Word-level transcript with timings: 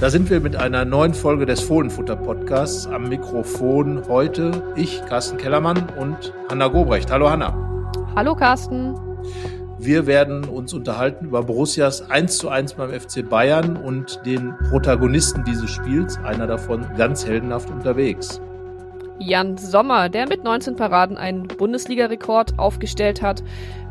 Da 0.00 0.08
sind 0.08 0.30
wir 0.30 0.40
mit 0.40 0.56
einer 0.56 0.86
neuen 0.86 1.12
Folge 1.12 1.44
des 1.44 1.60
Fohlenfutter 1.60 2.16
Podcasts 2.16 2.86
am 2.86 3.10
Mikrofon 3.10 4.08
heute 4.08 4.50
ich, 4.74 5.04
Carsten 5.04 5.36
Kellermann 5.36 5.90
und 5.98 6.32
Hanna 6.48 6.68
Gobrecht. 6.68 7.12
Hallo 7.12 7.28
Hanna. 7.28 7.54
Hallo 8.16 8.34
Carsten. 8.34 8.94
Wir 9.78 10.06
werden 10.06 10.44
uns 10.44 10.72
unterhalten 10.72 11.26
über 11.26 11.42
Borussias 11.42 12.08
1 12.08 12.38
zu 12.38 12.48
1 12.48 12.74
beim 12.74 12.98
FC 12.98 13.28
Bayern 13.28 13.76
und 13.76 14.24
den 14.24 14.54
Protagonisten 14.70 15.44
dieses 15.44 15.68
Spiels, 15.68 16.18
einer 16.24 16.46
davon 16.46 16.86
ganz 16.96 17.26
heldenhaft 17.26 17.70
unterwegs. 17.70 18.40
Jan 19.20 19.58
Sommer, 19.58 20.08
der 20.08 20.26
mit 20.26 20.44
19 20.44 20.76
Paraden 20.76 21.16
einen 21.16 21.46
Bundesliga-Rekord 21.46 22.58
aufgestellt 22.58 23.22
hat. 23.22 23.42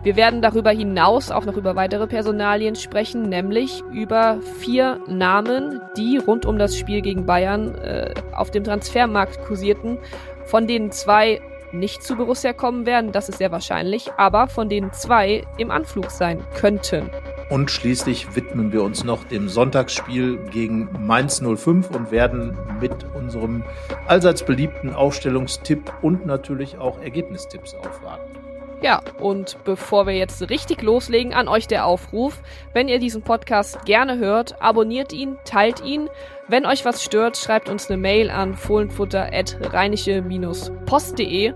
Wir 0.01 0.15
werden 0.15 0.41
darüber 0.41 0.71
hinaus 0.71 1.29
auch 1.29 1.45
noch 1.45 1.55
über 1.55 1.75
weitere 1.75 2.07
Personalien 2.07 2.75
sprechen, 2.75 3.29
nämlich 3.29 3.83
über 3.91 4.39
vier 4.59 4.99
Namen, 5.07 5.81
die 5.97 6.17
rund 6.17 6.45
um 6.45 6.57
das 6.57 6.77
Spiel 6.77 7.01
gegen 7.01 7.25
Bayern 7.25 7.75
äh, 7.75 8.13
auf 8.35 8.49
dem 8.49 8.63
Transfermarkt 8.63 9.43
kursierten, 9.45 9.99
von 10.45 10.67
denen 10.67 10.91
zwei 10.91 11.41
nicht 11.71 12.01
zu 12.01 12.15
Borussia 12.15 12.53
kommen 12.53 12.85
werden, 12.85 13.11
das 13.11 13.29
ist 13.29 13.37
sehr 13.37 13.51
wahrscheinlich, 13.51 14.11
aber 14.17 14.47
von 14.47 14.69
denen 14.69 14.91
zwei 14.93 15.43
im 15.57 15.69
Anflug 15.69 16.09
sein 16.09 16.43
könnten. 16.59 17.11
Und 17.49 17.71
schließlich 17.71 18.35
widmen 18.35 18.71
wir 18.71 18.83
uns 18.83 19.03
noch 19.03 19.23
dem 19.23 19.49
Sonntagsspiel 19.49 20.37
gegen 20.51 20.87
Mainz 20.99 21.41
05 21.41 21.89
und 21.89 22.11
werden 22.11 22.55
mit 22.79 22.93
unserem 23.15 23.63
allseits 24.05 24.43
beliebten 24.43 24.93
Aufstellungstipp 24.93 25.91
und 26.03 26.27
natürlich 26.27 26.77
auch 26.77 27.01
Ergebnistipps 27.01 27.73
aufwarten. 27.73 28.37
Ja, 28.81 29.01
und 29.19 29.57
bevor 29.65 30.07
wir 30.07 30.13
jetzt 30.13 30.49
richtig 30.49 30.81
loslegen, 30.83 31.33
an 31.33 31.49
euch 31.49 31.67
der 31.67 31.85
Aufruf. 31.85 32.41
Wenn 32.71 32.87
ihr 32.87 32.99
diesen 32.99 33.23
Podcast 33.23 33.83
gerne 33.83 34.19
hört, 34.19 34.61
abonniert 34.61 35.11
ihn, 35.11 35.35
teilt 35.43 35.83
ihn. 35.83 36.09
Wenn 36.47 36.65
euch 36.65 36.85
was 36.85 37.03
stört, 37.03 37.35
schreibt 37.35 37.67
uns 37.67 37.89
eine 37.89 37.97
Mail 37.97 38.29
an 38.29 38.55
fohlenfutter.rheinische-post.de. 38.55 41.53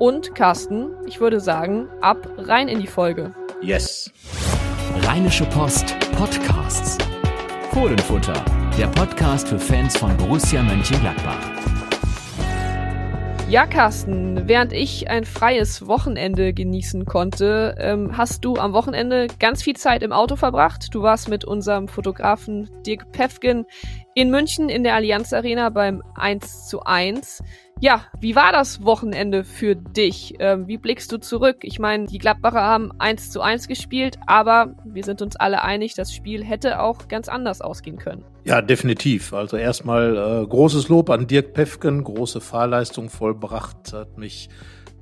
Und 0.00 0.34
Carsten, 0.34 0.90
ich 1.06 1.20
würde 1.20 1.38
sagen, 1.38 1.86
ab 2.00 2.28
rein 2.38 2.66
in 2.66 2.80
die 2.80 2.88
Folge. 2.88 3.32
Yes. 3.60 4.10
Rheinische 5.02 5.44
Post 5.46 5.96
Podcasts. 6.12 6.96
Fohlenfutter, 7.72 8.44
der 8.78 8.86
Podcast 8.86 9.48
für 9.48 9.58
Fans 9.58 9.96
von 9.96 10.16
Borussia 10.16 10.62
Mönchengladbach. 10.62 11.40
Ja, 13.50 13.66
Carsten, 13.66 14.48
während 14.48 14.72
ich 14.72 15.10
ein 15.10 15.24
freies 15.24 15.86
Wochenende 15.86 16.54
genießen 16.54 17.04
konnte, 17.04 17.74
ähm, 17.78 18.16
hast 18.16 18.44
du 18.44 18.56
am 18.56 18.72
Wochenende 18.72 19.26
ganz 19.38 19.62
viel 19.62 19.76
Zeit 19.76 20.02
im 20.02 20.12
Auto 20.12 20.36
verbracht. 20.36 20.94
Du 20.94 21.02
warst 21.02 21.28
mit 21.28 21.44
unserem 21.44 21.88
Fotografen 21.88 22.70
Dirk 22.86 23.12
Pefgen 23.12 23.66
in 24.14 24.30
München 24.30 24.68
in 24.68 24.84
der 24.84 24.94
Allianz 24.94 25.32
Arena 25.32 25.70
beim 25.70 26.02
1 26.14 26.68
zu 26.68 26.82
1. 26.82 27.42
Ja, 27.80 28.04
wie 28.20 28.36
war 28.36 28.52
das 28.52 28.84
Wochenende 28.84 29.44
für 29.44 29.74
dich? 29.74 30.34
Ähm, 30.38 30.68
wie 30.68 30.78
blickst 30.78 31.10
du 31.12 31.18
zurück? 31.18 31.58
Ich 31.62 31.78
meine, 31.78 32.06
die 32.06 32.18
Gladbacher 32.18 32.62
haben 32.62 32.92
1 32.98 33.30
zu 33.30 33.40
1 33.42 33.68
gespielt, 33.68 34.16
aber 34.26 34.74
wir 34.84 35.04
sind 35.04 35.20
uns 35.20 35.36
alle 35.36 35.62
einig, 35.62 35.94
das 35.94 36.12
Spiel 36.12 36.44
hätte 36.44 36.80
auch 36.80 37.08
ganz 37.08 37.28
anders 37.28 37.60
ausgehen 37.60 37.98
können. 37.98 38.24
Ja, 38.44 38.62
definitiv. 38.62 39.34
Also 39.34 39.56
erstmal 39.56 40.16
äh, 40.16 40.46
großes 40.46 40.88
Lob 40.88 41.10
an 41.10 41.26
Dirk 41.26 41.52
Pefken, 41.52 42.04
große 42.04 42.40
Fahrleistung 42.40 43.10
vollbracht, 43.10 43.92
hat 43.92 44.18
mich 44.18 44.48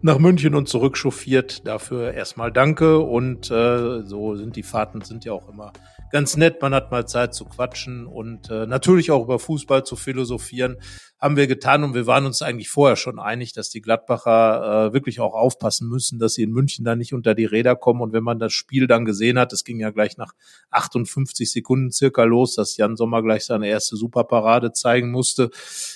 nach 0.00 0.18
München 0.18 0.54
und 0.54 0.68
zurück 0.68 0.96
chauffiert. 0.96 1.66
Dafür 1.66 2.12
erstmal 2.12 2.50
danke 2.50 2.98
und 2.98 3.50
äh, 3.50 4.02
so 4.02 4.34
sind 4.34 4.56
die 4.56 4.62
Fahrten 4.62 5.02
sind 5.02 5.24
ja 5.24 5.32
auch 5.32 5.48
immer 5.48 5.72
ganz 6.12 6.36
nett. 6.36 6.62
Man 6.62 6.74
hat 6.74 6.90
mal 6.92 7.06
Zeit 7.06 7.34
zu 7.34 7.46
quatschen 7.46 8.06
und 8.06 8.50
äh, 8.50 8.66
natürlich 8.66 9.10
auch 9.10 9.24
über 9.24 9.38
Fußball 9.38 9.82
zu 9.82 9.96
philosophieren. 9.96 10.76
Haben 11.18 11.36
wir 11.36 11.46
getan 11.46 11.84
und 11.84 11.94
wir 11.94 12.06
waren 12.06 12.26
uns 12.26 12.42
eigentlich 12.42 12.68
vorher 12.68 12.96
schon 12.96 13.18
einig, 13.18 13.52
dass 13.52 13.70
die 13.70 13.80
Gladbacher 13.80 14.88
äh, 14.88 14.92
wirklich 14.92 15.20
auch 15.20 15.34
aufpassen 15.34 15.88
müssen, 15.88 16.18
dass 16.18 16.34
sie 16.34 16.42
in 16.42 16.50
München 16.50 16.84
da 16.84 16.96
nicht 16.96 17.14
unter 17.14 17.34
die 17.34 17.46
Räder 17.46 17.76
kommen. 17.76 18.00
Und 18.00 18.12
wenn 18.12 18.24
man 18.24 18.38
das 18.38 18.52
Spiel 18.52 18.86
dann 18.86 19.04
gesehen 19.04 19.38
hat, 19.38 19.52
es 19.52 19.64
ging 19.64 19.80
ja 19.80 19.90
gleich 19.90 20.16
nach 20.16 20.34
58 20.70 21.50
Sekunden 21.50 21.90
circa 21.90 22.24
los, 22.24 22.56
dass 22.56 22.76
Jan 22.76 22.96
Sommer 22.96 23.22
gleich 23.22 23.44
seine 23.44 23.68
erste 23.68 23.96
Superparade 23.96 24.72
zeigen 24.72 25.10
musste. 25.10 25.50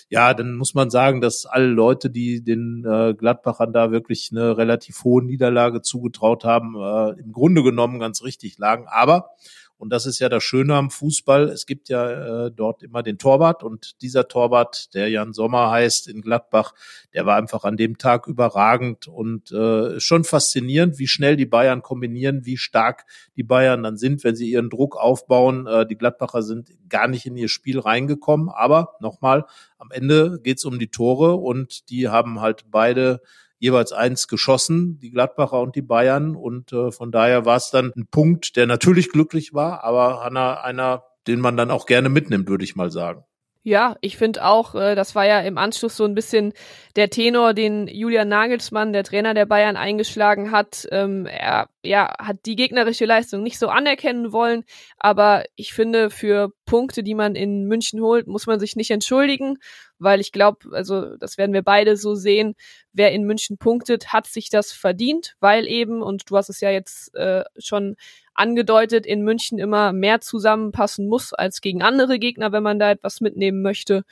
Ja, 0.09 0.33
dann 0.33 0.57
muss 0.57 0.75
man 0.75 0.91
sagen, 0.91 1.21
dass 1.21 1.45
alle 1.45 1.67
Leute, 1.67 2.09
die 2.09 2.43
den 2.43 2.85
äh, 2.89 3.15
Gladbachern 3.15 3.73
da 3.73 3.91
wirklich 3.91 4.31
eine 4.33 4.57
relativ 4.57 5.05
hohe 5.05 5.23
Niederlage 5.23 5.83
zugetraut 5.83 6.45
haben, 6.45 6.75
äh, 6.77 7.21
im 7.21 7.33
Grunde 7.33 7.63
genommen 7.63 7.99
ganz 7.99 8.23
richtig 8.23 8.57
lagen. 8.59 8.87
Aber 8.89 9.31
und 9.79 9.91
das 9.91 10.07
ist 10.07 10.19
ja 10.19 10.29
das 10.29 10.43
Schöne 10.43 10.75
am 10.75 10.91
Fußball. 10.91 11.49
Es 11.49 11.67
gibt 11.67 11.89
ja 11.89 12.47
äh, 12.47 12.51
dort 12.51 12.83
immer 12.83 13.03
den 13.03 13.19
Torwart 13.19 13.63
und 13.63 14.01
dieser 14.03 14.27
Torwart, 14.29 14.95
der 14.95 15.09
Jan 15.09 15.33
Sommer 15.33 15.71
heißt 15.71 16.09
in 16.09 16.23
Gladbach, 16.23 16.73
der 17.13 17.27
war 17.27 17.37
einfach 17.37 17.65
an 17.65 17.77
dem 17.77 17.99
Tag 17.99 18.27
überragend 18.27 19.07
und 19.07 19.53
äh, 19.53 20.01
schon 20.01 20.25
faszinierend, 20.25 20.99
wie 20.99 21.07
schnell 21.07 21.37
die 21.37 21.47
Bayern 21.47 21.83
kombinieren, 21.83 22.47
wie 22.47 22.57
stark 22.57 23.05
die 23.37 23.43
Bayern 23.43 23.83
dann 23.83 23.97
sind, 23.97 24.25
wenn 24.25 24.35
sie 24.35 24.51
ihren 24.51 24.71
Druck 24.71 24.97
aufbauen. 24.97 25.67
Äh, 25.67 25.87
die 25.87 25.97
Gladbacher 25.97 26.43
sind 26.43 26.71
gar 26.89 27.09
nicht 27.09 27.27
in 27.27 27.37
ihr 27.37 27.49
Spiel 27.49 27.79
reingekommen, 27.79 28.49
aber 28.49 28.95
nochmal, 29.01 29.45
am 29.79 29.91
Ende 29.91 30.41
geht's 30.43 30.65
um 30.65 30.79
die 30.79 30.89
Tore 30.89 31.35
und 31.35 31.91
die 31.91 32.09
haben 32.09 32.41
halt 32.41 32.65
beide 32.71 33.21
jeweils 33.59 33.93
eins 33.93 34.29
geschossen, 34.29 34.99
die 35.01 35.11
Gladbacher 35.11 35.61
und 35.61 35.77
die 35.77 35.83
Bayern. 35.83 36.37
Und 36.37 36.73
äh, 36.73 36.91
von 36.93 37.13
daher 37.13 37.45
war 37.45 37.57
es 37.57 37.71
dann 37.71 37.93
ein 37.97 38.07
Punkt, 38.11 38.57
der 38.57 38.67
natürlich 38.67 39.11
glücklich 39.11 39.55
war, 39.55 39.85
aber 39.85 40.23
einer, 40.23 40.65
einer, 40.65 41.05
den 41.27 41.41
man 41.41 41.57
dann 41.57 41.71
auch 41.71 41.87
gerne 41.87 42.09
mitnimmt, 42.09 42.49
würde 42.49 42.65
ich 42.65 42.77
mal 42.77 42.91
sagen. 42.91 43.25
Ja, 43.69 43.97
ich 44.01 44.17
finde 44.17 44.45
auch, 44.45 44.77
äh, 44.77 44.95
das 44.95 45.17
war 45.17 45.27
ja 45.27 45.41
im 45.41 45.59
Anschluss 45.59 45.97
so 45.97 46.05
ein 46.05 46.15
bisschen 46.15 46.53
der 46.95 47.11
Tenor, 47.11 47.53
den 47.53 47.89
Julian 47.89 48.29
Nagelsmann, 48.29 48.93
der 48.93 49.03
Trainer 49.03 49.35
der 49.35 49.45
Bayern, 49.45 49.77
eingeschlagen 49.77 50.53
hat. 50.53 50.87
Ähm, 50.93 51.27
er 51.27 51.67
ja, 51.83 52.15
hat 52.21 52.47
die 52.47 52.55
gegnerische 52.55 53.07
Leistung 53.07 53.43
nicht 53.43 53.59
so 53.59 53.67
anerkennen 53.67 54.31
wollen, 54.31 54.63
aber 54.99 55.43
ich 55.57 55.75
finde, 55.75 56.11
für 56.11 56.53
Punkte, 56.67 57.03
die 57.03 57.15
man 57.15 57.35
in 57.35 57.65
München 57.65 58.01
holt, 58.01 58.27
muss 58.27 58.47
man 58.47 58.61
sich 58.61 58.77
nicht 58.77 58.91
entschuldigen, 58.91 59.59
weil 59.99 60.21
ich 60.21 60.33
glaube, 60.33 60.69
also 60.73 61.17
das 61.17 61.39
werden 61.39 61.55
wir 61.55 61.63
beide 61.63 61.97
so 61.97 62.15
sehen, 62.15 62.55
wer 62.93 63.13
in 63.13 63.25
München 63.25 63.57
punktet, 63.57 64.13
hat 64.13 64.27
sich 64.27 64.51
das 64.51 64.73
verdient, 64.73 65.37
weil 65.41 65.67
eben, 65.67 66.03
und 66.03 66.31
du 66.31 66.37
hast 66.37 66.51
es 66.51 66.61
ja 66.61 66.71
jetzt 66.71 67.15
äh, 67.15 67.45
schon 67.57 67.97
angedeutet, 68.35 69.07
in 69.07 69.23
München 69.23 69.59
immer 69.59 69.93
mehr 69.93 70.21
zusammenpassen 70.21 71.09
muss 71.09 71.33
als 71.33 71.63
gegen 71.63 71.83
andere 71.83 72.19
Gegner, 72.19 72.53
wenn 72.53 72.63
man 72.63 72.79
da 72.79 72.91
etwas 72.91 73.23
mitnehmen 73.23 73.63
möchte. 73.63 74.05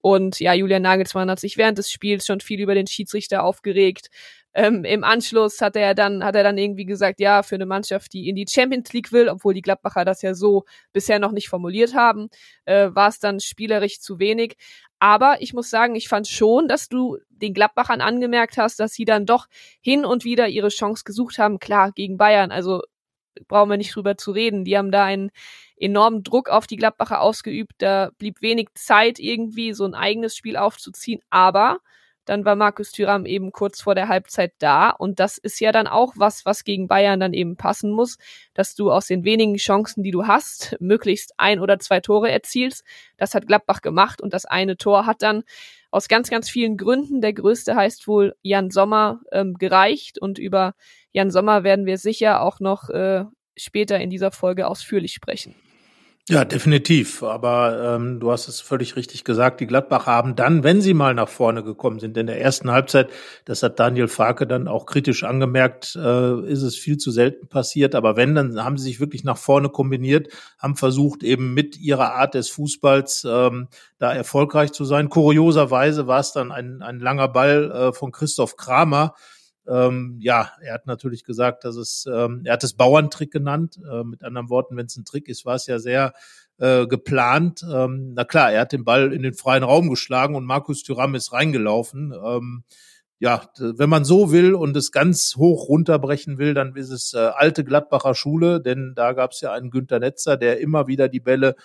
Und 0.00 0.38
ja, 0.40 0.54
Julian 0.54 0.82
Nagelsmann 0.82 1.30
hat 1.30 1.40
sich 1.40 1.56
während 1.56 1.78
des 1.78 1.90
Spiels 1.90 2.24
schon 2.24 2.40
viel 2.40 2.60
über 2.60 2.74
den 2.74 2.86
Schiedsrichter 2.86 3.42
aufgeregt. 3.42 4.10
Ähm, 4.54 4.84
Im 4.84 5.04
Anschluss 5.04 5.60
hat 5.60 5.76
er 5.76 5.94
dann, 5.94 6.24
hat 6.24 6.34
er 6.34 6.42
dann 6.42 6.58
irgendwie 6.58 6.86
gesagt, 6.86 7.20
ja, 7.20 7.42
für 7.42 7.54
eine 7.54 7.66
Mannschaft, 7.66 8.12
die 8.12 8.28
in 8.28 8.34
die 8.34 8.46
Champions 8.48 8.92
League 8.92 9.12
will, 9.12 9.28
obwohl 9.28 9.54
die 9.54 9.62
Gladbacher 9.62 10.04
das 10.04 10.22
ja 10.22 10.34
so 10.34 10.64
bisher 10.92 11.18
noch 11.18 11.32
nicht 11.32 11.48
formuliert 11.48 11.94
haben, 11.94 12.28
äh, 12.64 12.88
war 12.92 13.08
es 13.08 13.18
dann 13.18 13.40
spielerisch 13.40 14.00
zu 14.00 14.18
wenig. 14.18 14.56
Aber 14.98 15.40
ich 15.40 15.52
muss 15.54 15.70
sagen, 15.70 15.94
ich 15.94 16.08
fand 16.08 16.26
schon, 16.28 16.66
dass 16.66 16.88
du 16.88 17.18
den 17.28 17.54
Gladbachern 17.54 18.00
angemerkt 18.00 18.56
hast, 18.58 18.80
dass 18.80 18.92
sie 18.94 19.04
dann 19.04 19.26
doch 19.26 19.46
hin 19.80 20.04
und 20.04 20.24
wieder 20.24 20.48
ihre 20.48 20.70
Chance 20.70 21.04
gesucht 21.04 21.38
haben. 21.38 21.58
Klar, 21.58 21.92
gegen 21.92 22.16
Bayern. 22.16 22.50
Also 22.50 22.82
brauchen 23.46 23.70
wir 23.70 23.76
nicht 23.76 23.94
drüber 23.94 24.16
zu 24.16 24.32
reden. 24.32 24.64
Die 24.64 24.76
haben 24.76 24.90
da 24.90 25.04
einen 25.04 25.30
enormen 25.76 26.22
Druck 26.24 26.48
auf 26.48 26.66
die 26.66 26.76
Gladbacher 26.76 27.20
ausgeübt. 27.20 27.74
Da 27.78 28.10
blieb 28.18 28.42
wenig 28.42 28.68
Zeit, 28.74 29.18
irgendwie 29.18 29.72
so 29.72 29.84
ein 29.84 29.94
eigenes 29.94 30.36
Spiel 30.36 30.56
aufzuziehen. 30.56 31.20
Aber 31.30 31.78
dann 32.28 32.44
war 32.44 32.56
Markus 32.56 32.92
Thüram 32.92 33.26
eben 33.26 33.52
kurz 33.52 33.80
vor 33.80 33.94
der 33.94 34.08
Halbzeit 34.08 34.52
da. 34.58 34.90
Und 34.90 35.20
das 35.20 35.38
ist 35.38 35.60
ja 35.60 35.72
dann 35.72 35.86
auch 35.86 36.12
was, 36.16 36.44
was 36.44 36.64
gegen 36.64 36.88
Bayern 36.88 37.20
dann 37.20 37.32
eben 37.32 37.56
passen 37.56 37.90
muss, 37.90 38.18
dass 38.54 38.74
du 38.74 38.90
aus 38.90 39.06
den 39.06 39.24
wenigen 39.24 39.56
Chancen, 39.56 40.02
die 40.02 40.10
du 40.10 40.26
hast, 40.26 40.76
möglichst 40.80 41.34
ein 41.38 41.60
oder 41.60 41.78
zwei 41.78 42.00
Tore 42.00 42.30
erzielst. 42.30 42.84
Das 43.16 43.34
hat 43.34 43.46
Gladbach 43.46 43.80
gemacht 43.80 44.20
und 44.20 44.34
das 44.34 44.44
eine 44.44 44.76
Tor 44.76 45.06
hat 45.06 45.22
dann 45.22 45.42
aus 45.90 46.08
ganz, 46.08 46.28
ganz 46.28 46.50
vielen 46.50 46.76
Gründen, 46.76 47.20
der 47.20 47.32
größte 47.32 47.74
heißt 47.74 48.06
wohl 48.06 48.36
Jan 48.42 48.70
Sommer, 48.70 49.20
ähm, 49.32 49.54
gereicht. 49.54 50.20
Und 50.20 50.38
über 50.38 50.74
Jan 51.12 51.30
Sommer 51.30 51.64
werden 51.64 51.86
wir 51.86 51.98
sicher 51.98 52.42
auch 52.42 52.60
noch 52.60 52.90
äh, 52.90 53.24
später 53.56 53.98
in 53.98 54.10
dieser 54.10 54.30
Folge 54.30 54.66
ausführlich 54.66 55.12
sprechen. 55.12 55.54
Ja, 56.30 56.44
definitiv. 56.44 57.22
Aber 57.22 57.96
ähm, 57.96 58.20
du 58.20 58.30
hast 58.30 58.48
es 58.48 58.60
völlig 58.60 58.96
richtig 58.96 59.24
gesagt. 59.24 59.60
Die 59.60 59.66
Gladbacher 59.66 60.12
haben 60.12 60.36
dann, 60.36 60.62
wenn 60.62 60.82
sie 60.82 60.92
mal 60.92 61.14
nach 61.14 61.28
vorne 61.30 61.64
gekommen 61.64 62.00
sind, 62.00 62.18
in 62.18 62.26
der 62.26 62.38
ersten 62.38 62.70
Halbzeit, 62.70 63.08
das 63.46 63.62
hat 63.62 63.80
Daniel 63.80 64.08
Farke 64.08 64.46
dann 64.46 64.68
auch 64.68 64.84
kritisch 64.84 65.24
angemerkt, 65.24 65.96
äh, 65.96 66.40
ist 66.42 66.60
es 66.60 66.76
viel 66.76 66.98
zu 66.98 67.10
selten 67.12 67.48
passiert. 67.48 67.94
Aber 67.94 68.16
wenn, 68.16 68.34
dann 68.34 68.62
haben 68.62 68.76
sie 68.76 68.84
sich 68.84 69.00
wirklich 69.00 69.24
nach 69.24 69.38
vorne 69.38 69.70
kombiniert, 69.70 70.28
haben 70.58 70.76
versucht, 70.76 71.22
eben 71.22 71.54
mit 71.54 71.78
ihrer 71.78 72.12
Art 72.14 72.34
des 72.34 72.50
Fußballs 72.50 73.26
ähm, 73.26 73.68
da 73.98 74.12
erfolgreich 74.12 74.72
zu 74.72 74.84
sein. 74.84 75.08
Kurioserweise 75.08 76.08
war 76.08 76.20
es 76.20 76.32
dann 76.32 76.52
ein, 76.52 76.82
ein 76.82 77.00
langer 77.00 77.28
Ball 77.28 77.70
äh, 77.70 77.92
von 77.94 78.12
Christoph 78.12 78.56
Kramer, 78.56 79.14
ähm, 79.68 80.16
ja, 80.20 80.50
er 80.62 80.74
hat 80.74 80.86
natürlich 80.86 81.24
gesagt, 81.24 81.64
dass 81.64 81.76
es, 81.76 82.06
ähm, 82.12 82.42
er 82.44 82.54
hat 82.54 82.64
es 82.64 82.74
Bauerntrick 82.74 83.30
genannt. 83.30 83.78
Äh, 83.90 84.04
mit 84.04 84.24
anderen 84.24 84.48
Worten, 84.48 84.76
wenn 84.76 84.86
es 84.86 84.96
ein 84.96 85.04
Trick 85.04 85.28
ist, 85.28 85.44
war 85.44 85.56
es 85.56 85.66
ja 85.66 85.78
sehr 85.78 86.14
äh, 86.58 86.86
geplant. 86.86 87.64
Ähm, 87.70 88.12
na 88.14 88.24
klar, 88.24 88.52
er 88.52 88.62
hat 88.62 88.72
den 88.72 88.84
Ball 88.84 89.12
in 89.12 89.22
den 89.22 89.34
freien 89.34 89.62
Raum 89.62 89.90
geschlagen 89.90 90.34
und 90.34 90.44
Markus 90.44 90.82
Thüram 90.82 91.14
ist 91.14 91.32
reingelaufen. 91.32 92.12
Ähm, 92.12 92.64
ja, 93.20 93.50
wenn 93.58 93.90
man 93.90 94.04
so 94.04 94.30
will 94.30 94.54
und 94.54 94.76
es 94.76 94.92
ganz 94.92 95.34
hoch 95.36 95.68
runterbrechen 95.68 96.38
will, 96.38 96.54
dann 96.54 96.76
ist 96.76 96.90
es 96.90 97.14
äh, 97.14 97.18
alte 97.18 97.64
Gladbacher 97.64 98.14
Schule, 98.14 98.60
denn 98.60 98.92
da 98.94 99.12
gab 99.12 99.32
es 99.32 99.40
ja 99.40 99.52
einen 99.52 99.70
Günter 99.70 99.98
Netzer, 99.98 100.36
der 100.36 100.60
immer 100.60 100.86
wieder 100.86 101.08
die 101.08 101.20
Bälle 101.20 101.56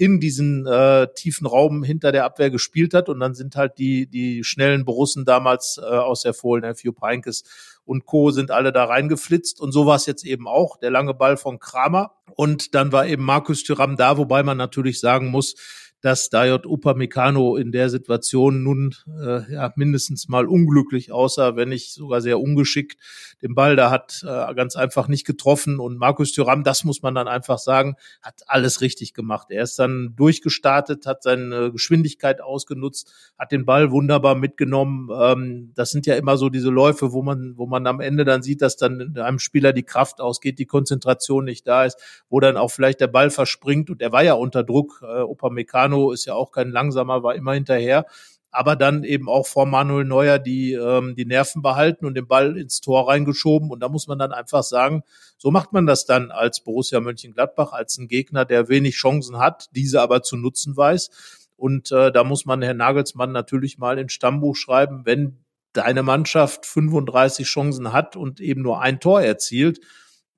in 0.00 0.18
diesen 0.18 0.66
äh, 0.66 1.08
tiefen 1.14 1.46
Raum 1.46 1.82
hinter 1.82 2.10
der 2.10 2.24
Abwehr 2.24 2.48
gespielt 2.50 2.94
hat. 2.94 3.10
Und 3.10 3.20
dann 3.20 3.34
sind 3.34 3.54
halt 3.54 3.76
die, 3.76 4.06
die 4.06 4.44
schnellen 4.44 4.86
Borussen 4.86 5.26
damals 5.26 5.78
äh, 5.78 5.84
aus 5.84 6.22
der 6.22 6.32
Fohlen, 6.32 6.74
Few 6.74 6.90
Peinkes 6.90 7.44
und 7.84 8.06
Co. 8.06 8.30
sind 8.30 8.50
alle 8.50 8.72
da 8.72 8.84
reingeflitzt. 8.84 9.60
Und 9.60 9.72
so 9.72 9.84
war 9.84 9.96
es 9.96 10.06
jetzt 10.06 10.24
eben 10.24 10.48
auch. 10.48 10.78
Der 10.78 10.90
lange 10.90 11.12
Ball 11.12 11.36
von 11.36 11.58
Kramer. 11.58 12.14
Und 12.34 12.74
dann 12.74 12.92
war 12.92 13.06
eben 13.06 13.22
Markus 13.22 13.62
Thüram 13.62 13.96
da, 13.96 14.16
wobei 14.16 14.42
man 14.42 14.56
natürlich 14.56 15.00
sagen 15.00 15.26
muss, 15.26 15.54
dass 16.00 16.30
Dayot 16.30 16.66
Upamecano 16.66 17.56
in 17.56 17.72
der 17.72 17.90
Situation 17.90 18.62
nun 18.62 18.94
äh, 19.06 19.52
ja, 19.52 19.72
mindestens 19.76 20.28
mal 20.28 20.46
unglücklich 20.46 21.12
aussah, 21.12 21.56
wenn 21.56 21.68
nicht 21.68 21.92
sogar 21.92 22.20
sehr 22.20 22.40
ungeschickt. 22.40 22.98
Den 23.42 23.54
Ball 23.54 23.76
da 23.76 23.90
hat 23.90 24.24
äh, 24.26 24.54
ganz 24.54 24.76
einfach 24.76 25.08
nicht 25.08 25.26
getroffen 25.26 25.78
und 25.78 25.98
Markus 25.98 26.32
Thuram, 26.32 26.64
das 26.64 26.84
muss 26.84 27.02
man 27.02 27.14
dann 27.14 27.28
einfach 27.28 27.58
sagen, 27.58 27.96
hat 28.22 28.42
alles 28.46 28.80
richtig 28.80 29.14
gemacht. 29.14 29.48
Er 29.50 29.62
ist 29.62 29.78
dann 29.78 30.14
durchgestartet, 30.16 31.06
hat 31.06 31.22
seine 31.22 31.70
Geschwindigkeit 31.72 32.40
ausgenutzt, 32.40 33.12
hat 33.38 33.52
den 33.52 33.66
Ball 33.66 33.90
wunderbar 33.90 34.34
mitgenommen. 34.34 35.10
Ähm, 35.14 35.72
das 35.74 35.90
sind 35.90 36.06
ja 36.06 36.16
immer 36.16 36.36
so 36.36 36.48
diese 36.48 36.70
Läufe, 36.70 37.12
wo 37.12 37.22
man, 37.22 37.54
wo 37.56 37.66
man 37.66 37.86
am 37.86 38.00
Ende 38.00 38.24
dann 38.24 38.42
sieht, 38.42 38.62
dass 38.62 38.76
dann 38.76 39.16
einem 39.18 39.38
Spieler 39.38 39.72
die 39.72 39.82
Kraft 39.82 40.20
ausgeht, 40.20 40.58
die 40.58 40.66
Konzentration 40.66 41.44
nicht 41.44 41.66
da 41.66 41.84
ist, 41.84 41.98
wo 42.30 42.40
dann 42.40 42.56
auch 42.56 42.70
vielleicht 42.70 43.00
der 43.00 43.08
Ball 43.08 43.30
verspringt 43.30 43.90
und 43.90 44.00
er 44.00 44.12
war 44.12 44.22
ja 44.22 44.34
unter 44.34 44.64
Druck. 44.64 45.02
Äh, 45.02 45.20
Upamecano 45.20 45.89
Upamecano 45.90 46.12
ist 46.12 46.24
ja 46.26 46.34
auch 46.34 46.52
kein 46.52 46.70
langsamer, 46.70 47.22
war 47.22 47.34
immer 47.34 47.54
hinterher. 47.54 48.06
Aber 48.52 48.74
dann 48.74 49.04
eben 49.04 49.28
auch 49.28 49.46
vor 49.46 49.64
Manuel 49.64 50.04
Neuer 50.04 50.40
die, 50.40 50.72
ähm, 50.72 51.14
die 51.14 51.24
Nerven 51.24 51.62
behalten 51.62 52.04
und 52.04 52.14
den 52.14 52.26
Ball 52.26 52.56
ins 52.56 52.80
Tor 52.80 53.08
reingeschoben. 53.08 53.70
Und 53.70 53.78
da 53.80 53.88
muss 53.88 54.08
man 54.08 54.18
dann 54.18 54.32
einfach 54.32 54.64
sagen, 54.64 55.04
so 55.38 55.52
macht 55.52 55.72
man 55.72 55.86
das 55.86 56.04
dann 56.04 56.32
als 56.32 56.60
Borussia 56.60 56.98
Mönchengladbach, 56.98 57.72
als 57.72 57.96
ein 57.98 58.08
Gegner, 58.08 58.44
der 58.44 58.68
wenig 58.68 58.96
Chancen 58.96 59.38
hat, 59.38 59.68
diese 59.76 60.00
aber 60.02 60.22
zu 60.22 60.36
nutzen 60.36 60.76
weiß. 60.76 61.10
Und 61.56 61.92
äh, 61.92 62.10
da 62.10 62.24
muss 62.24 62.44
man 62.44 62.60
Herrn 62.62 62.78
Nagelsmann 62.78 63.30
natürlich 63.30 63.78
mal 63.78 63.98
ins 63.98 64.14
Stammbuch 64.14 64.56
schreiben, 64.56 65.02
wenn 65.04 65.44
deine 65.72 66.02
Mannschaft 66.02 66.66
35 66.66 67.46
Chancen 67.46 67.92
hat 67.92 68.16
und 68.16 68.40
eben 68.40 68.62
nur 68.62 68.80
ein 68.80 68.98
Tor 68.98 69.22
erzielt, 69.22 69.78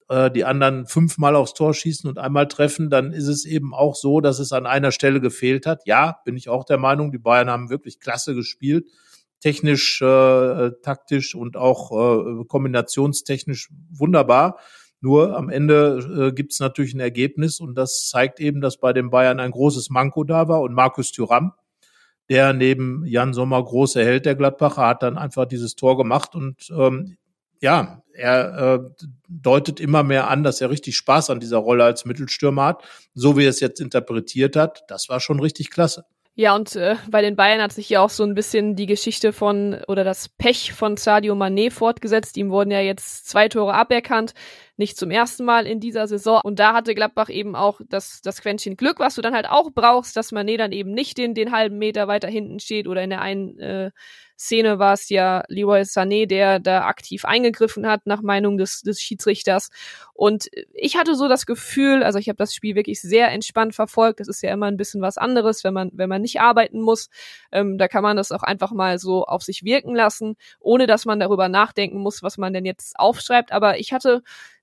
äh, 0.08 0.30
die 0.30 0.44
anderen 0.44 0.86
fünfmal 0.86 1.36
aufs 1.36 1.54
Tor 1.54 1.74
schießen 1.74 2.08
und 2.08 2.18
einmal 2.18 2.48
treffen, 2.48 2.90
dann 2.90 3.12
ist 3.12 3.28
es 3.28 3.44
eben 3.44 3.74
auch 3.74 3.94
so, 3.94 4.20
dass 4.20 4.38
es 4.38 4.52
an 4.52 4.66
einer 4.66 4.92
Stelle 4.92 5.20
gefehlt 5.20 5.66
hat. 5.66 5.82
Ja, 5.86 6.18
bin 6.24 6.36
ich 6.36 6.48
auch 6.48 6.64
der 6.64 6.78
Meinung, 6.78 7.12
die 7.12 7.18
Bayern 7.18 7.50
haben 7.50 7.70
wirklich 7.70 8.00
klasse 8.00 8.34
gespielt. 8.34 8.86
Technisch, 9.40 10.00
äh, 10.02 10.70
taktisch 10.82 11.34
und 11.34 11.56
auch 11.56 11.90
äh, 11.90 12.44
kombinationstechnisch 12.44 13.70
wunderbar. 13.90 14.58
Nur 15.00 15.36
am 15.36 15.48
Ende 15.50 16.28
äh, 16.28 16.32
gibt 16.32 16.52
es 16.52 16.60
natürlich 16.60 16.94
ein 16.94 17.00
Ergebnis 17.00 17.58
und 17.58 17.74
das 17.74 18.08
zeigt 18.08 18.38
eben, 18.38 18.60
dass 18.60 18.78
bei 18.78 18.92
den 18.92 19.10
Bayern 19.10 19.40
ein 19.40 19.50
großes 19.50 19.90
Manko 19.90 20.22
da 20.22 20.46
war 20.46 20.60
und 20.60 20.74
Markus 20.74 21.10
Thüram, 21.10 21.54
der 22.30 22.52
neben 22.52 23.04
Jan 23.04 23.34
Sommer 23.34 23.62
große 23.64 24.04
Held 24.04 24.26
der 24.26 24.36
Gladbacher, 24.36 24.86
hat 24.86 25.02
dann 25.02 25.18
einfach 25.18 25.46
dieses 25.46 25.74
Tor 25.74 25.96
gemacht 25.96 26.36
und 26.36 26.70
ähm, 26.70 27.16
ja, 27.60 28.01
er 28.14 28.82
äh, 28.82 29.04
deutet 29.28 29.80
immer 29.80 30.02
mehr 30.02 30.28
an, 30.28 30.42
dass 30.42 30.60
er 30.60 30.70
richtig 30.70 30.96
Spaß 30.96 31.30
an 31.30 31.40
dieser 31.40 31.58
Rolle 31.58 31.84
als 31.84 32.04
Mittelstürmer 32.04 32.64
hat. 32.66 32.84
So 33.14 33.36
wie 33.36 33.44
er 33.44 33.50
es 33.50 33.60
jetzt 33.60 33.80
interpretiert 33.80 34.56
hat, 34.56 34.84
das 34.88 35.08
war 35.08 35.20
schon 35.20 35.40
richtig 35.40 35.70
klasse. 35.70 36.04
Ja, 36.34 36.54
und 36.54 36.74
äh, 36.76 36.96
bei 37.10 37.20
den 37.20 37.36
Bayern 37.36 37.60
hat 37.60 37.72
sich 37.72 37.90
ja 37.90 38.00
auch 38.00 38.08
so 38.08 38.24
ein 38.24 38.34
bisschen 38.34 38.74
die 38.74 38.86
Geschichte 38.86 39.34
von 39.34 39.76
oder 39.86 40.02
das 40.02 40.30
Pech 40.30 40.72
von 40.72 40.96
Sadio 40.96 41.34
Mané 41.34 41.70
fortgesetzt. 41.70 42.38
Ihm 42.38 42.50
wurden 42.50 42.70
ja 42.70 42.80
jetzt 42.80 43.28
zwei 43.28 43.50
Tore 43.50 43.74
aberkannt 43.74 44.32
nicht 44.76 44.96
zum 44.96 45.10
ersten 45.10 45.44
Mal 45.44 45.66
in 45.66 45.80
dieser 45.80 46.06
Saison. 46.06 46.40
Und 46.42 46.58
da 46.58 46.72
hatte 46.72 46.94
Gladbach 46.94 47.28
eben 47.28 47.54
auch 47.54 47.80
das, 47.88 48.20
das 48.22 48.40
Quäntchen 48.40 48.76
Glück, 48.76 48.98
was 48.98 49.14
du 49.14 49.22
dann 49.22 49.34
halt 49.34 49.48
auch 49.48 49.70
brauchst, 49.72 50.16
dass 50.16 50.32
Mané 50.32 50.56
dann 50.56 50.72
eben 50.72 50.92
nicht 50.92 51.18
den, 51.18 51.34
den 51.34 51.52
halben 51.52 51.78
Meter 51.78 52.08
weiter 52.08 52.28
hinten 52.28 52.58
steht 52.58 52.88
oder 52.88 53.02
in 53.02 53.10
der 53.10 53.20
einen 53.20 53.58
äh, 53.58 53.90
Szene 54.42 54.80
war 54.80 54.94
es 54.94 55.08
ja 55.08 55.44
Leroy 55.46 55.82
Sané, 55.82 56.26
der 56.26 56.58
da 56.58 56.86
aktiv 56.86 57.24
eingegriffen 57.24 57.86
hat, 57.86 58.06
nach 58.06 58.22
Meinung 58.22 58.58
des, 58.58 58.82
des 58.82 59.00
Schiedsrichters. 59.00 59.70
Und 60.14 60.48
ich 60.74 60.96
hatte 60.96 61.14
so 61.14 61.28
das 61.28 61.46
Gefühl, 61.46 62.02
also 62.02 62.18
ich 62.18 62.28
habe 62.28 62.36
das 62.36 62.52
Spiel 62.52 62.74
wirklich 62.74 63.00
sehr 63.00 63.30
entspannt 63.30 63.74
verfolgt. 63.74 64.18
Das 64.18 64.26
ist 64.26 64.42
ja 64.42 64.52
immer 64.52 64.66
ein 64.66 64.76
bisschen 64.76 65.00
was 65.00 65.16
anderes, 65.16 65.62
wenn 65.62 65.74
man, 65.74 65.90
wenn 65.94 66.08
man 66.08 66.22
nicht 66.22 66.40
arbeiten 66.40 66.80
muss. 66.80 67.08
Ähm, 67.52 67.78
da 67.78 67.86
kann 67.86 68.02
man 68.02 68.16
das 68.16 68.32
auch 68.32 68.42
einfach 68.42 68.72
mal 68.72 68.98
so 68.98 69.24
auf 69.24 69.42
sich 69.42 69.62
wirken 69.62 69.94
lassen, 69.94 70.34
ohne 70.58 70.88
dass 70.88 71.04
man 71.04 71.20
darüber 71.20 71.48
nachdenken 71.48 71.98
muss, 71.98 72.24
was 72.24 72.36
man 72.36 72.52
denn 72.52 72.64
jetzt 72.64 72.98
aufschreibt. 72.98 73.52
Aber 73.52 73.78
ich 73.78 73.92
hatte 73.92 74.22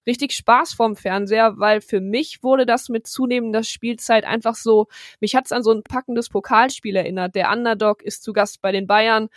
richtig 0.10 0.34
Spaß 0.34 0.74
vorm 0.74 0.96
Fernseher, 0.96 1.54
weil 1.58 1.82
für 1.82 2.02
mich 2.02 2.44
wurde 2.44 2.66
das 2.66 2.90
mit 2.90 3.06
zunehmender 3.06 3.64
Spielzeit 3.64 4.26
einfach 4.26 4.56
so, 4.56 4.88
mich 5.20 5.36
hat's 5.36 5.52
an 5.52 5.64
so 5.64 5.72
ein 5.72 5.84
packendes 5.84 6.30
Pokalspiel 6.30 6.96
erinnert. 6.96 7.36
Der 7.36 7.52
Underdog 7.52 8.02
ist 8.02 8.24
zu 8.24 8.34
Gast 8.34 8.62
bei 8.62 8.72
den 8.72 8.88
Bayern 8.88 9.30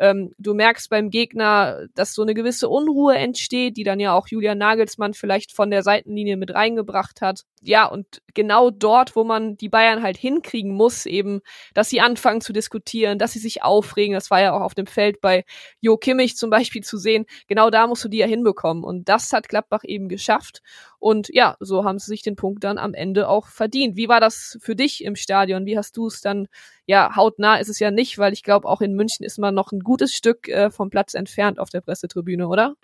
ähm, 0.00 0.32
du 0.38 0.54
merkst 0.54 0.88
beim 0.88 1.10
Gegner, 1.10 1.86
dass 1.94 2.14
so 2.14 2.22
eine 2.22 2.32
gewisse 2.32 2.70
Unruhe 2.70 3.16
entsteht, 3.16 3.76
die 3.76 3.84
dann 3.84 4.00
ja 4.00 4.14
auch 4.14 4.28
Julian 4.28 4.56
Nagelsmann 4.56 5.12
vielleicht 5.12 5.52
von 5.52 5.70
der 5.70 5.82
Seitenlinie 5.82 6.38
mit 6.38 6.54
reingebracht 6.54 7.20
hat. 7.20 7.42
Ja, 7.60 7.84
und 7.84 8.22
genau 8.32 8.70
dort, 8.70 9.14
wo 9.14 9.24
man 9.24 9.58
die 9.58 9.68
Bayern 9.68 10.02
halt 10.02 10.16
hinkriegen 10.16 10.72
muss, 10.72 11.04
eben, 11.04 11.42
dass 11.74 11.90
sie 11.90 12.00
anfangen 12.00 12.40
zu 12.40 12.54
diskutieren, 12.54 13.18
dass 13.18 13.32
sie 13.32 13.38
sich 13.38 13.62
aufregen, 13.62 14.14
das 14.14 14.30
war 14.30 14.40
ja 14.40 14.54
auch 14.54 14.62
auf 14.62 14.74
dem 14.74 14.86
Feld 14.86 15.20
bei 15.20 15.44
Jo 15.82 15.98
Kimmich 15.98 16.38
zum 16.38 16.48
Beispiel 16.48 16.82
zu 16.82 16.96
sehen, 16.96 17.26
genau 17.46 17.68
da 17.68 17.86
musst 17.86 18.02
du 18.02 18.08
die 18.08 18.18
ja 18.18 18.26
hinbekommen. 18.26 18.84
Und 18.84 19.10
das 19.10 19.30
hat 19.34 19.50
Gladbach 19.50 19.82
eben 19.84 20.08
geschafft. 20.08 20.62
Und 20.98 21.28
ja, 21.32 21.56
so 21.60 21.84
haben 21.84 21.98
sie 21.98 22.06
sich 22.06 22.22
den 22.22 22.36
Punkt 22.36 22.64
dann 22.64 22.78
am 22.78 22.94
Ende 22.94 23.28
auch 23.28 23.48
verdient. 23.48 23.96
Wie 23.96 24.08
war 24.08 24.20
das 24.20 24.58
für 24.60 24.76
dich 24.76 25.04
im 25.04 25.16
Stadion? 25.16 25.66
Wie 25.66 25.76
hast 25.76 25.96
du 25.98 26.06
es 26.06 26.22
dann, 26.22 26.48
ja, 26.90 27.14
hautnah 27.14 27.58
ist 27.58 27.68
es 27.68 27.78
ja 27.78 27.92
nicht, 27.92 28.18
weil 28.18 28.32
ich 28.32 28.42
glaube, 28.42 28.68
auch 28.68 28.80
in 28.80 28.94
München 28.96 29.24
ist 29.24 29.38
man 29.38 29.54
noch 29.54 29.70
ein 29.70 29.78
gutes 29.78 30.12
Stück 30.12 30.48
äh, 30.48 30.72
vom 30.72 30.90
Platz 30.90 31.14
entfernt 31.14 31.60
auf 31.60 31.70
der 31.70 31.82
Pressetribüne, 31.82 32.48
oder? 32.48 32.74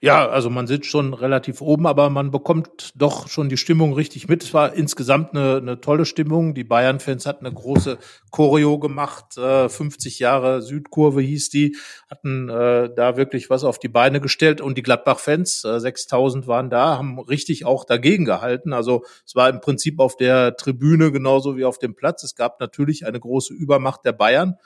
Ja, 0.00 0.28
also 0.28 0.50
man 0.50 0.66
sitzt 0.66 0.86
schon 0.86 1.14
relativ 1.14 1.60
oben, 1.60 1.86
aber 1.86 2.10
man 2.10 2.30
bekommt 2.30 2.92
doch 2.96 3.28
schon 3.28 3.48
die 3.48 3.56
Stimmung 3.56 3.94
richtig 3.94 4.28
mit. 4.28 4.42
Es 4.42 4.54
war 4.54 4.74
insgesamt 4.74 5.34
eine, 5.34 5.56
eine 5.56 5.80
tolle 5.80 6.04
Stimmung. 6.04 6.54
Die 6.54 6.64
Bayern-Fans 6.64 7.26
hatten 7.26 7.46
eine 7.46 7.54
große 7.54 7.98
Choreo 8.30 8.78
gemacht. 8.78 9.36
Äh, 9.38 9.68
50 9.68 10.18
Jahre 10.18 10.62
Südkurve 10.62 11.20
hieß 11.20 11.50
die, 11.50 11.76
hatten 12.10 12.48
äh, 12.48 12.90
da 12.94 13.16
wirklich 13.16 13.50
was 13.50 13.64
auf 13.64 13.78
die 13.78 13.88
Beine 13.88 14.20
gestellt. 14.20 14.60
Und 14.60 14.76
die 14.76 14.82
Gladbach-Fans, 14.82 15.64
äh, 15.64 15.80
6000 15.80 16.46
waren 16.46 16.70
da, 16.70 16.98
haben 16.98 17.18
richtig 17.18 17.64
auch 17.64 17.84
dagegen 17.84 18.24
gehalten. 18.24 18.72
Also 18.72 19.04
es 19.24 19.34
war 19.34 19.48
im 19.48 19.60
Prinzip 19.60 19.98
auf 19.98 20.16
der 20.16 20.56
Tribüne 20.56 21.10
genauso 21.10 21.56
wie 21.56 21.64
auf 21.64 21.78
dem 21.78 21.94
Platz. 21.94 22.22
Es 22.22 22.34
gab 22.34 22.60
natürlich 22.60 23.06
eine 23.06 23.20
große 23.20 23.54
Übermacht 23.54 24.04
der 24.04 24.12
Bayern 24.12 24.56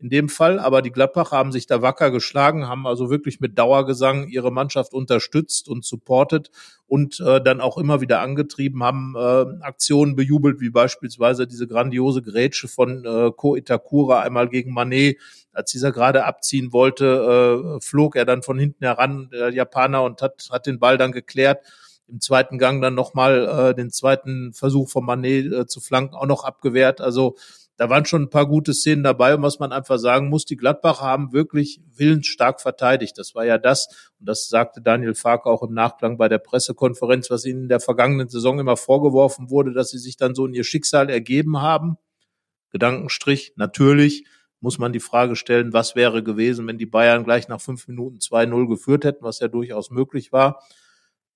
in 0.00 0.10
dem 0.10 0.28
Fall. 0.28 0.58
Aber 0.58 0.82
die 0.82 0.92
Gladbacher 0.92 1.36
haben 1.36 1.52
sich 1.52 1.66
da 1.66 1.82
wacker 1.82 2.10
geschlagen, 2.10 2.68
haben 2.68 2.86
also 2.86 3.10
wirklich 3.10 3.40
mit 3.40 3.58
Dauergesang 3.58 4.28
ihre 4.28 4.52
Mannschaft 4.52 4.94
unterstützt 4.94 5.68
und 5.68 5.84
supportet 5.84 6.50
und 6.86 7.20
äh, 7.20 7.42
dann 7.42 7.60
auch 7.60 7.78
immer 7.78 8.00
wieder 8.00 8.20
angetrieben, 8.20 8.82
haben 8.82 9.14
äh, 9.16 9.64
Aktionen 9.64 10.16
bejubelt, 10.16 10.60
wie 10.60 10.70
beispielsweise 10.70 11.46
diese 11.46 11.66
grandiose 11.66 12.22
Grätsche 12.22 12.68
von 12.68 13.04
äh, 13.04 13.30
Ko 13.36 13.56
Itakura 13.56 14.20
einmal 14.20 14.48
gegen 14.48 14.72
Manet. 14.72 15.18
Als 15.52 15.72
dieser 15.72 15.90
gerade 15.90 16.24
abziehen 16.24 16.72
wollte, 16.72 17.76
äh, 17.76 17.80
flog 17.80 18.14
er 18.14 18.24
dann 18.24 18.42
von 18.42 18.58
hinten 18.58 18.84
heran, 18.84 19.28
der 19.32 19.50
Japaner, 19.52 20.04
und 20.04 20.22
hat, 20.22 20.48
hat 20.52 20.66
den 20.66 20.78
Ball 20.78 20.98
dann 20.98 21.12
geklärt 21.12 21.64
im 22.08 22.20
zweiten 22.20 22.58
Gang 22.58 22.80
dann 22.80 22.94
nochmal 22.94 23.70
äh, 23.70 23.74
den 23.74 23.90
zweiten 23.90 24.52
Versuch 24.54 24.88
von 24.88 25.04
Manet 25.04 25.52
äh, 25.52 25.66
zu 25.66 25.80
flanken 25.80 26.14
auch 26.14 26.26
noch 26.26 26.44
abgewehrt. 26.44 27.00
Also 27.00 27.36
da 27.78 27.88
waren 27.88 28.04
schon 28.04 28.22
ein 28.22 28.30
paar 28.30 28.46
gute 28.46 28.74
Szenen 28.74 29.04
dabei 29.04 29.36
und 29.36 29.42
was 29.42 29.60
man 29.60 29.70
einfach 29.70 29.98
sagen 29.98 30.28
muss, 30.28 30.44
die 30.44 30.56
Gladbacher 30.56 31.04
haben 31.04 31.32
wirklich 31.32 31.80
willensstark 31.94 32.60
verteidigt. 32.60 33.16
Das 33.16 33.36
war 33.36 33.46
ja 33.46 33.56
das, 33.56 34.10
und 34.18 34.28
das 34.28 34.48
sagte 34.48 34.82
Daniel 34.82 35.14
Farke 35.14 35.48
auch 35.48 35.62
im 35.62 35.74
Nachklang 35.74 36.18
bei 36.18 36.28
der 36.28 36.38
Pressekonferenz, 36.38 37.30
was 37.30 37.44
ihnen 37.44 37.62
in 37.62 37.68
der 37.68 37.78
vergangenen 37.78 38.28
Saison 38.28 38.58
immer 38.58 38.76
vorgeworfen 38.76 39.48
wurde, 39.48 39.72
dass 39.72 39.90
sie 39.90 39.98
sich 39.98 40.16
dann 40.16 40.34
so 40.34 40.44
in 40.46 40.54
ihr 40.54 40.64
Schicksal 40.64 41.08
ergeben 41.08 41.62
haben. 41.62 41.98
Gedankenstrich, 42.70 43.52
natürlich 43.54 44.26
muss 44.60 44.78
man 44.78 44.92
die 44.92 44.98
Frage 44.98 45.36
stellen, 45.36 45.72
was 45.72 45.94
wäre 45.94 46.24
gewesen, 46.24 46.66
wenn 46.66 46.78
die 46.78 46.86
Bayern 46.86 47.22
gleich 47.22 47.46
nach 47.46 47.60
fünf 47.60 47.86
Minuten 47.86 48.18
2-0 48.18 48.68
geführt 48.68 49.04
hätten, 49.04 49.22
was 49.22 49.38
ja 49.38 49.46
durchaus 49.46 49.92
möglich 49.92 50.32
war. 50.32 50.64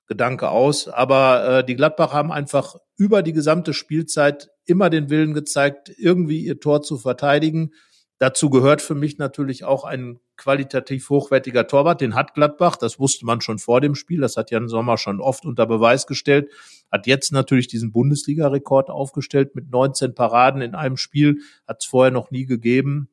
Gedanke 0.06 0.50
aus. 0.50 0.88
Aber 0.88 1.58
äh, 1.58 1.64
die 1.64 1.76
Gladbach 1.76 2.12
haben 2.12 2.32
einfach 2.32 2.76
über 2.96 3.22
die 3.22 3.32
gesamte 3.32 3.74
Spielzeit 3.74 4.50
immer 4.64 4.90
den 4.90 5.10
Willen 5.10 5.34
gezeigt, 5.34 5.92
irgendwie 5.96 6.44
ihr 6.44 6.60
Tor 6.60 6.82
zu 6.82 6.98
verteidigen. 6.98 7.72
Dazu 8.18 8.50
gehört 8.50 8.82
für 8.82 8.94
mich 8.94 9.18
natürlich 9.18 9.64
auch 9.64 9.84
ein 9.84 10.20
qualitativ 10.36 11.10
hochwertiger 11.10 11.66
Torwart. 11.66 12.00
Den 12.00 12.14
hat 12.14 12.34
Gladbach. 12.34 12.76
Das 12.76 13.00
wusste 13.00 13.26
man 13.26 13.40
schon 13.40 13.58
vor 13.58 13.80
dem 13.80 13.94
Spiel. 13.96 14.20
Das 14.20 14.36
hat 14.36 14.50
Jan 14.50 14.68
Sommer 14.68 14.96
schon 14.96 15.20
oft 15.20 15.44
unter 15.44 15.66
Beweis 15.66 16.06
gestellt. 16.06 16.50
Hat 16.90 17.06
jetzt 17.06 17.32
natürlich 17.32 17.66
diesen 17.66 17.90
Bundesliga-Rekord 17.90 18.90
aufgestellt 18.90 19.56
mit 19.56 19.70
19 19.70 20.14
Paraden 20.14 20.62
in 20.62 20.74
einem 20.74 20.96
Spiel. 20.96 21.38
Hat 21.66 21.78
es 21.80 21.86
vorher 21.86 22.12
noch 22.12 22.30
nie 22.30 22.46
gegeben 22.46 23.11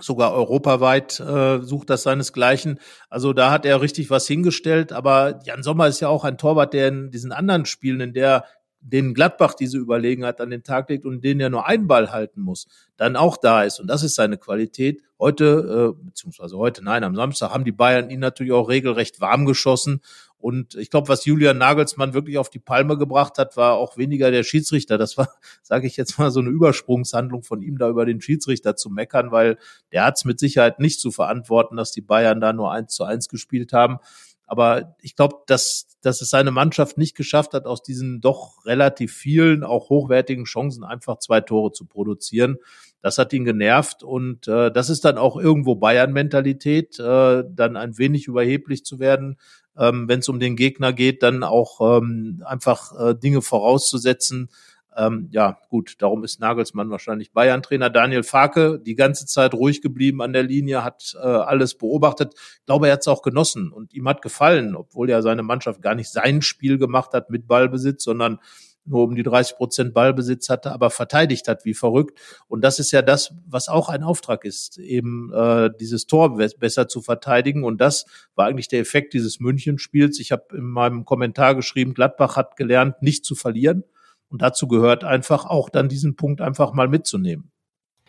sogar 0.00 0.34
europaweit 0.34 1.20
äh, 1.20 1.60
sucht 1.60 1.90
das 1.90 2.02
seinesgleichen. 2.02 2.80
Also 3.08 3.32
da 3.32 3.50
hat 3.50 3.66
er 3.66 3.80
richtig 3.80 4.10
was 4.10 4.26
hingestellt. 4.26 4.92
Aber 4.92 5.40
Jan 5.44 5.62
Sommer 5.62 5.88
ist 5.88 6.00
ja 6.00 6.08
auch 6.08 6.24
ein 6.24 6.38
Torwart, 6.38 6.74
der 6.74 6.88
in 6.88 7.10
diesen 7.10 7.32
anderen 7.32 7.66
Spielen, 7.66 8.00
in 8.00 8.12
der 8.12 8.44
den 8.84 9.14
Gladbach 9.14 9.54
diese 9.54 9.78
Überlegenheit 9.78 10.40
an 10.42 10.50
den 10.50 10.62
Tag 10.62 10.90
legt 10.90 11.06
und 11.06 11.24
den 11.24 11.40
er 11.40 11.48
nur 11.48 11.66
einen 11.66 11.86
Ball 11.86 12.12
halten 12.12 12.42
muss, 12.42 12.66
dann 12.98 13.16
auch 13.16 13.38
da 13.38 13.62
ist. 13.62 13.80
Und 13.80 13.86
das 13.86 14.02
ist 14.02 14.14
seine 14.14 14.36
Qualität. 14.36 15.00
Heute, 15.18 15.94
äh, 15.96 16.04
beziehungsweise 16.04 16.58
heute, 16.58 16.84
nein, 16.84 17.02
am 17.02 17.16
Samstag 17.16 17.50
haben 17.50 17.64
die 17.64 17.72
Bayern 17.72 18.10
ihn 18.10 18.20
natürlich 18.20 18.52
auch 18.52 18.68
regelrecht 18.68 19.22
warm 19.22 19.46
geschossen. 19.46 20.02
Und 20.44 20.74
ich 20.74 20.90
glaube, 20.90 21.08
was 21.08 21.24
Julian 21.24 21.56
Nagelsmann 21.56 22.12
wirklich 22.12 22.36
auf 22.36 22.50
die 22.50 22.58
Palme 22.58 22.98
gebracht 22.98 23.38
hat, 23.38 23.56
war 23.56 23.76
auch 23.76 23.96
weniger 23.96 24.30
der 24.30 24.42
Schiedsrichter. 24.42 24.98
Das 24.98 25.16
war, 25.16 25.30
sage 25.62 25.86
ich 25.86 25.96
jetzt 25.96 26.18
mal, 26.18 26.30
so 26.30 26.40
eine 26.40 26.50
Übersprungshandlung 26.50 27.42
von 27.42 27.62
ihm, 27.62 27.78
da 27.78 27.88
über 27.88 28.04
den 28.04 28.20
Schiedsrichter 28.20 28.76
zu 28.76 28.90
meckern, 28.90 29.32
weil 29.32 29.56
der 29.90 30.04
hat 30.04 30.18
es 30.18 30.26
mit 30.26 30.38
Sicherheit 30.38 30.80
nicht 30.80 31.00
zu 31.00 31.10
verantworten, 31.12 31.76
dass 31.76 31.92
die 31.92 32.02
Bayern 32.02 32.42
da 32.42 32.52
nur 32.52 32.70
eins 32.70 32.92
zu 32.92 33.04
eins 33.04 33.30
gespielt 33.30 33.72
haben. 33.72 34.00
Aber 34.46 34.94
ich 35.00 35.16
glaube, 35.16 35.36
dass, 35.46 35.86
dass 36.02 36.20
es 36.20 36.28
seine 36.28 36.50
Mannschaft 36.50 36.98
nicht 36.98 37.16
geschafft 37.16 37.54
hat, 37.54 37.64
aus 37.64 37.82
diesen 37.82 38.20
doch 38.20 38.66
relativ 38.66 39.14
vielen, 39.14 39.64
auch 39.64 39.88
hochwertigen 39.88 40.44
Chancen 40.44 40.84
einfach 40.84 41.20
zwei 41.20 41.40
Tore 41.40 41.72
zu 41.72 41.86
produzieren. 41.86 42.58
Das 43.00 43.16
hat 43.16 43.32
ihn 43.32 43.44
genervt 43.44 44.02
und 44.02 44.46
äh, 44.48 44.70
das 44.70 44.90
ist 44.90 45.04
dann 45.04 45.18
auch 45.18 45.36
irgendwo 45.36 45.74
Bayern-Mentalität, 45.74 46.98
äh, 46.98 47.44
dann 47.48 47.76
ein 47.76 47.96
wenig 47.96 48.28
überheblich 48.28 48.84
zu 48.84 48.98
werden, 48.98 49.36
ähm, 49.78 50.08
wenn 50.08 50.20
es 50.20 50.28
um 50.28 50.40
den 50.40 50.56
Gegner 50.56 50.92
geht, 50.92 51.22
dann 51.22 51.42
auch 51.42 51.98
ähm, 51.98 52.42
einfach 52.46 52.92
äh, 52.98 53.14
Dinge 53.14 53.42
vorauszusetzen, 53.42 54.48
ähm, 54.96 55.28
ja, 55.32 55.58
gut, 55.70 55.96
darum 55.98 56.22
ist 56.22 56.40
Nagelsmann 56.40 56.90
wahrscheinlich 56.90 57.32
Bayern-Trainer. 57.32 57.90
Daniel 57.90 58.22
Farke, 58.22 58.80
die 58.80 58.94
ganze 58.94 59.26
Zeit 59.26 59.54
ruhig 59.54 59.82
geblieben 59.82 60.22
an 60.22 60.32
der 60.32 60.44
Linie, 60.44 60.84
hat 60.84 61.16
äh, 61.20 61.26
alles 61.26 61.76
beobachtet. 61.76 62.34
Ich 62.34 62.66
glaube, 62.66 62.86
er 62.86 62.94
hat 62.94 63.00
es 63.00 63.08
auch 63.08 63.22
genossen 63.22 63.72
und 63.72 63.92
ihm 63.92 64.08
hat 64.08 64.22
gefallen, 64.22 64.76
obwohl 64.76 65.10
ja 65.10 65.20
seine 65.22 65.42
Mannschaft 65.42 65.82
gar 65.82 65.94
nicht 65.94 66.10
sein 66.10 66.42
Spiel 66.42 66.78
gemacht 66.78 67.12
hat 67.12 67.30
mit 67.30 67.48
Ballbesitz, 67.48 68.04
sondern 68.04 68.38
nur 68.84 69.04
um 69.04 69.14
die 69.14 69.22
30 69.22 69.56
Prozent 69.56 69.94
Ballbesitz 69.94 70.48
hatte, 70.48 70.72
aber 70.72 70.90
verteidigt 70.90 71.48
hat 71.48 71.64
wie 71.64 71.74
verrückt. 71.74 72.18
Und 72.48 72.62
das 72.62 72.78
ist 72.78 72.90
ja 72.90 73.02
das, 73.02 73.34
was 73.46 73.68
auch 73.68 73.88
ein 73.88 74.02
Auftrag 74.02 74.44
ist, 74.44 74.78
eben 74.78 75.32
äh, 75.32 75.70
dieses 75.78 76.06
Tor 76.06 76.36
besser 76.36 76.88
zu 76.88 77.00
verteidigen. 77.00 77.64
Und 77.64 77.80
das 77.80 78.06
war 78.34 78.46
eigentlich 78.46 78.68
der 78.68 78.80
Effekt 78.80 79.14
dieses 79.14 79.40
Münchenspiels. 79.40 80.20
Ich 80.20 80.32
habe 80.32 80.56
in 80.56 80.64
meinem 80.64 81.04
Kommentar 81.04 81.54
geschrieben, 81.54 81.94
Gladbach 81.94 82.36
hat 82.36 82.56
gelernt, 82.56 83.02
nicht 83.02 83.24
zu 83.24 83.34
verlieren. 83.34 83.84
Und 84.28 84.42
dazu 84.42 84.68
gehört 84.68 85.04
einfach 85.04 85.46
auch 85.46 85.68
dann 85.68 85.88
diesen 85.88 86.16
Punkt 86.16 86.40
einfach 86.40 86.72
mal 86.72 86.88
mitzunehmen. 86.88 87.50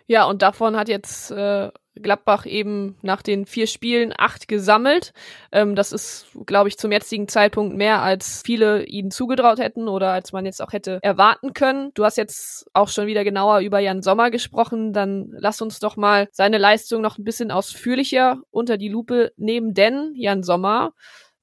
Ja, 0.08 0.26
und 0.26 0.42
davon 0.42 0.76
hat 0.76 0.88
jetzt 0.88 1.32
äh, 1.32 1.72
Gladbach 2.02 2.46
eben 2.46 2.98
nach 3.02 3.22
den 3.22 3.46
vier 3.46 3.68
Spielen 3.68 4.14
acht 4.16 4.48
gesammelt. 4.48 5.14
Ähm, 5.52 5.76
das 5.76 5.92
ist, 5.92 6.28
glaube 6.46 6.70
ich, 6.70 6.78
zum 6.78 6.92
jetzigen 6.92 7.28
Zeitpunkt 7.28 7.76
mehr, 7.76 8.02
als 8.02 8.42
viele 8.46 8.86
ihnen 8.86 9.12
zugetraut 9.12 9.60
hätten 9.60 9.88
oder 9.88 10.12
als 10.12 10.32
man 10.32 10.46
jetzt 10.46 10.62
auch 10.62 10.74
hätte 10.74 11.00
erwarten 11.02 11.54
können. 11.54 11.92
Du 11.94 12.06
hast 12.06 12.18
jetzt 12.18 12.68
auch 12.74 12.90
schon 12.90 13.08
wieder 13.08 13.24
genauer 13.24 13.60
über 13.60 13.80
Jan 13.80 14.02
Sommer 14.02 14.32
gesprochen. 14.32 14.94
Dann 14.94 15.30
lass 15.32 15.62
uns 15.62 15.80
doch 15.80 15.98
mal 15.98 16.28
seine 16.32 16.58
Leistung 16.58 17.02
noch 17.02 17.18
ein 17.18 17.24
bisschen 17.24 17.52
ausführlicher 17.52 18.42
unter 18.52 18.78
die 18.78 18.90
Lupe 18.90 19.32
nehmen, 19.38 19.74
denn 19.74 20.14
Jan 20.16 20.44
Sommer 20.44 20.94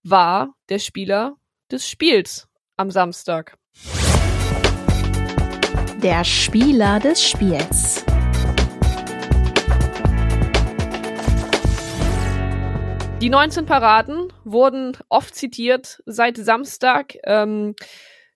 war 0.03 0.55
der 0.69 0.79
Spieler 0.79 1.37
des 1.71 1.89
Spiels 1.89 2.49
am 2.77 2.91
Samstag 2.91 3.57
der 6.03 6.25
Spieler 6.25 6.99
des 6.99 7.23
Spiels. 7.25 8.05
Die 13.23 13.31
19 13.31 13.67
Paraden 13.67 14.33
wurden 14.43 14.97
oft 15.09 15.37
zitiert 15.37 16.03
seit 16.07 16.37
Samstag. 16.37 17.15
Ähm, 17.23 17.77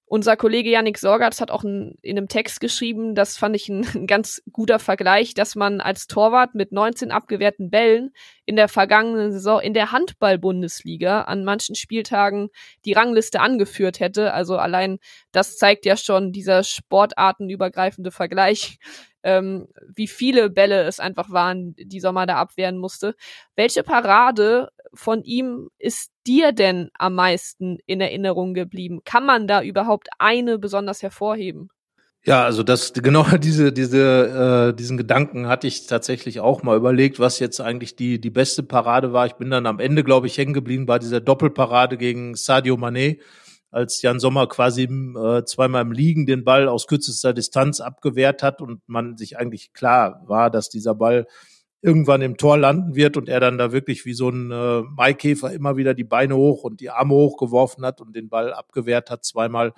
unser 0.04 0.36
Kollege 0.36 0.70
Yannick 0.70 0.98
Sorgatz 0.98 1.40
hat 1.40 1.50
auch 1.50 1.64
in, 1.64 1.98
in 2.02 2.16
einem 2.16 2.28
Text 2.28 2.60
geschrieben, 2.60 3.16
das 3.16 3.36
fand 3.36 3.56
ich 3.56 3.68
ein, 3.68 3.84
ein, 3.94 4.06
ganz 4.06 4.40
guter 4.52 4.78
Vergleich, 4.78 5.34
dass 5.34 5.56
man 5.56 5.80
als 5.80 6.06
Torwart 6.06 6.54
mit 6.54 6.70
19 6.70 7.10
abgewehrten 7.10 7.68
Bällen 7.68 8.12
in 8.44 8.54
der 8.54 8.68
vergangenen 8.68 9.32
Saison 9.32 9.60
in 9.60 9.74
der 9.74 9.90
Handball-Bundesliga 9.90 11.22
an 11.22 11.42
manchen 11.42 11.74
Spieltagen 11.74 12.50
die 12.84 12.92
Rangliste 12.92 13.40
angeführt 13.40 13.98
hätte. 13.98 14.32
Also 14.34 14.56
allein 14.56 15.00
das 15.32 15.56
zeigt 15.56 15.84
ja 15.84 15.96
schon 15.96 16.30
dieser 16.30 16.62
sportartenübergreifende 16.62 18.12
Vergleich, 18.12 18.78
ähm, 19.24 19.66
wie 19.92 20.06
viele 20.06 20.50
Bälle 20.50 20.84
es 20.84 21.00
einfach 21.00 21.30
waren, 21.30 21.74
die 21.76 21.98
Sommer 21.98 22.26
da 22.26 22.36
abwehren 22.36 22.78
musste. 22.78 23.16
Welche 23.56 23.82
Parade 23.82 24.68
von 24.96 25.22
ihm 25.22 25.68
ist 25.78 26.10
dir 26.26 26.52
denn 26.52 26.90
am 26.98 27.14
meisten 27.14 27.78
in 27.86 28.00
Erinnerung 28.00 28.54
geblieben? 28.54 29.00
Kann 29.04 29.24
man 29.24 29.46
da 29.46 29.62
überhaupt 29.62 30.08
eine 30.18 30.58
besonders 30.58 31.02
hervorheben? 31.02 31.70
Ja, 32.26 32.44
also 32.44 32.64
das 32.64 32.92
genau 32.92 33.24
diese 33.38 33.72
diese 33.72 34.72
äh, 34.72 34.76
diesen 34.76 34.96
Gedanken 34.96 35.46
hatte 35.46 35.68
ich 35.68 35.86
tatsächlich 35.86 36.40
auch 36.40 36.64
mal 36.64 36.76
überlegt, 36.76 37.20
was 37.20 37.38
jetzt 37.38 37.60
eigentlich 37.60 37.94
die 37.94 38.20
die 38.20 38.30
beste 38.30 38.64
Parade 38.64 39.12
war. 39.12 39.26
Ich 39.26 39.34
bin 39.34 39.50
dann 39.50 39.66
am 39.66 39.78
Ende 39.78 40.02
glaube 40.02 40.26
ich 40.26 40.36
hängen 40.36 40.52
geblieben 40.52 40.86
bei 40.86 40.98
dieser 40.98 41.20
Doppelparade 41.20 41.96
gegen 41.96 42.34
Sadio 42.34 42.74
Mané, 42.74 43.20
als 43.70 44.02
Jan 44.02 44.18
Sommer 44.18 44.48
quasi 44.48 44.84
äh, 44.84 45.44
zweimal 45.44 45.82
im 45.82 45.92
Liegen 45.92 46.26
den 46.26 46.42
Ball 46.42 46.66
aus 46.66 46.88
kürzester 46.88 47.32
Distanz 47.32 47.80
abgewehrt 47.80 48.42
hat 48.42 48.60
und 48.60 48.80
man 48.88 49.16
sich 49.16 49.38
eigentlich 49.38 49.72
klar 49.72 50.24
war, 50.26 50.50
dass 50.50 50.68
dieser 50.68 50.96
Ball 50.96 51.26
irgendwann 51.86 52.20
im 52.20 52.36
Tor 52.36 52.58
landen 52.58 52.96
wird 52.96 53.16
und 53.16 53.28
er 53.28 53.38
dann 53.38 53.58
da 53.58 53.70
wirklich 53.70 54.04
wie 54.04 54.12
so 54.12 54.28
ein 54.28 54.50
äh, 54.50 54.82
Maikäfer 54.82 55.52
immer 55.52 55.76
wieder 55.76 55.94
die 55.94 56.02
Beine 56.02 56.36
hoch 56.36 56.64
und 56.64 56.80
die 56.80 56.90
Arme 56.90 57.14
hochgeworfen 57.14 57.86
hat 57.86 58.00
und 58.00 58.16
den 58.16 58.28
Ball 58.28 58.52
abgewehrt 58.52 59.08
hat 59.08 59.24
zweimal. 59.24 59.72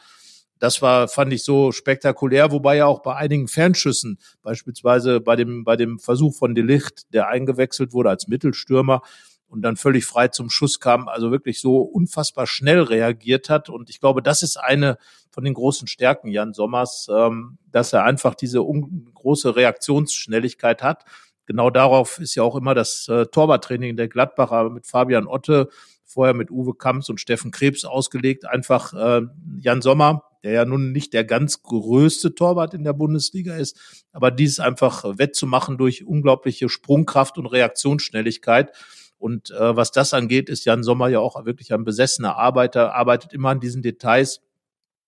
Das 0.58 0.80
war, 0.80 1.06
fand 1.08 1.34
ich 1.34 1.44
so 1.44 1.70
spektakulär, 1.70 2.50
wobei 2.50 2.78
ja 2.78 2.86
auch 2.86 3.02
bei 3.02 3.14
einigen 3.14 3.46
Fernschüssen, 3.46 4.18
beispielsweise 4.42 5.20
bei 5.20 5.36
dem, 5.36 5.64
bei 5.64 5.76
dem 5.76 5.98
Versuch 5.98 6.34
von 6.34 6.54
Delicht, 6.54 7.12
der 7.12 7.28
eingewechselt 7.28 7.92
wurde 7.92 8.08
als 8.08 8.26
Mittelstürmer 8.26 9.02
und 9.46 9.60
dann 9.60 9.76
völlig 9.76 10.06
frei 10.06 10.28
zum 10.28 10.48
Schuss 10.48 10.80
kam, 10.80 11.08
also 11.08 11.30
wirklich 11.30 11.60
so 11.60 11.82
unfassbar 11.82 12.46
schnell 12.46 12.80
reagiert 12.80 13.50
hat. 13.50 13.68
Und 13.68 13.90
ich 13.90 14.00
glaube, 14.00 14.22
das 14.22 14.42
ist 14.42 14.56
eine 14.56 14.96
von 15.30 15.44
den 15.44 15.54
großen 15.54 15.86
Stärken 15.86 16.28
Jan 16.28 16.54
Sommers, 16.54 17.06
ähm, 17.14 17.58
dass 17.70 17.92
er 17.92 18.04
einfach 18.04 18.34
diese 18.34 18.60
große 18.60 19.56
Reaktionsschnelligkeit 19.56 20.82
hat 20.82 21.04
genau 21.48 21.70
darauf 21.70 22.20
ist 22.20 22.36
ja 22.36 22.44
auch 22.44 22.54
immer 22.54 22.74
das 22.74 23.08
äh, 23.08 23.26
Torwarttraining 23.26 23.96
der 23.96 24.06
Gladbacher 24.06 24.70
mit 24.70 24.86
Fabian 24.86 25.26
Otte, 25.26 25.70
vorher 26.04 26.34
mit 26.34 26.50
Uwe 26.50 26.74
Kamps 26.74 27.08
und 27.08 27.20
Steffen 27.20 27.50
Krebs 27.50 27.84
ausgelegt. 27.84 28.44
Einfach 28.44 28.92
äh, 28.92 29.22
Jan 29.58 29.82
Sommer, 29.82 30.24
der 30.44 30.52
ja 30.52 30.64
nun 30.66 30.92
nicht 30.92 31.14
der 31.14 31.24
ganz 31.24 31.62
größte 31.62 32.34
Torwart 32.34 32.74
in 32.74 32.84
der 32.84 32.92
Bundesliga 32.92 33.56
ist, 33.56 34.04
aber 34.12 34.30
dies 34.30 34.60
einfach 34.60 35.04
wettzumachen 35.18 35.78
durch 35.78 36.04
unglaubliche 36.04 36.68
Sprungkraft 36.68 37.38
und 37.38 37.46
Reaktionsschnelligkeit. 37.46 38.70
Und 39.16 39.50
äh, 39.50 39.74
was 39.74 39.90
das 39.90 40.12
angeht, 40.12 40.50
ist 40.50 40.66
Jan 40.66 40.82
Sommer 40.82 41.08
ja 41.08 41.18
auch 41.18 41.44
wirklich 41.46 41.72
ein 41.72 41.84
besessener 41.84 42.36
Arbeiter, 42.36 42.94
arbeitet 42.94 43.32
immer 43.32 43.48
an 43.48 43.60
diesen 43.60 43.82
Details. 43.82 44.42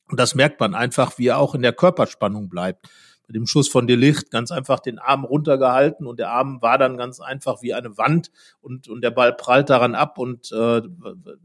Und 0.09 0.19
das 0.19 0.35
merkt 0.35 0.59
man 0.59 0.75
einfach, 0.75 1.19
wie 1.19 1.29
er 1.29 1.39
auch 1.39 1.55
in 1.55 1.63
der 1.63 1.75
Körperspannung 1.75 2.49
bleibt 2.49 2.89
bei 3.31 3.35
dem 3.35 3.47
Schuss 3.47 3.69
von 3.69 3.87
Delicht 3.87 4.33
ganz 4.33 4.51
einfach 4.51 4.81
den 4.81 4.99
Arm 4.99 5.25
runtergehalten 5.25 6.05
und 6.05 6.19
der 6.19 6.31
Arm 6.31 6.61
war 6.63 6.79
dann 6.79 6.97
ganz 6.97 7.21
einfach 7.21 7.63
wie 7.63 7.73
eine 7.73 7.97
Wand 7.97 8.33
und, 8.61 8.89
und 8.89 9.03
der 9.03 9.13
Ball 9.13 9.33
prallt 9.33 9.71
daran 9.71 9.95
ab 9.95 10.19
und 10.19 10.51
äh, 10.51 10.83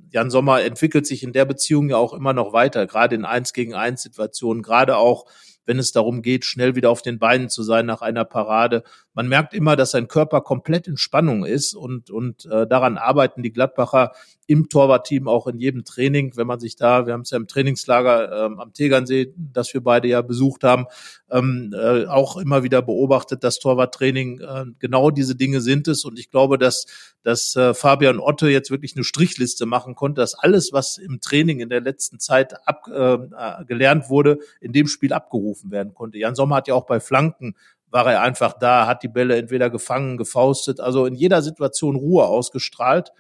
Jan 0.10 0.32
Sommer 0.32 0.64
entwickelt 0.64 1.06
sich 1.06 1.22
in 1.22 1.32
der 1.32 1.46
Beziehung 1.46 1.90
ja 1.90 1.98
auch 1.98 2.14
immer 2.14 2.34
noch 2.34 2.54
weiter, 2.54 2.88
gerade 2.88 3.14
in 3.14 3.24
eins 3.24 3.54
gegen 3.54 3.76
eins 3.76 4.02
Situationen, 4.02 4.64
gerade 4.64 4.98
auch 4.98 5.26
wenn 5.68 5.78
es 5.78 5.92
darum 5.92 6.24
geht, 6.24 6.44
schnell 6.44 6.76
wieder 6.76 6.90
auf 6.90 7.04
den 7.04 7.20
Beinen 7.20 7.50
zu 7.50 7.62
sein 7.62 7.86
nach 7.86 8.02
einer 8.02 8.26
Parade. 8.26 8.84
Man 9.16 9.28
merkt 9.30 9.54
immer, 9.54 9.76
dass 9.76 9.92
sein 9.92 10.08
Körper 10.08 10.42
komplett 10.42 10.88
in 10.88 10.98
Spannung 10.98 11.46
ist 11.46 11.74
und, 11.74 12.12
und 12.12 12.46
äh, 12.46 12.68
daran 12.68 12.98
arbeiten 12.98 13.42
die 13.42 13.52
Gladbacher 13.52 14.12
im 14.46 14.70
Torwartteam 14.70 15.28
auch 15.28 15.48
in 15.48 15.58
jedem 15.58 15.86
Training, 15.86 16.34
wenn 16.36 16.46
man 16.46 16.60
sich 16.60 16.76
da, 16.76 17.08
wir 17.08 17.14
haben 17.14 17.22
es 17.22 17.32
ja 17.32 17.38
im 17.38 17.48
Trainingslager 17.48 18.46
ähm, 18.46 18.60
am 18.60 18.74
Tegernsee, 18.74 19.34
das 19.38 19.74
wir 19.74 19.82
beide 19.82 20.08
ja 20.08 20.22
besucht 20.22 20.64
haben, 20.64 20.86
ähm, 21.32 21.74
äh, 21.76 22.06
auch 22.06 22.38
immer 22.38 22.62
wieder 22.62 22.82
beobachtet, 22.82 23.44
dass 23.44 23.60
Torwarttraining 23.60 24.42
äh, 24.42 24.66
genau 24.80 25.10
diese 25.10 25.36
Dinge 25.36 25.62
sind 25.62 25.88
es. 25.88 26.06
Und 26.06 26.20
ich 26.20 26.30
glaube, 26.30 26.58
dass, 26.58 26.86
dass 27.24 27.56
äh, 27.56 27.74
Fabian 27.74 28.20
Otte 28.20 28.50
jetzt 28.50 28.70
wirklich 28.70 28.96
eine 28.96 29.04
Strichliste 29.04 29.66
machen 29.66 29.96
konnte, 29.96 30.22
dass 30.22 30.36
alles, 30.36 30.74
was 30.74 30.98
im 30.98 31.22
Training 31.22 31.62
in 31.62 31.70
der 31.70 31.82
letzten 31.82 32.20
Zeit 32.20 32.68
ab, 32.68 32.88
äh, 32.88 33.66
gelernt 33.66 34.10
wurde, 34.10 34.40
in 34.62 34.74
dem 34.74 34.88
Spiel 34.88 35.14
abgerufen 35.14 35.72
werden 35.72 35.94
konnte. 35.94 36.20
Jan 36.20 36.36
Sommer 36.36 36.58
hat 36.58 36.68
ja 36.68 36.76
auch 36.76 36.86
bei 36.86 37.00
Flanken 37.00 37.56
war 37.96 38.12
er 38.12 38.22
einfach 38.22 38.52
da, 38.60 38.88
hat 38.88 39.04
die 39.04 39.08
Bälle 39.08 39.38
entweder 39.38 39.70
gefangen, 39.70 40.18
gefaustet, 40.18 40.82
also 40.82 41.06
in 41.06 41.16
jeder 41.16 41.42
Situation 41.42 41.96
Ruhe 41.96 42.26
ausgestrahlt. 42.26 43.14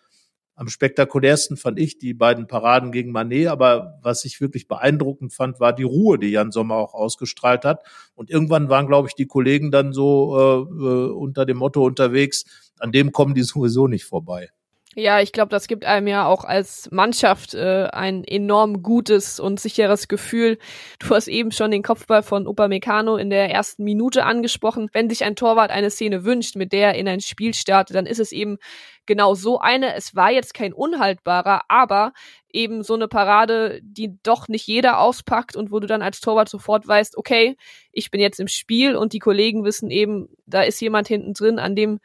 Am 0.53 0.67
spektakulärsten 0.67 1.55
fand 1.55 1.79
ich 1.79 1.97
die 1.97 2.13
beiden 2.13 2.47
Paraden 2.47 2.91
gegen 2.91 3.13
Manet, 3.13 3.47
aber 3.47 3.99
was 4.01 4.25
ich 4.25 4.41
wirklich 4.41 4.67
beeindruckend 4.67 5.33
fand, 5.33 5.61
war 5.61 5.71
die 5.71 5.83
Ruhe, 5.83 6.19
die 6.19 6.27
Jan 6.27 6.51
Sommer 6.51 6.75
auch 6.75 6.93
ausgestrahlt 6.93 7.63
hat. 7.63 7.85
Und 8.15 8.29
irgendwann 8.29 8.67
waren, 8.67 8.85
glaube 8.85 9.07
ich, 9.07 9.15
die 9.15 9.27
Kollegen 9.27 9.71
dann 9.71 9.93
so 9.93 10.37
äh, 10.37 10.85
äh 10.85 11.11
unter 11.13 11.45
dem 11.45 11.55
Motto 11.55 11.85
unterwegs, 11.85 12.43
an 12.77 12.91
dem 12.91 13.13
kommen 13.13 13.33
die 13.33 13.43
sowieso 13.43 13.87
nicht 13.87 14.03
vorbei. 14.03 14.49
Ja, 14.97 15.19
ich 15.19 15.33
glaube, 15.33 15.49
das 15.49 15.67
gibt 15.67 15.83
einem 15.83 16.07
ja 16.07 16.25
auch 16.25 16.45
als 16.45 16.89
Mannschaft 16.89 17.53
äh, 17.53 17.89
ein 17.91 18.23
enorm 18.23 18.81
gutes 18.81 19.41
und 19.41 19.59
sicheres 19.59 20.07
Gefühl. 20.07 20.57
Du 20.99 21.09
hast 21.09 21.27
eben 21.27 21.51
schon 21.51 21.71
den 21.71 21.83
Kopfball 21.83 22.23
von 22.23 22.47
Upamecano 22.47 23.17
in 23.17 23.29
der 23.29 23.51
ersten 23.51 23.83
Minute 23.83 24.23
angesprochen. 24.23 24.89
Wenn 24.93 25.09
sich 25.09 25.25
ein 25.25 25.35
Torwart 25.35 25.69
eine 25.69 25.89
Szene 25.89 26.23
wünscht, 26.23 26.55
mit 26.55 26.71
der 26.71 26.93
er 26.93 26.95
in 26.95 27.09
ein 27.09 27.19
Spiel 27.19 27.53
startet, 27.53 27.97
dann 27.97 28.05
ist 28.05 28.21
es 28.21 28.31
eben 28.31 28.57
genau 29.05 29.35
so 29.35 29.59
eine. 29.59 29.95
Es 29.95 30.15
war 30.15 30.31
jetzt 30.31 30.53
kein 30.53 30.71
unhaltbarer, 30.71 31.63
aber 31.67 32.13
eben 32.53 32.81
so 32.81 32.93
eine 32.93 33.09
Parade, 33.09 33.81
die 33.83 34.17
doch 34.23 34.47
nicht 34.47 34.65
jeder 34.65 34.99
auspackt 34.99 35.57
und 35.57 35.71
wo 35.71 35.81
du 35.81 35.87
dann 35.87 36.01
als 36.01 36.21
Torwart 36.21 36.47
sofort 36.47 36.87
weißt, 36.87 37.17
okay, 37.17 37.57
ich 37.91 38.11
bin 38.11 38.21
jetzt 38.21 38.39
im 38.39 38.47
Spiel 38.47 38.95
und 38.95 39.11
die 39.11 39.19
Kollegen 39.19 39.65
wissen 39.65 39.91
eben, 39.91 40.29
da 40.45 40.61
ist 40.61 40.79
jemand 40.79 41.09
hinten 41.09 41.33
drin, 41.33 41.59
an 41.59 41.75
dem 41.75 41.99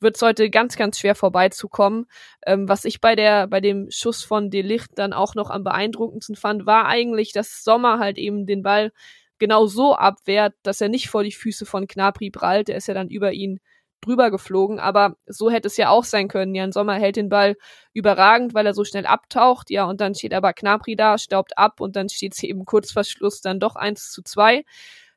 wird 0.00 0.16
es 0.16 0.22
heute 0.22 0.50
ganz, 0.50 0.76
ganz 0.76 0.98
schwer 0.98 1.14
vorbeizukommen. 1.14 2.06
Ähm, 2.46 2.68
was 2.68 2.84
ich 2.84 3.00
bei 3.00 3.16
der, 3.16 3.46
bei 3.46 3.60
dem 3.60 3.88
Schuss 3.90 4.24
von 4.24 4.50
Delicht 4.50 4.90
dann 4.96 5.12
auch 5.12 5.34
noch 5.34 5.50
am 5.50 5.64
beeindruckendsten 5.64 6.36
fand, 6.36 6.66
war 6.66 6.86
eigentlich, 6.86 7.32
dass 7.32 7.62
Sommer 7.64 7.98
halt 7.98 8.18
eben 8.18 8.46
den 8.46 8.62
Ball 8.62 8.92
genau 9.38 9.66
so 9.66 9.94
abwehrt, 9.94 10.54
dass 10.62 10.80
er 10.80 10.88
nicht 10.88 11.08
vor 11.08 11.22
die 11.24 11.32
Füße 11.32 11.66
von 11.66 11.86
Knapri 11.86 12.30
prallt. 12.30 12.68
Der 12.68 12.76
ist 12.76 12.88
ja 12.88 12.94
dann 12.94 13.08
über 13.08 13.32
ihn 13.32 13.60
drüber 14.00 14.30
geflogen, 14.30 14.78
aber 14.78 15.16
so 15.26 15.50
hätte 15.50 15.66
es 15.66 15.76
ja 15.76 15.90
auch 15.90 16.04
sein 16.04 16.28
können. 16.28 16.54
Jan 16.54 16.72
Sommer 16.72 16.94
hält 16.94 17.16
den 17.16 17.28
Ball 17.28 17.56
überragend, 17.92 18.54
weil 18.54 18.66
er 18.66 18.74
so 18.74 18.84
schnell 18.84 19.06
abtaucht, 19.06 19.70
ja, 19.70 19.84
und 19.84 20.00
dann 20.00 20.14
steht 20.14 20.34
aber 20.34 20.52
Knapri 20.52 20.94
da, 20.94 21.18
staubt 21.18 21.58
ab 21.58 21.80
und 21.80 21.96
dann 21.96 22.08
steht 22.08 22.34
es 22.34 22.42
eben 22.42 22.64
kurz 22.64 22.92
vor 22.92 23.04
Schluss 23.04 23.40
dann 23.40 23.58
doch 23.58 23.74
eins 23.74 24.10
zu 24.10 24.22
zwei. 24.22 24.64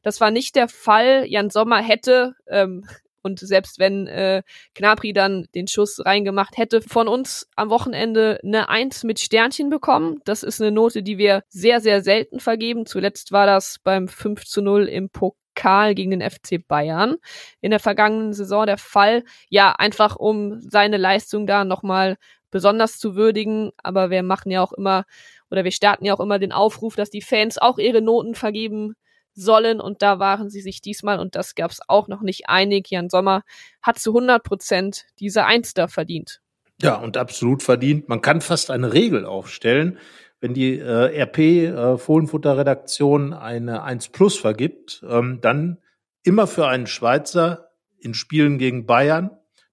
Das 0.01 0.19
war 0.19 0.31
nicht 0.31 0.55
der 0.55 0.67
Fall. 0.67 1.25
Jan 1.27 1.51
Sommer 1.51 1.81
hätte 1.81 2.33
ähm, 2.47 2.87
und 3.21 3.39
selbst 3.39 3.79
wenn 3.79 4.07
äh, 4.07 4.43
Knapri 4.75 5.13
dann 5.13 5.47
den 5.55 5.67
Schuss 5.67 6.03
reingemacht 6.05 6.57
hätte, 6.57 6.81
von 6.81 7.07
uns 7.07 7.47
am 7.55 7.69
Wochenende 7.69 8.39
eine 8.43 8.69
Eins 8.69 9.03
mit 9.03 9.19
Sternchen 9.19 9.69
bekommen. 9.69 10.19
Das 10.25 10.43
ist 10.43 10.61
eine 10.61 10.71
Note, 10.71 11.03
die 11.03 11.17
wir 11.17 11.43
sehr, 11.49 11.81
sehr 11.81 12.01
selten 12.01 12.39
vergeben. 12.39 12.85
Zuletzt 12.85 13.31
war 13.31 13.45
das 13.45 13.79
beim 13.83 14.07
5 14.07 14.45
zu 14.45 14.61
0 14.61 14.87
im 14.87 15.09
Pokal 15.09 15.95
gegen 15.95 16.11
den 16.11 16.29
FC 16.29 16.65
Bayern 16.67 17.17
in 17.61 17.71
der 17.71 17.79
vergangenen 17.79 18.33
Saison 18.33 18.65
der 18.65 18.77
Fall. 18.77 19.23
Ja, 19.49 19.73
einfach 19.73 20.15
um 20.15 20.61
seine 20.61 20.97
Leistung 20.97 21.47
da 21.47 21.65
nochmal 21.65 22.17
besonders 22.51 22.99
zu 22.99 23.15
würdigen. 23.15 23.71
Aber 23.77 24.09
wir 24.09 24.23
machen 24.23 24.51
ja 24.51 24.61
auch 24.61 24.73
immer 24.73 25.05
oder 25.49 25.63
wir 25.63 25.71
starten 25.71 26.05
ja 26.05 26.13
auch 26.13 26.19
immer 26.19 26.39
den 26.39 26.53
Aufruf, 26.53 26.95
dass 26.95 27.09
die 27.09 27.21
Fans 27.21 27.57
auch 27.57 27.77
ihre 27.77 28.01
Noten 28.01 28.35
vergeben 28.35 28.95
sollen 29.33 29.79
und 29.79 30.01
da 30.01 30.19
waren 30.19 30.49
sie 30.49 30.61
sich 30.61 30.81
diesmal 30.81 31.19
und 31.19 31.35
das 31.35 31.55
gab 31.55 31.71
es 31.71 31.79
auch 31.87 32.07
noch 32.07 32.21
nicht 32.21 32.49
einig. 32.49 32.89
Jan 32.89 33.09
Sommer 33.09 33.43
hat 33.81 33.99
zu 33.99 34.11
100 34.11 34.43
Prozent 34.43 35.05
diese 35.19 35.45
Eins 35.45 35.73
da 35.73 35.87
verdient. 35.87 36.41
Ja, 36.81 36.95
und 36.95 37.17
absolut 37.17 37.63
verdient. 37.63 38.09
Man 38.09 38.21
kann 38.21 38.41
fast 38.41 38.71
eine 38.71 38.93
Regel 38.93 39.25
aufstellen, 39.25 39.99
wenn 40.39 40.53
die 40.53 40.79
äh, 40.79 41.21
RP 41.21 41.37
äh, 41.39 41.97
Fohlenfutter 41.97 42.57
Redaktion 42.57 43.33
eine 43.33 43.83
1 43.83 44.09
Plus 44.09 44.37
vergibt, 44.37 45.03
ähm, 45.07 45.39
dann 45.41 45.77
immer 46.23 46.47
für 46.47 46.67
einen 46.67 46.87
Schweizer 46.87 47.69
in 47.99 48.13
Spielen 48.13 48.57
gegen 48.57 48.85
Bayern 48.87 49.29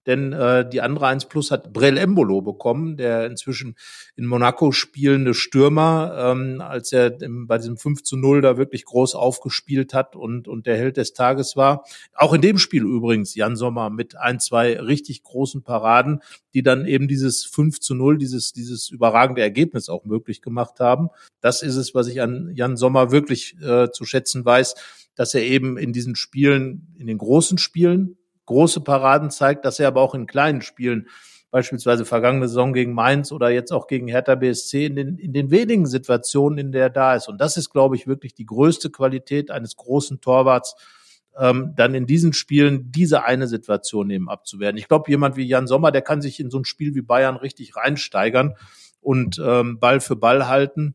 denn 0.09 0.33
äh, 0.33 0.67
die 0.67 0.81
andere 0.81 1.07
1 1.07 1.27
Plus 1.27 1.51
hat 1.51 1.75
Brel 1.75 1.99
Embolo 1.99 2.41
bekommen, 2.41 2.97
der 2.97 3.27
inzwischen 3.27 3.77
in 4.17 4.25
Monaco 4.25 4.73
spielende 4.73 5.35
Stürmer, 5.35 6.33
ähm, 6.33 6.63
als 6.63 6.93
er 6.93 7.21
im, 7.21 7.47
bei 7.47 7.59
diesem 7.59 7.77
5 7.77 8.03
zu 8.03 8.17
0 8.17 8.41
da 8.41 8.57
wirklich 8.57 8.87
groß 8.87 9.15
aufgespielt 9.15 9.93
hat 9.93 10.17
und, 10.17 10.49
und 10.49 10.67
der 10.67 10.79
Held 10.79 10.97
des 10.97 11.13
Tages 11.13 11.57
war. 11.57 11.85
Auch 12.15 12.33
in 12.33 12.41
dem 12.41 12.57
Spiel 12.57 12.85
übrigens 12.85 13.35
Jan 13.35 13.55
Sommer 13.55 13.91
mit 13.91 14.17
ein, 14.17 14.41
zwei 14.41 14.81
richtig 14.81 15.23
großen 15.23 15.63
Paraden, 15.63 16.23
die 16.55 16.63
dann 16.63 16.87
eben 16.87 17.07
dieses 17.07 17.45
5 17.45 17.79
zu 17.79 17.95
0, 17.95 18.17
dieses, 18.17 18.55
dieses 18.55 18.89
überragende 18.89 19.43
Ergebnis 19.43 19.91
auch 19.91 20.07
möglich 20.07 20.41
gemacht 20.41 20.81
haben. 20.81 21.11
Das 21.43 21.63
ist 21.63 21.77
es, 21.77 21.95
was 21.95 22.09
ich 22.09 22.23
an 22.23 22.51
Jan 22.55 22.79
Sommer 22.79 23.11
wirklich 23.11 23.57
äh, 23.61 23.91
zu 23.93 24.07
schätzen 24.07 24.43
weiß, 24.43 24.75
dass 25.17 25.35
er 25.35 25.43
eben 25.43 25.77
in 25.77 25.93
diesen 25.93 26.15
Spielen, 26.15 26.95
in 26.97 27.09
den 27.09 27.19
großen 27.19 27.59
Spielen, 27.59 28.18
große 28.49 28.81
Paraden 28.81 29.31
zeigt, 29.31 29.65
dass 29.65 29.79
er 29.79 29.89
aber 29.89 30.01
auch 30.01 30.15
in 30.15 30.27
kleinen 30.27 30.63
Spielen, 30.63 31.09
beispielsweise 31.51 32.05
vergangene 32.05 32.49
Saison 32.49 32.73
gegen 32.73 32.93
Mainz 32.93 33.31
oder 33.31 33.51
jetzt 33.51 33.73
auch 33.73 33.87
gegen 33.87 34.09
Hertha 34.09 34.35
BSC, 34.35 34.87
in 34.87 34.97
den, 34.97 35.19
in 35.19 35.33
den 35.33 35.51
wenigen 35.51 35.87
Situationen, 35.87 36.59
in 36.59 36.73
der 36.73 36.85
er 36.85 36.91
da 36.91 37.15
ist. 37.15 37.29
Und 37.29 37.41
das 37.41 37.57
ist, 37.57 37.71
glaube 37.71 37.97
ich, 37.97 38.07
wirklich 38.07 38.35
die 38.35 38.47
größte 38.47 38.91
Qualität 38.91 39.51
eines 39.51 39.77
großen 39.77 40.21
Torwarts, 40.21 40.77
ähm, 41.39 41.75
dann 41.77 41.95
in 41.95 42.07
diesen 42.07 42.33
Spielen 42.33 42.91
diese 42.91 43.25
eine 43.25 43.47
Situation 43.47 44.11
eben 44.11 44.29
abzuwehren. 44.29 44.77
Ich 44.77 44.89
glaube, 44.89 45.11
jemand 45.11 45.37
wie 45.37 45.47
Jan 45.47 45.67
Sommer, 45.67 45.93
der 45.93 46.03
kann 46.03 46.21
sich 46.21 46.41
in 46.41 46.51
so 46.51 46.59
ein 46.59 46.65
Spiel 46.65 46.95
wie 46.95 47.03
Bayern 47.03 47.37
richtig 47.37 47.77
reinsteigern 47.77 48.55
und 49.01 49.41
ähm, 49.45 49.79
Ball 49.79 50.01
für 50.01 50.17
Ball 50.17 50.49
halten 50.49 50.95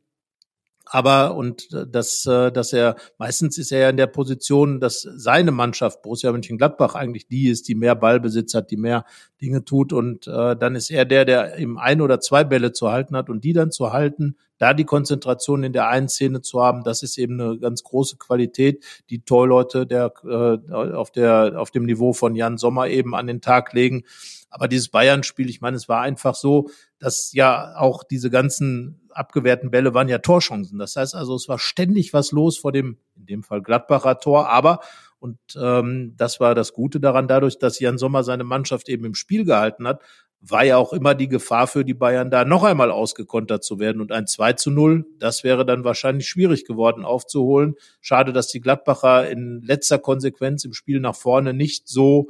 aber 0.93 1.36
und 1.36 1.73
äh, 1.73 1.88
dass, 1.88 2.23
äh, 2.27 2.51
dass 2.51 2.71
er 2.71 2.95
meistens 3.17 3.58
ist 3.58 3.71
er 3.71 3.79
ja 3.79 3.89
in 3.89 3.97
der 3.97 4.06
Position, 4.06 4.79
dass 4.79 5.01
seine 5.01 5.51
Mannschaft 5.51 6.03
Borussia 6.03 6.32
Mönchengladbach 6.32 6.93
eigentlich 6.93 7.27
die 7.27 7.47
ist, 7.47 7.67
die 7.67 7.73
mehr 7.73 7.95
Ballbesitz 7.95 8.53
hat, 8.53 8.69
die 8.69 8.77
mehr 8.77 9.03
Dinge 9.41 9.65
tut 9.65 9.91
und 9.91 10.27
äh, 10.27 10.56
dann 10.56 10.75
ist 10.75 10.91
er 10.91 11.06
der, 11.06 11.25
der 11.25 11.58
eben 11.58 11.79
ein 11.79 11.99
oder 11.99 12.19
zwei 12.19 12.43
Bälle 12.43 12.73
zu 12.73 12.91
halten 12.91 13.17
hat 13.17 13.32
und 13.32 13.43
die 13.43 13.53
dann 13.53 13.71
zu 13.71 13.91
halten, 13.91 14.38
da 14.60 14.75
die 14.75 14.84
Konzentration 14.84 15.63
in 15.63 15.73
der 15.73 15.88
einen 15.88 16.10
Szene 16.10 16.41
zu 16.41 16.62
haben, 16.62 16.84
das 16.84 17.01
ist 17.01 17.17
eben 17.17 17.41
eine 17.41 17.58
ganz 17.58 17.82
große 17.82 18.17
Qualität, 18.17 18.86
die 19.10 19.25
Torleute 19.25 19.88
der 19.88 20.13
äh, 20.23 20.71
auf 20.71 21.10
der 21.10 21.53
auf 21.58 21.71
dem 21.71 21.86
Niveau 21.86 22.13
von 22.13 22.36
Jan 22.36 22.60
Sommer 22.60 22.88
eben 22.88 23.15
an 23.15 23.25
den 23.25 23.41
Tag 23.41 23.73
legen. 23.73 24.03
Aber 24.51 24.67
dieses 24.67 24.89
Bayern-Spiel, 24.89 25.49
ich 25.49 25.62
meine, 25.62 25.77
es 25.77 25.89
war 25.89 26.01
einfach 26.01 26.36
so, 26.36 26.69
dass 26.99 27.34
ja 27.34 27.73
auch 27.75 28.03
diese 28.03 28.29
ganzen 28.29 29.03
abgewehrten 29.15 29.71
Bälle 29.71 29.93
waren 29.93 30.10
ja 30.10 30.19
Torchancen. 30.19 30.80
Das 30.80 30.95
heißt 30.95 31.15
also, 31.15 31.36
es 31.36 31.47
war 31.47 31.60
ständig 31.60 32.13
was 32.13 32.32
los 32.32 32.58
vor 32.58 32.71
dem, 32.71 32.97
in 33.15 33.26
dem 33.26 33.43
Fall 33.43 33.62
Gladbacher 33.62 34.19
Tor, 34.19 34.49
aber 34.49 34.80
und 35.23 35.39
ähm, 35.58 36.15
das 36.17 36.41
war 36.41 36.54
das 36.54 36.73
Gute 36.73 36.99
daran, 36.99 37.30
dadurch, 37.30 37.58
dass 37.58 37.80
Jan 37.80 37.97
Sommer 37.97 38.26
seine 38.26 38.43
Mannschaft 38.43 38.89
eben 38.89 39.06
im 39.06 39.15
Spiel 39.15 39.45
gehalten 39.45 39.88
hat, 39.88 40.02
war 40.41 40.65
ja 40.65 40.76
auch 40.76 40.91
immer 40.91 41.15
die 41.15 41.30
Gefahr 41.30 41.67
für 41.67 41.86
die 41.86 41.93
Bayern 41.93 42.30
da 42.30 42.43
noch 42.43 42.65
einmal 42.65 42.91
ausgekontert 42.91 43.63
zu 43.63 43.80
werden. 43.80 44.02
Und 44.02 44.12
ein 44.12 44.28
2 44.28 44.54
zu 44.54 44.69
0, 44.69 45.06
das 45.19 45.45
wäre 45.45 45.65
dann 45.65 45.86
wahrscheinlich 45.86 46.28
schwierig 46.28 46.65
geworden 46.65 47.06
aufzuholen. 47.06 47.76
Schade, 48.02 48.34
dass 48.34 48.49
die 48.49 48.60
Gladbacher 48.60 49.30
in 49.30 49.62
letzter 49.62 49.97
Konsequenz 49.97 50.65
im 50.65 50.73
Spiel 50.73 50.99
nach 50.99 51.15
vorne 51.15 51.54
nicht 51.54 51.88
so 51.88 52.28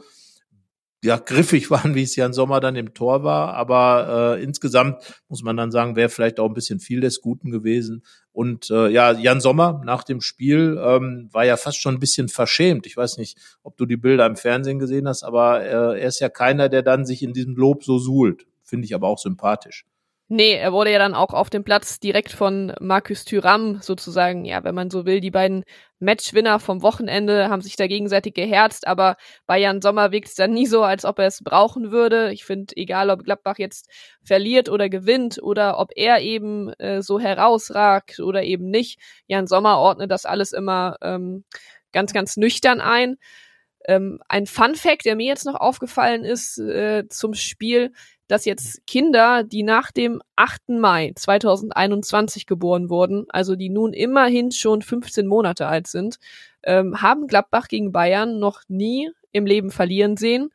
ja, 1.03 1.17
griffig 1.17 1.69
waren, 1.69 1.95
wie 1.95 2.03
es 2.03 2.15
Jan 2.15 2.33
Sommer 2.33 2.59
dann 2.59 2.75
im 2.75 2.93
Tor 2.93 3.23
war. 3.23 3.53
Aber 3.53 4.37
äh, 4.37 4.43
insgesamt 4.43 5.21
muss 5.27 5.43
man 5.43 5.57
dann 5.57 5.71
sagen, 5.71 5.95
wäre 5.95 6.09
vielleicht 6.09 6.39
auch 6.39 6.47
ein 6.47 6.53
bisschen 6.53 6.79
viel 6.79 7.01
des 7.01 7.21
Guten 7.21 7.51
gewesen. 7.51 8.03
Und 8.31 8.71
äh, 8.71 8.89
ja, 8.89 9.11
Jan 9.11 9.41
Sommer 9.41 9.81
nach 9.85 10.03
dem 10.03 10.21
Spiel 10.21 10.79
ähm, 10.83 11.29
war 11.31 11.45
ja 11.45 11.57
fast 11.57 11.79
schon 11.79 11.95
ein 11.95 11.99
bisschen 11.99 12.29
verschämt. 12.29 12.87
Ich 12.87 12.97
weiß 12.97 13.17
nicht, 13.17 13.37
ob 13.61 13.77
du 13.77 13.85
die 13.85 13.97
Bilder 13.97 14.25
im 14.25 14.35
Fernsehen 14.35 14.79
gesehen 14.79 15.07
hast, 15.07 15.23
aber 15.23 15.61
äh, 15.61 16.01
er 16.01 16.07
ist 16.07 16.19
ja 16.19 16.29
keiner, 16.29 16.69
der 16.69 16.81
dann 16.81 17.05
sich 17.05 17.21
in 17.21 17.33
diesem 17.33 17.55
Lob 17.55 17.83
so 17.83 17.99
suhlt. 17.99 18.47
Finde 18.63 18.85
ich 18.85 18.95
aber 18.95 19.07
auch 19.07 19.19
sympathisch. 19.19 19.85
Nee, 20.29 20.53
er 20.53 20.71
wurde 20.71 20.91
ja 20.91 20.99
dann 20.99 21.13
auch 21.13 21.33
auf 21.33 21.49
dem 21.49 21.63
Platz 21.65 21.99
direkt 21.99 22.31
von 22.31 22.73
Markus 22.79 23.25
Thüram 23.25 23.81
sozusagen, 23.81 24.45
ja, 24.45 24.63
wenn 24.63 24.73
man 24.73 24.89
so 24.89 25.05
will, 25.05 25.19
die 25.19 25.31
beiden 25.31 25.63
Matchwinner 25.99 26.59
vom 26.59 26.81
Wochenende 26.81 27.49
haben 27.49 27.61
sich 27.61 27.75
da 27.75 27.87
gegenseitig 27.87 28.33
geherzt, 28.33 28.87
aber 28.87 29.17
bei 29.47 29.59
Jan 29.59 29.81
Sommer 29.81 30.11
wirkt 30.11 30.29
es 30.29 30.35
dann 30.35 30.51
nie 30.51 30.65
so, 30.65 30.81
als 30.81 31.03
ob 31.03 31.19
er 31.19 31.27
es 31.27 31.43
brauchen 31.43 31.91
würde. 31.91 32.31
Ich 32.31 32.45
finde, 32.45 32.73
egal 32.77 33.09
ob 33.09 33.23
Gladbach 33.23 33.57
jetzt 33.59 33.89
verliert 34.23 34.69
oder 34.69 34.87
gewinnt 34.89 35.43
oder 35.43 35.77
ob 35.77 35.91
er 35.95 36.21
eben 36.21 36.69
äh, 36.79 37.01
so 37.01 37.19
herausragt 37.19 38.19
oder 38.19 38.43
eben 38.43 38.69
nicht, 38.69 38.99
Jan 39.27 39.45
Sommer 39.45 39.77
ordnet 39.77 40.09
das 40.09 40.25
alles 40.25 40.53
immer 40.53 40.95
ähm, 41.01 41.43
ganz, 41.91 42.13
ganz 42.13 42.37
nüchtern 42.37 42.79
ein. 42.81 43.17
Ähm, 43.85 44.21
ein 44.29 44.45
Fun 44.45 44.75
Fact, 44.75 45.05
der 45.05 45.15
mir 45.15 45.27
jetzt 45.27 45.45
noch 45.45 45.55
aufgefallen 45.55 46.23
ist 46.23 46.57
äh, 46.57 47.07
zum 47.09 47.33
Spiel, 47.33 47.91
dass 48.27 48.45
jetzt 48.45 48.85
Kinder, 48.87 49.43
die 49.43 49.63
nach 49.63 49.91
dem 49.91 50.21
8. 50.35 50.69
Mai 50.69 51.11
2021 51.15 52.45
geboren 52.45 52.89
wurden, 52.89 53.25
also 53.29 53.55
die 53.55 53.69
nun 53.69 53.93
immerhin 53.93 54.51
schon 54.51 54.81
15 54.81 55.27
Monate 55.27 55.67
alt 55.67 55.87
sind, 55.87 56.17
ähm, 56.63 57.01
haben 57.01 57.27
Gladbach 57.27 57.67
gegen 57.67 57.91
Bayern 57.91 58.39
noch 58.39 58.61
nie 58.67 59.11
im 59.31 59.45
Leben 59.45 59.71
verlieren 59.71 60.17
sehen. 60.17 60.49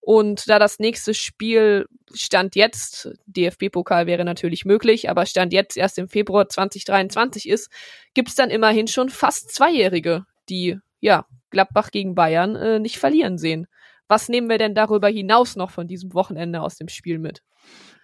Und 0.00 0.48
da 0.48 0.58
das 0.58 0.80
nächste 0.80 1.14
Spiel 1.14 1.86
Stand 2.12 2.56
jetzt, 2.56 3.10
DFB-Pokal 3.26 4.08
wäre 4.08 4.24
natürlich 4.24 4.64
möglich, 4.64 5.08
aber 5.08 5.26
Stand 5.26 5.52
jetzt 5.52 5.76
erst 5.76 5.96
im 5.96 6.08
Februar 6.08 6.48
2023 6.48 7.48
ist, 7.48 7.70
gibt's 8.12 8.34
dann 8.34 8.50
immerhin 8.50 8.88
schon 8.88 9.10
fast 9.10 9.54
Zweijährige, 9.54 10.26
die 10.48 10.78
ja 11.00 11.24
Gladbach 11.50 11.92
gegen 11.92 12.16
Bayern 12.16 12.56
äh, 12.56 12.78
nicht 12.80 12.98
verlieren 12.98 13.38
sehen. 13.38 13.68
Was 14.12 14.28
nehmen 14.28 14.50
wir 14.50 14.58
denn 14.58 14.74
darüber 14.74 15.08
hinaus 15.08 15.56
noch 15.56 15.70
von 15.70 15.86
diesem 15.86 16.12
Wochenende 16.12 16.60
aus 16.60 16.76
dem 16.76 16.88
Spiel 16.88 17.18
mit? 17.18 17.42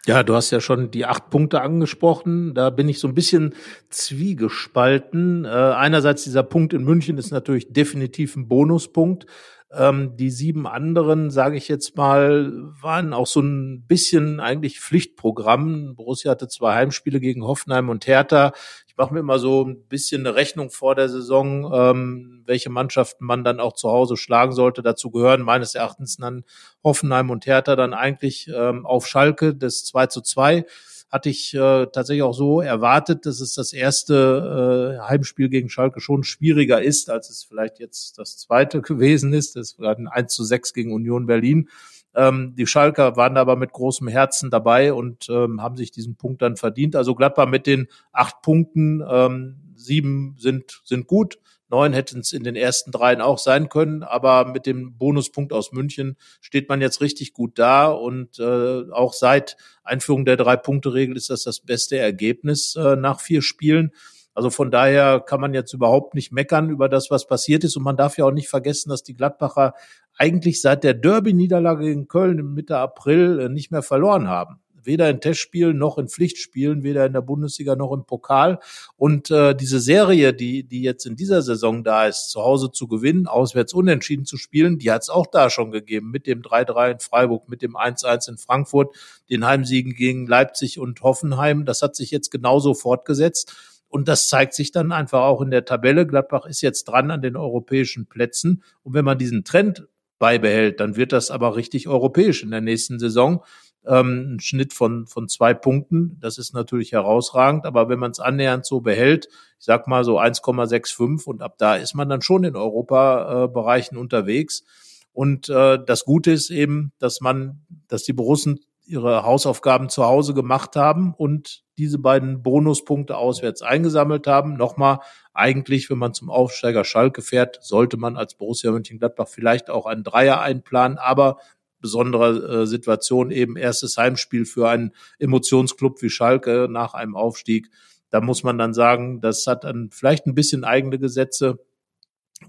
Ja, 0.06 0.22
du 0.22 0.34
hast 0.34 0.50
ja 0.50 0.58
schon 0.58 0.90
die 0.90 1.04
acht 1.04 1.28
Punkte 1.28 1.60
angesprochen. 1.60 2.54
Da 2.54 2.70
bin 2.70 2.88
ich 2.88 2.98
so 2.98 3.08
ein 3.08 3.14
bisschen 3.14 3.54
zwiegespalten. 3.90 5.44
Äh, 5.44 5.48
einerseits 5.48 6.24
dieser 6.24 6.44
Punkt 6.44 6.72
in 6.72 6.82
München 6.82 7.18
ist 7.18 7.30
natürlich 7.30 7.74
definitiv 7.74 8.36
ein 8.36 8.48
Bonuspunkt. 8.48 9.26
Ähm, 9.70 10.16
die 10.16 10.30
sieben 10.30 10.66
anderen, 10.66 11.30
sage 11.30 11.56
ich 11.56 11.68
jetzt 11.68 11.96
mal, 11.96 12.52
waren 12.80 13.12
auch 13.12 13.26
so 13.26 13.40
ein 13.40 13.84
bisschen 13.86 14.40
eigentlich 14.40 14.80
Pflichtprogramm. 14.80 15.94
Borussia 15.94 16.30
hatte 16.30 16.48
zwei 16.48 16.74
Heimspiele 16.74 17.20
gegen 17.20 17.44
Hoffenheim 17.44 17.88
und 17.88 18.06
Hertha 18.06 18.52
mache 18.98 19.14
mir 19.14 19.20
immer 19.20 19.38
so 19.38 19.64
ein 19.64 19.86
bisschen 19.88 20.26
eine 20.26 20.34
Rechnung 20.34 20.70
vor 20.70 20.96
der 20.96 21.08
Saison, 21.08 21.72
ähm, 21.72 22.42
welche 22.44 22.68
Mannschaften 22.68 23.24
man 23.24 23.44
dann 23.44 23.60
auch 23.60 23.72
zu 23.72 23.90
Hause 23.90 24.16
schlagen 24.16 24.52
sollte. 24.52 24.82
Dazu 24.82 25.10
gehören 25.10 25.42
meines 25.42 25.76
Erachtens 25.76 26.16
dann 26.16 26.44
Hoffenheim 26.82 27.30
und 27.30 27.46
Hertha 27.46 27.76
dann 27.76 27.94
eigentlich 27.94 28.50
ähm, 28.52 28.84
auf 28.84 29.06
Schalke 29.06 29.54
des 29.54 29.84
2 29.84 30.08
zu 30.08 30.20
2 30.20 30.66
hatte 31.10 31.30
ich 31.30 31.54
äh, 31.54 31.86
tatsächlich 31.86 32.22
auch 32.22 32.34
so 32.34 32.60
erwartet, 32.60 33.24
dass 33.24 33.40
es 33.40 33.54
das 33.54 33.72
erste 33.72 34.98
äh, 34.98 35.08
Heimspiel 35.08 35.48
gegen 35.48 35.70
Schalke 35.70 36.00
schon 36.00 36.22
schwieriger 36.22 36.82
ist, 36.82 37.08
als 37.08 37.30
es 37.30 37.44
vielleicht 37.44 37.78
jetzt 37.78 38.18
das 38.18 38.36
zweite 38.36 38.82
gewesen 38.82 39.32
ist. 39.32 39.56
Das 39.56 39.78
war 39.78 39.96
ein 39.96 40.08
1 40.08 40.34
zu 40.34 40.44
6 40.44 40.74
gegen 40.74 40.92
Union 40.92 41.26
Berlin. 41.26 41.68
Ähm, 42.14 42.54
die 42.56 42.66
Schalker 42.66 43.16
waren 43.16 43.36
aber 43.36 43.56
mit 43.56 43.72
großem 43.72 44.08
Herzen 44.08 44.50
dabei 44.50 44.92
und 44.92 45.28
ähm, 45.30 45.62
haben 45.62 45.76
sich 45.76 45.90
diesen 45.90 46.16
Punkt 46.16 46.42
dann 46.42 46.56
verdient. 46.56 46.96
Also 46.96 47.14
Gladbach 47.14 47.48
mit 47.48 47.66
den 47.66 47.88
acht 48.12 48.42
Punkten, 48.42 49.02
ähm, 49.08 49.56
sieben 49.76 50.34
sind, 50.38 50.82
sind 50.84 51.06
gut. 51.06 51.38
Neun 51.70 51.92
hätten 51.92 52.20
es 52.20 52.32
in 52.32 52.44
den 52.44 52.56
ersten 52.56 52.92
dreien 52.92 53.20
auch 53.20 53.38
sein 53.38 53.68
können, 53.68 54.02
aber 54.02 54.46
mit 54.46 54.64
dem 54.66 54.96
Bonuspunkt 54.96 55.52
aus 55.52 55.72
München 55.72 56.16
steht 56.40 56.68
man 56.68 56.80
jetzt 56.80 57.00
richtig 57.00 57.34
gut 57.34 57.58
da 57.58 57.86
und 57.88 58.38
äh, 58.38 58.90
auch 58.90 59.12
seit 59.12 59.56
Einführung 59.84 60.24
der 60.24 60.36
Drei-Punkte-Regel 60.36 61.16
ist 61.16 61.30
das 61.30 61.42
das 61.42 61.60
beste 61.60 61.98
Ergebnis 61.98 62.74
äh, 62.76 62.96
nach 62.96 63.20
vier 63.20 63.42
Spielen. 63.42 63.92
Also 64.34 64.50
von 64.50 64.70
daher 64.70 65.20
kann 65.20 65.40
man 65.40 65.52
jetzt 65.52 65.72
überhaupt 65.74 66.14
nicht 66.14 66.32
meckern 66.32 66.70
über 66.70 66.88
das, 66.88 67.10
was 67.10 67.26
passiert 67.26 67.64
ist. 67.64 67.76
Und 67.76 67.82
man 67.82 67.96
darf 67.96 68.18
ja 68.18 68.24
auch 68.24 68.30
nicht 68.30 68.48
vergessen, 68.48 68.88
dass 68.88 69.02
die 69.02 69.14
Gladbacher 69.14 69.74
eigentlich 70.16 70.60
seit 70.60 70.84
der 70.84 70.94
Derby-Niederlage 70.94 71.84
gegen 71.84 72.06
Köln 72.06 72.38
im 72.38 72.54
Mitte 72.54 72.78
April 72.78 73.40
äh, 73.40 73.48
nicht 73.48 73.72
mehr 73.72 73.82
verloren 73.82 74.28
haben 74.28 74.60
weder 74.84 75.08
in 75.10 75.20
Testspielen 75.20 75.76
noch 75.76 75.98
in 75.98 76.08
Pflichtspielen, 76.08 76.82
weder 76.82 77.06
in 77.06 77.12
der 77.12 77.20
Bundesliga 77.20 77.76
noch 77.76 77.92
im 77.92 78.04
Pokal. 78.04 78.58
Und 78.96 79.30
äh, 79.30 79.54
diese 79.54 79.80
Serie, 79.80 80.34
die, 80.34 80.64
die 80.64 80.82
jetzt 80.82 81.06
in 81.06 81.16
dieser 81.16 81.42
Saison 81.42 81.84
da 81.84 82.06
ist, 82.06 82.30
zu 82.30 82.40
Hause 82.40 82.70
zu 82.70 82.88
gewinnen, 82.88 83.26
auswärts 83.26 83.72
unentschieden 83.72 84.24
zu 84.24 84.36
spielen, 84.36 84.78
die 84.78 84.90
hat 84.90 85.02
es 85.02 85.10
auch 85.10 85.26
da 85.26 85.50
schon 85.50 85.70
gegeben, 85.70 86.10
mit 86.10 86.26
dem 86.26 86.42
3-3 86.42 86.92
in 86.92 86.98
Freiburg, 87.00 87.48
mit 87.48 87.62
dem 87.62 87.76
1-1 87.76 88.28
in 88.30 88.38
Frankfurt, 88.38 88.94
den 89.30 89.46
Heimsiegen 89.46 89.94
gegen 89.94 90.26
Leipzig 90.26 90.78
und 90.78 91.00
Hoffenheim. 91.02 91.64
Das 91.64 91.82
hat 91.82 91.96
sich 91.96 92.10
jetzt 92.10 92.30
genauso 92.30 92.74
fortgesetzt. 92.74 93.54
Und 93.88 94.06
das 94.06 94.28
zeigt 94.28 94.54
sich 94.54 94.70
dann 94.70 94.92
einfach 94.92 95.22
auch 95.22 95.40
in 95.40 95.50
der 95.50 95.64
Tabelle. 95.64 96.06
Gladbach 96.06 96.44
ist 96.44 96.60
jetzt 96.60 96.84
dran 96.84 97.10
an 97.10 97.22
den 97.22 97.36
europäischen 97.36 98.06
Plätzen. 98.06 98.62
Und 98.82 98.94
wenn 98.94 99.04
man 99.04 99.18
diesen 99.18 99.44
Trend 99.44 99.86
beibehält, 100.18 100.80
dann 100.80 100.96
wird 100.96 101.12
das 101.12 101.30
aber 101.30 101.56
richtig 101.56 101.88
europäisch 101.88 102.42
in 102.42 102.50
der 102.50 102.60
nächsten 102.60 102.98
Saison. 102.98 103.44
Ähm, 103.88 104.34
ein 104.34 104.40
Schnitt 104.40 104.74
von, 104.74 105.06
von 105.06 105.28
zwei 105.28 105.54
Punkten, 105.54 106.18
das 106.20 106.36
ist 106.36 106.52
natürlich 106.52 106.92
herausragend, 106.92 107.64
aber 107.64 107.88
wenn 107.88 107.98
man 107.98 108.10
es 108.10 108.20
annähernd 108.20 108.66
so 108.66 108.80
behält, 108.80 109.28
ich 109.58 109.64
sag 109.64 109.88
mal 109.88 110.04
so 110.04 110.20
1,65 110.20 111.24
und 111.24 111.42
ab 111.42 111.56
da 111.58 111.74
ist 111.74 111.94
man 111.94 112.08
dann 112.08 112.20
schon 112.20 112.44
in 112.44 112.54
Europabereichen 112.54 113.96
äh, 113.96 114.00
unterwegs. 114.00 114.64
Und 115.12 115.48
äh, 115.48 115.78
das 115.84 116.04
Gute 116.04 116.30
ist 116.30 116.50
eben, 116.50 116.92
dass 116.98 117.20
man, 117.20 117.62
dass 117.88 118.04
die 118.04 118.12
Borussen 118.12 118.60
ihre 118.88 119.22
Hausaufgaben 119.22 119.88
zu 119.88 120.04
Hause 120.04 120.32
gemacht 120.32 120.76
haben 120.76 121.14
und 121.14 121.64
diese 121.76 121.98
beiden 121.98 122.42
Bonuspunkte 122.42 123.16
auswärts 123.16 123.62
eingesammelt 123.62 124.26
haben. 124.26 124.56
Nochmal, 124.56 125.00
eigentlich, 125.34 125.90
wenn 125.90 125.98
man 125.98 126.14
zum 126.14 126.30
Aufsteiger 126.30 126.84
Schalke 126.84 127.22
fährt, 127.22 127.58
sollte 127.62 127.96
man 127.96 128.16
als 128.16 128.34
Borussia 128.34 128.70
Mönchengladbach 128.72 129.28
vielleicht 129.28 129.70
auch 129.70 129.86
einen 129.86 130.04
Dreier 130.04 130.40
einplanen, 130.40 130.98
aber 130.98 131.38
besondere 131.80 132.62
äh, 132.62 132.66
Situation 132.66 133.30
eben 133.30 133.56
erstes 133.56 133.96
Heimspiel 133.96 134.44
für 134.44 134.68
einen 134.68 134.92
Emotionsclub 135.18 136.02
wie 136.02 136.10
Schalke 136.10 136.68
nach 136.70 136.94
einem 136.94 137.16
Aufstieg. 137.16 137.70
Da 138.10 138.20
muss 138.20 138.42
man 138.42 138.58
dann 138.58 138.74
sagen, 138.74 139.20
das 139.20 139.46
hat 139.46 139.64
dann 139.64 139.90
vielleicht 139.90 140.26
ein 140.26 140.34
bisschen 140.34 140.64
eigene 140.64 140.98
Gesetze. 140.98 141.58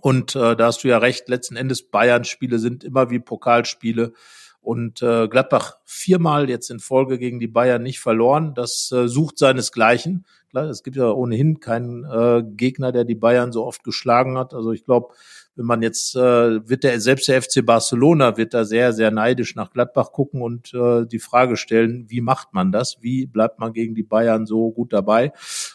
Und 0.01 0.35
äh, 0.35 0.55
da 0.55 0.67
hast 0.67 0.83
du 0.83 0.87
ja 0.87 0.99
recht, 0.99 1.27
letzten 1.29 1.55
Endes 1.55 1.89
Bayern-Spiele 1.89 2.59
sind 2.59 2.83
immer 2.83 3.09
wie 3.09 3.19
Pokalspiele. 3.19 4.13
Und 4.61 5.01
äh, 5.01 5.27
Gladbach 5.27 5.77
viermal 5.85 6.49
jetzt 6.49 6.69
in 6.69 6.79
Folge 6.79 7.17
gegen 7.17 7.39
die 7.39 7.47
Bayern 7.47 7.81
nicht 7.81 7.99
verloren. 7.99 8.53
Das 8.53 8.91
äh, 8.91 9.07
sucht 9.07 9.37
seinesgleichen. 9.37 10.25
Klar, 10.49 10.65
es 10.65 10.83
gibt 10.83 10.97
ja 10.97 11.11
ohnehin 11.11 11.59
keinen 11.59 12.03
äh, 12.03 12.43
Gegner, 12.43 12.91
der 12.91 13.05
die 13.05 13.15
Bayern 13.15 13.51
so 13.51 13.65
oft 13.65 13.83
geschlagen 13.83 14.37
hat. 14.37 14.53
Also 14.53 14.71
ich 14.71 14.83
glaube, 14.83 15.13
wenn 15.59 15.65
man 15.65 15.81
jetzt 15.81 16.15
äh, 16.15 16.69
wird 16.69 16.85
der 16.85 17.01
selbst 17.01 17.27
der 17.27 17.41
FC 17.41 17.65
Barcelona 17.65 18.37
wird 18.37 18.53
da 18.53 18.63
sehr 18.63 18.93
sehr 18.93 19.11
neidisch 19.11 19.55
nach 19.55 19.71
Gladbach 19.71 20.13
gucken 20.13 20.41
und 20.41 20.73
äh, 20.73 21.05
die 21.05 21.19
Frage 21.19 21.57
stellen, 21.57 22.05
wie 22.07 22.21
macht 22.21 22.53
man 22.53 22.71
das? 22.71 22.99
Wie 23.01 23.25
bleibt 23.25 23.59
man 23.59 23.73
gegen 23.73 23.93
die 23.93 24.03
Bayern 24.03 24.45
so 24.45 24.71
gut 24.71 24.93
dabei? 24.93 25.33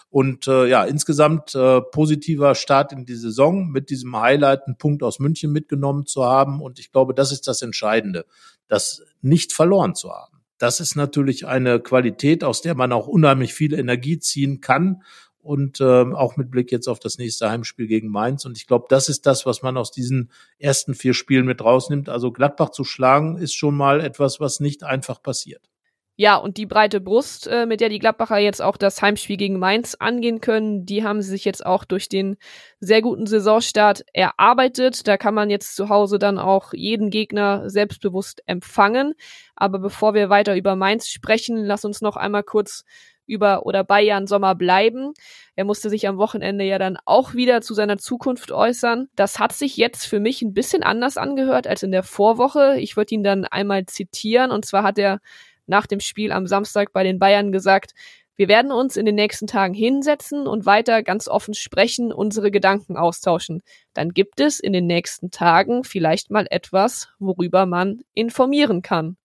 Und 0.08 0.48
äh, 0.48 0.66
ja, 0.68 0.84
insgesamt 0.84 1.54
äh, 1.54 1.82
positiver 1.82 2.54
Start 2.54 2.94
in 2.94 3.04
die 3.04 3.14
Saison 3.14 3.68
mit 3.68 3.90
diesem 3.90 4.18
Highlight 4.18 4.62
einen 4.66 4.78
Punkt 4.78 5.02
aus 5.02 5.18
München 5.18 5.52
mitgenommen 5.52 6.06
zu 6.06 6.24
haben 6.24 6.62
und 6.62 6.78
ich 6.78 6.90
glaube, 6.90 7.12
das 7.12 7.30
ist 7.30 7.46
das 7.46 7.60
Entscheidende, 7.60 8.24
das 8.68 9.02
nicht 9.20 9.52
verloren 9.52 9.94
zu 9.94 10.10
haben. 10.10 10.40
Das 10.56 10.80
ist 10.80 10.96
natürlich 10.96 11.46
eine 11.46 11.78
Qualität, 11.78 12.42
aus 12.42 12.62
der 12.62 12.74
man 12.74 12.90
auch 12.92 13.06
unheimlich 13.06 13.52
viel 13.52 13.74
Energie 13.74 14.18
ziehen 14.18 14.62
kann 14.62 15.02
und 15.44 15.80
ähm, 15.80 16.14
auch 16.14 16.37
mit 16.37 16.50
Blick 16.50 16.72
jetzt 16.72 16.88
auf 16.88 16.98
das 16.98 17.18
nächste 17.18 17.50
Heimspiel 17.50 17.87
gegen 17.87 18.09
Mainz. 18.09 18.44
Und 18.46 18.57
ich 18.57 18.66
glaube, 18.66 18.87
das 18.88 19.09
ist 19.09 19.26
das, 19.26 19.44
was 19.44 19.62
man 19.62 19.76
aus 19.76 19.90
diesen 19.90 20.30
ersten 20.59 20.94
vier 20.94 21.14
Spielen 21.14 21.44
mit 21.44 21.62
rausnimmt. 21.62 22.09
Also 22.09 22.33
Gladbach 22.33 22.70
zu 22.70 22.83
schlagen, 22.83 23.37
ist 23.37 23.54
schon 23.54 23.76
mal 23.76 24.00
etwas, 24.00 24.40
was 24.40 24.59
nicht 24.59 24.85
einfach 24.85 25.22
passiert. 25.22 25.68
Ja, 26.16 26.37
und 26.37 26.59
die 26.59 26.66
breite 26.66 27.00
Brust, 27.00 27.48
äh, 27.48 27.66
mit 27.66 27.80
der 27.80 27.88
die 27.88 27.98
Gladbacher 27.98 28.38
jetzt 28.38 28.62
auch 28.62 28.76
das 28.76 29.02
Heimspiel 29.02 29.37
gegen 29.37 29.59
Mainz 29.59 29.96
angehen 29.98 30.40
können, 30.40 30.87
die 30.87 31.02
haben 31.02 31.20
sie 31.20 31.30
sich 31.30 31.44
jetzt 31.44 31.66
auch 31.66 31.85
durch 31.85 32.09
den 32.09 32.37
sehr 32.78 33.02
guten 33.02 33.26
Saisonstart 33.26 34.04
erarbeitet. 34.12 35.09
Da 35.09 35.16
kann 35.16 35.35
man 35.35 35.50
jetzt 35.50 35.74
zu 35.74 35.88
Hause 35.88 36.20
dann 36.20 36.38
auch 36.38 36.72
jeden 36.72 37.11
Gegner 37.11 37.68
selbstbewusst 37.68 38.42
empfangen. 38.46 39.14
Aber 39.57 39.80
bevor 39.80 40.14
wir 40.14 40.30
weiter 40.30 40.57
über 40.57 40.76
Mainz 40.76 41.09
sprechen, 41.09 41.57
lass 41.57 41.85
uns 41.85 42.00
noch 42.00 42.16
einmal 42.16 42.44
kurz 42.44 42.85
über 43.26 43.66
oder 43.66 43.84
bei 43.84 44.02
Jan 44.02 44.26
Sommer 44.26 44.54
bleiben. 44.54 45.12
Er 45.56 45.64
musste 45.64 45.90
sich 45.90 46.08
am 46.08 46.18
Wochenende 46.18 46.64
ja 46.64 46.78
dann 46.78 46.98
auch 47.04 47.34
wieder 47.34 47.60
zu 47.60 47.74
seiner 47.74 47.98
Zukunft 47.98 48.52
äußern. 48.52 49.08
Das 49.16 49.38
hat 49.38 49.52
sich 49.52 49.76
jetzt 49.76 50.06
für 50.06 50.20
mich 50.20 50.42
ein 50.42 50.54
bisschen 50.54 50.82
anders 50.82 51.16
angehört 51.16 51.66
als 51.66 51.82
in 51.82 51.92
der 51.92 52.02
Vorwoche. 52.02 52.76
Ich 52.78 52.96
würde 52.96 53.14
ihn 53.14 53.24
dann 53.24 53.44
einmal 53.44 53.87
zitieren 53.87 54.50
und 54.50 54.64
zwar 54.64 54.82
hat 54.82 54.98
er 54.98 55.20
nach 55.66 55.87
dem 55.87 56.00
Spiel 56.00 56.32
am 56.32 56.46
Samstag 56.46 56.92
bei 56.92 57.04
den 57.04 57.18
Bayern 57.18 57.52
gesagt, 57.52 57.94
wir 58.37 58.48
werden 58.48 58.72
uns 58.72 58.96
in 58.96 59.06
den 59.06 59.14
nächsten 59.14 59.46
Tagen 59.46 59.74
hinsetzen 59.74 60.48
und 60.48 60.66
weiter 60.66 61.04
ganz 61.04 61.28
offen 61.28 61.54
sprechen, 61.54 62.12
unsere 62.12 62.50
Gedanken 62.50 62.96
austauschen. 62.96 63.62
Dann 63.92 64.10
gibt 64.10 64.40
es 64.40 64.58
in 64.58 64.72
den 64.72 64.87
nächsten 64.87 65.30
Tagen 65.30 65.84
vielleicht 65.84 66.32
mal 66.32 66.46
etwas, 66.50 67.10
worüber 67.20 67.64
man 67.64 68.00
informieren 68.12 68.82
kann. 68.82 69.16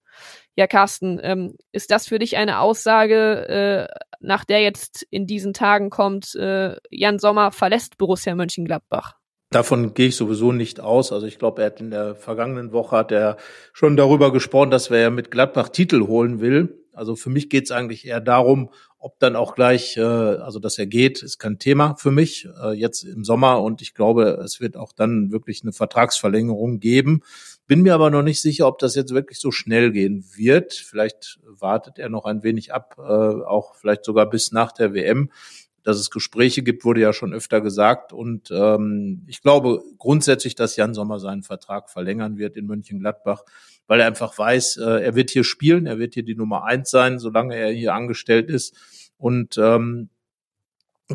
Ja, 0.60 0.68
Carsten, 0.68 1.22
ähm, 1.24 1.56
ist 1.72 1.90
das 1.90 2.10
für 2.10 2.20
dich 2.20 2.36
eine 2.36 2.60
Aussage, 2.60 3.48
äh, 3.48 3.88
nach 4.20 4.44
der 4.44 4.60
jetzt 4.60 5.08
in 5.10 5.26
diesen 5.26 5.54
Tagen 5.54 5.90
kommt, 5.90 6.36
äh, 6.36 6.76
Jan 6.90 7.18
Sommer 7.18 7.54
verlässt 7.54 7.98
Borussia 7.98 8.36
Mönchengladbach? 8.36 9.16
Davon 9.52 9.94
gehe 9.94 10.08
ich 10.08 10.18
sowieso 10.18 10.52
nicht 10.52 10.82
aus. 10.82 11.14
Also 11.14 11.28
ich 11.28 11.40
glaube, 11.40 11.62
er 11.62 11.68
hat 11.68 11.80
in 11.80 11.92
der 11.92 12.14
vergangenen 12.14 12.74
Woche 12.74 12.98
hat 12.98 13.14
er 13.14 13.38
schon 13.72 13.96
darüber 13.96 14.34
gesprochen, 14.34 14.70
dass 14.70 14.92
er 14.92 15.12
mit 15.12 15.32
Gladbach 15.32 15.70
Titel 15.70 16.08
holen 16.08 16.42
will. 16.42 16.86
Also 16.92 17.16
für 17.16 17.30
mich 17.30 17.50
geht 17.50 17.64
es 17.64 17.72
eigentlich 17.72 18.06
eher 18.06 18.20
darum, 18.20 18.72
ob 18.98 19.18
dann 19.20 19.38
auch 19.38 19.56
gleich, 19.56 19.96
äh, 19.96 20.02
also 20.02 20.60
dass 20.60 20.78
er 20.78 20.88
geht, 20.88 21.24
ist 21.24 21.40
kein 21.40 21.58
Thema 21.58 21.96
für 21.96 22.12
mich 22.12 22.50
äh, 22.62 22.74
jetzt 22.74 23.04
im 23.04 23.24
Sommer 23.24 23.64
und 23.64 23.82
ich 23.82 23.94
glaube, 23.94 24.42
es 24.44 24.60
wird 24.60 24.76
auch 24.76 24.92
dann 24.92 25.32
wirklich 25.32 25.62
eine 25.64 25.72
Vertragsverlängerung 25.72 26.82
geben. 26.82 27.22
Bin 27.70 27.84
mir 27.84 27.94
aber 27.94 28.10
noch 28.10 28.24
nicht 28.24 28.42
sicher, 28.42 28.66
ob 28.66 28.80
das 28.80 28.96
jetzt 28.96 29.14
wirklich 29.14 29.40
so 29.40 29.52
schnell 29.52 29.92
gehen 29.92 30.26
wird. 30.36 30.74
Vielleicht 30.74 31.40
wartet 31.44 32.00
er 32.00 32.10
noch 32.10 32.26
ein 32.26 32.42
wenig 32.42 32.74
ab, 32.74 32.96
äh, 32.98 33.02
auch 33.02 33.76
vielleicht 33.76 34.06
sogar 34.06 34.28
bis 34.28 34.52
nach 34.52 34.72
der 34.72 34.96
WM. 34.96 35.30
Dass 35.84 35.98
es 36.00 36.10
Gespräche 36.10 36.64
gibt, 36.64 36.84
wurde 36.84 37.02
ja 37.02 37.14
schon 37.14 37.32
öfter 37.32 37.62
gesagt. 37.62 38.12
Und 38.12 38.50
ähm, 38.50 39.24
ich 39.28 39.44
glaube 39.44 39.84
grundsätzlich, 40.00 40.56
dass 40.56 40.78
Jan 40.78 40.96
Sommer 40.96 41.20
seinen 41.20 41.44
Vertrag 41.44 41.92
verlängern 41.92 42.40
wird 42.40 42.58
in 42.58 42.66
Mönchengladbach, 42.66 43.44
weil 43.86 44.00
er 44.00 44.08
einfach 44.08 44.36
weiß, 44.36 44.78
äh, 44.78 45.04
er 45.04 45.14
wird 45.14 45.30
hier 45.30 45.44
spielen, 45.44 45.86
er 45.86 46.00
wird 46.00 46.16
hier 46.16 46.24
die 46.24 46.34
Nummer 46.34 46.64
eins 46.64 46.90
sein, 46.90 47.20
solange 47.20 47.56
er 47.56 47.70
hier 47.70 47.94
angestellt 47.94 48.50
ist. 48.50 48.76
Und 49.20 49.60
ähm, 49.60 50.10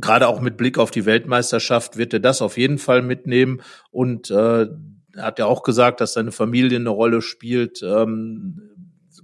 Gerade 0.00 0.26
auch 0.26 0.40
mit 0.40 0.56
Blick 0.56 0.78
auf 0.78 0.90
die 0.90 1.06
Weltmeisterschaft 1.06 1.96
wird 1.96 2.12
er 2.12 2.18
das 2.20 2.42
auf 2.42 2.58
jeden 2.58 2.78
Fall 2.78 3.00
mitnehmen 3.00 3.62
und 3.92 4.28
äh, 4.28 4.66
hat 5.16 5.38
ja 5.38 5.46
auch 5.46 5.62
gesagt, 5.62 6.00
dass 6.00 6.14
seine 6.14 6.32
Familie 6.32 6.78
eine 6.78 6.90
Rolle 6.90 7.22
spielt. 7.22 7.82
Ähm, 7.82 8.70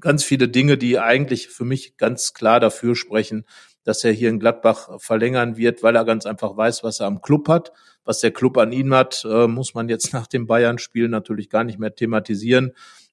ganz 0.00 0.24
viele 0.24 0.48
Dinge, 0.48 0.78
die 0.78 0.98
eigentlich 0.98 1.48
für 1.48 1.64
mich 1.64 1.96
ganz 1.96 2.32
klar 2.32 2.60
dafür 2.60 2.96
sprechen, 2.96 3.44
dass 3.84 4.04
er 4.04 4.12
hier 4.12 4.28
in 4.28 4.38
Gladbach 4.38 4.88
verlängern 4.98 5.56
wird, 5.56 5.82
weil 5.82 5.96
er 5.96 6.04
ganz 6.04 6.26
einfach 6.26 6.56
weiß, 6.56 6.84
was 6.84 7.00
er 7.00 7.06
am 7.06 7.22
Club 7.22 7.48
hat. 7.48 7.72
Was 8.04 8.20
der 8.20 8.30
Club 8.30 8.56
an 8.56 8.72
ihm 8.72 8.94
hat, 8.94 9.24
äh, 9.28 9.46
muss 9.46 9.74
man 9.74 9.88
jetzt 9.88 10.12
nach 10.12 10.26
dem 10.26 10.46
Bayern-Spiel 10.46 11.08
natürlich 11.08 11.50
gar 11.50 11.64
nicht 11.64 11.78
mehr 11.78 11.94
thematisieren. 11.94 12.72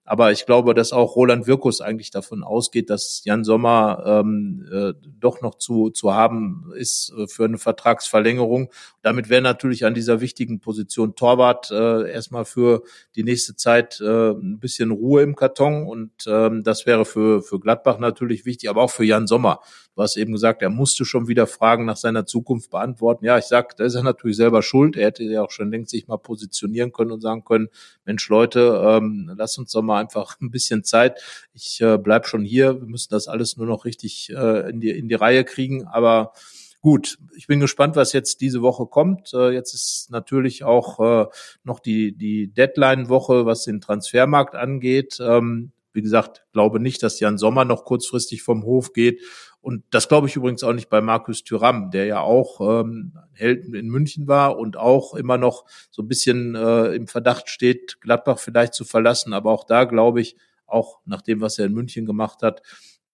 Aber 0.10 0.32
ich 0.32 0.46
glaube, 0.46 0.74
dass 0.74 0.94
auch 0.94 1.18
Roland 1.18 1.48
Wirkus 1.48 1.82
eigentlich 1.82 2.12
davon 2.12 2.42
ausgeht, 2.42 2.90
dass 2.90 3.24
Jan 3.26 3.44
Sommer 3.44 4.04
ähm, 4.06 4.66
äh, 4.72 4.94
doch 5.20 5.42
noch 5.42 5.56
zu, 5.56 5.90
zu 5.90 6.14
haben 6.14 6.72
ist 6.78 7.14
äh, 7.18 7.28
für 7.28 7.44
eine 7.44 7.58
Vertragsverlängerung. 7.58 8.72
Damit 9.02 9.28
wäre 9.28 9.42
natürlich 9.42 9.84
an 9.84 9.94
dieser 9.94 10.22
wichtigen 10.22 10.62
Position 10.62 11.16
Torwart 11.16 11.72
äh, 11.72 12.10
erstmal 12.10 12.46
für 12.46 12.84
die 13.18 13.24
nächste 13.24 13.58
Zeit 13.58 14.00
äh, 14.00 14.32
ein 14.32 14.60
bisschen 14.60 14.92
Ruhe 14.92 15.24
im 15.24 15.36
Karton. 15.36 15.86
Und 15.86 16.12
ähm, 16.26 16.64
das 16.64 16.86
wäre 16.86 17.04
für, 17.04 17.42
für 17.42 17.60
Gladbach 17.60 18.00
natürlich 18.00 18.46
wichtig, 18.46 18.70
aber 18.70 18.84
auch 18.84 18.92
für 18.92 19.04
Jan 19.04 19.28
Sommer. 19.28 19.60
Du 19.98 20.04
hast 20.04 20.16
eben 20.16 20.32
gesagt, 20.32 20.62
er 20.62 20.70
musste 20.70 21.06
schon 21.06 21.28
wieder 21.28 21.48
Fragen 21.48 21.86
nach 21.86 21.98
seiner 21.98 22.28
Zukunft 22.28 22.70
beantworten. 22.70 23.26
Ja, 23.26 23.40
ich 23.40 23.46
sag, 23.46 23.76
da 23.78 23.84
ist 23.84 23.96
er 23.96 24.04
natürlich 24.04 24.38
selber 24.38 24.62
schuld. 24.62 24.96
Er 24.96 25.08
hätte 25.08 25.24
ja 25.24 25.42
auch 25.42 25.50
schon 25.50 25.72
längst 25.72 25.90
sich 25.90 26.08
mal 26.08 26.18
positionieren 26.18 26.92
können 26.92 27.12
und 27.12 27.20
sagen 27.20 27.44
können, 27.44 27.70
Mensch 28.06 28.30
Leute, 28.30 28.80
ähm, 28.86 29.32
lass 29.36 29.58
uns 29.58 29.72
doch 29.72 29.82
mal 29.82 29.97
einfach 29.98 30.40
ein 30.42 30.52
bisschen 30.52 30.84
Zeit. 30.84 31.22
Ich 31.54 31.82
äh, 31.82 31.98
bleib 31.98 32.28
schon 32.28 32.44
hier. 32.44 32.80
Wir 32.80 32.88
müssen 32.88 33.10
das 33.12 33.28
alles 33.28 33.58
nur 33.58 33.68
noch 33.68 33.86
richtig 33.86 34.30
äh, 34.30 34.70
in, 34.70 34.80
die, 34.80 34.90
in 34.90 35.08
die 35.10 35.16
Reihe 35.16 35.44
kriegen. 35.44 35.86
Aber 35.86 36.34
gut, 36.82 37.18
ich 37.36 37.48
bin 37.48 37.60
gespannt, 37.60 37.96
was 37.96 38.14
jetzt 38.14 38.42
diese 38.42 38.62
Woche 38.62 38.86
kommt. 38.86 39.34
Äh, 39.34 39.52
jetzt 39.52 39.74
ist 39.74 40.08
natürlich 40.10 40.64
auch 40.64 41.00
äh, 41.00 41.26
noch 41.64 41.80
die, 41.80 42.14
die 42.16 42.48
Deadline-Woche, 42.54 43.46
was 43.46 43.64
den 43.64 43.82
Transfermarkt 43.82 44.56
angeht. 44.56 45.18
Ähm, 45.20 45.72
wie 45.94 46.02
gesagt, 46.02 46.46
glaube 46.54 46.80
nicht, 46.80 47.02
dass 47.02 47.20
Jan 47.20 47.40
Sommer 47.40 47.66
noch 47.66 47.84
kurzfristig 47.84 48.44
vom 48.44 48.64
Hof 48.64 48.94
geht. 48.94 49.22
Und 49.68 49.84
das 49.90 50.08
glaube 50.08 50.28
ich 50.28 50.36
übrigens 50.38 50.64
auch 50.64 50.72
nicht 50.72 50.90
bei 50.90 51.02
Markus 51.02 51.44
Thüram, 51.44 51.92
der 51.92 52.06
ja 52.06 52.22
auch 52.22 52.62
ähm, 52.62 53.12
Held 53.34 53.66
in 53.66 53.90
München 53.90 54.26
war 54.26 54.58
und 54.58 54.78
auch 54.78 55.14
immer 55.14 55.38
noch 55.38 55.66
so 55.92 56.02
ein 56.02 56.08
bisschen 56.08 56.56
äh, 56.56 56.96
im 56.96 57.06
Verdacht 57.08 57.50
steht, 57.50 58.00
Gladbach 58.00 58.40
vielleicht 58.40 58.74
zu 58.74 58.86
verlassen. 58.86 59.34
Aber 59.34 59.52
auch 59.52 59.66
da 59.66 59.84
glaube 59.84 60.22
ich, 60.22 60.38
auch 60.68 61.00
nach 61.04 61.22
dem, 61.22 61.42
was 61.42 61.60
er 61.60 61.66
in 61.66 61.74
München 61.74 62.06
gemacht 62.06 62.44
hat, 62.44 62.62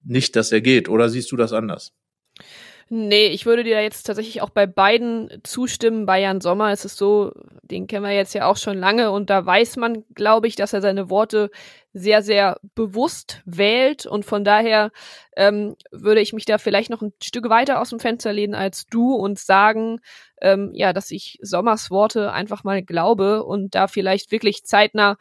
nicht, 0.04 0.36
dass 0.36 0.52
er 0.52 0.62
geht. 0.62 0.90
Oder 0.90 1.10
siehst 1.10 1.32
du 1.32 1.38
das 1.38 1.54
anders? 1.54 1.92
Nee, 2.88 3.30
ich 3.30 3.48
würde 3.48 3.64
dir 3.64 3.82
jetzt 3.82 4.04
tatsächlich 4.04 4.44
auch 4.44 4.52
bei 4.52 4.68
beiden 4.68 5.32
zustimmen. 5.42 6.06
Bei 6.06 6.22
Jan 6.22 6.40
Sommer 6.40 6.72
ist 6.72 6.86
es 6.86 6.96
so, 6.96 7.32
den 7.64 7.88
kennen 7.88 8.06
wir 8.06 8.12
jetzt 8.12 8.36
ja 8.36 8.46
auch 8.46 8.58
schon 8.58 8.78
lange 8.78 9.10
und 9.10 9.32
da 9.32 9.44
weiß 9.44 9.78
man, 9.78 10.04
glaube 10.14 10.46
ich, 10.46 10.56
dass 10.56 10.74
er 10.74 10.84
seine 10.84 11.10
Worte 11.10 11.50
sehr, 11.94 12.24
sehr 12.24 12.60
bewusst 12.76 13.42
wählt. 13.46 14.06
Und 14.06 14.26
von 14.26 14.44
daher 14.44 14.92
ähm, 15.38 15.76
würde 15.92 16.22
ich 16.22 16.34
mich 16.34 16.46
da 16.46 16.58
vielleicht 16.58 16.90
noch 16.90 17.02
ein 17.02 17.14
Stück 17.22 17.50
weiter 17.50 17.80
aus 17.80 17.90
dem 17.90 18.00
Fenster 18.00 18.34
lehnen 18.34 18.56
als 18.56 18.88
du 18.88 19.14
und 19.14 19.40
sagen, 19.40 20.00
ähm, 20.42 20.72
ja, 20.74 20.92
dass 20.92 21.12
ich 21.12 21.38
Sommers 21.42 21.92
Worte 21.92 22.32
einfach 22.32 22.64
mal 22.64 22.84
glaube 22.84 23.44
und 23.44 23.76
da 23.76 23.88
vielleicht 23.88 24.32
wirklich 24.32 24.66
zeitnah 24.66 25.18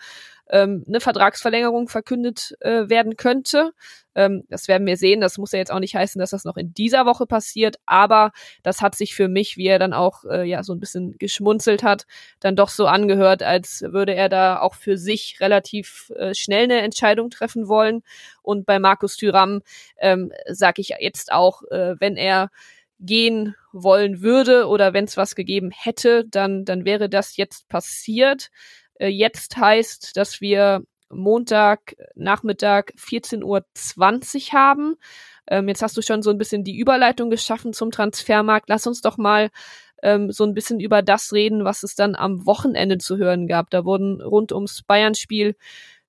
ähm, 0.52 0.84
eine 0.86 1.00
Vertragsverlängerung 1.00 1.88
verkündet 1.88 2.54
äh, 2.60 2.88
werden 2.88 3.16
könnte. 3.16 3.72
Ähm, 4.14 4.44
das 4.50 4.68
werden 4.68 4.86
wir 4.86 4.98
sehen. 4.98 5.22
Das 5.22 5.38
muss 5.38 5.52
ja 5.52 5.58
jetzt 5.58 5.72
auch 5.72 5.80
nicht 5.80 5.96
heißen, 5.96 6.18
dass 6.18 6.30
das 6.30 6.44
noch 6.44 6.58
in 6.58 6.74
dieser 6.74 7.06
Woche 7.06 7.26
passiert, 7.26 7.76
aber 7.86 8.32
das 8.62 8.82
hat 8.82 8.94
sich 8.94 9.14
für 9.14 9.28
mich, 9.28 9.56
wie 9.56 9.66
er 9.66 9.78
dann 9.78 9.94
auch 9.94 10.24
äh, 10.26 10.44
ja 10.44 10.62
so 10.62 10.74
ein 10.74 10.80
bisschen 10.80 11.16
geschmunzelt 11.18 11.82
hat, 11.82 12.06
dann 12.38 12.54
doch 12.54 12.68
so 12.68 12.86
angehört, 12.86 13.42
als 13.42 13.82
würde 13.82 14.14
er 14.14 14.28
da 14.28 14.60
auch 14.60 14.74
für 14.74 14.98
sich 14.98 15.38
relativ 15.40 16.12
äh, 16.16 16.34
schnell 16.34 16.64
eine 16.64 16.82
Entscheidung 16.82 17.30
treffen 17.30 17.66
wollen. 17.66 18.02
Und 18.42 18.66
bei 18.66 18.78
Markus 18.78 19.16
Thüram 19.16 19.62
ähm, 19.98 20.32
sage 20.48 20.82
ich 20.82 20.90
jetzt 21.00 21.32
auch, 21.32 21.62
äh, 21.70 21.94
wenn 21.98 22.16
er 22.16 22.50
gehen 23.00 23.56
wollen 23.72 24.22
würde 24.22 24.66
oder 24.66 24.92
wenn 24.92 25.06
es 25.06 25.16
was 25.16 25.34
gegeben 25.34 25.70
hätte, 25.74 26.24
dann, 26.28 26.64
dann 26.64 26.84
wäre 26.84 27.08
das 27.08 27.36
jetzt 27.36 27.68
passiert. 27.68 28.50
Äh, 28.94 29.08
jetzt 29.08 29.56
heißt, 29.56 30.16
dass 30.16 30.40
wir 30.40 30.82
Montag 31.10 31.94
Nachmittag 32.14 32.92
14.20 32.98 33.44
Uhr 33.44 34.52
haben. 34.52 34.96
Ähm, 35.46 35.68
jetzt 35.68 35.82
hast 35.82 35.96
du 35.96 36.02
schon 36.02 36.22
so 36.22 36.30
ein 36.30 36.38
bisschen 36.38 36.64
die 36.64 36.76
Überleitung 36.76 37.30
geschaffen 37.30 37.72
zum 37.72 37.90
Transfermarkt. 37.90 38.68
Lass 38.68 38.86
uns 38.86 39.00
doch 39.00 39.18
mal 39.18 39.50
ähm, 40.02 40.30
so 40.32 40.44
ein 40.44 40.54
bisschen 40.54 40.80
über 40.80 41.02
das 41.02 41.32
reden, 41.32 41.64
was 41.64 41.82
es 41.82 41.94
dann 41.94 42.14
am 42.14 42.46
Wochenende 42.46 42.98
zu 42.98 43.16
hören 43.16 43.46
gab. 43.46 43.70
Da 43.70 43.84
wurden 43.84 44.20
rund 44.20 44.52
ums 44.52 44.82
Bayern-Spiel 44.82 45.56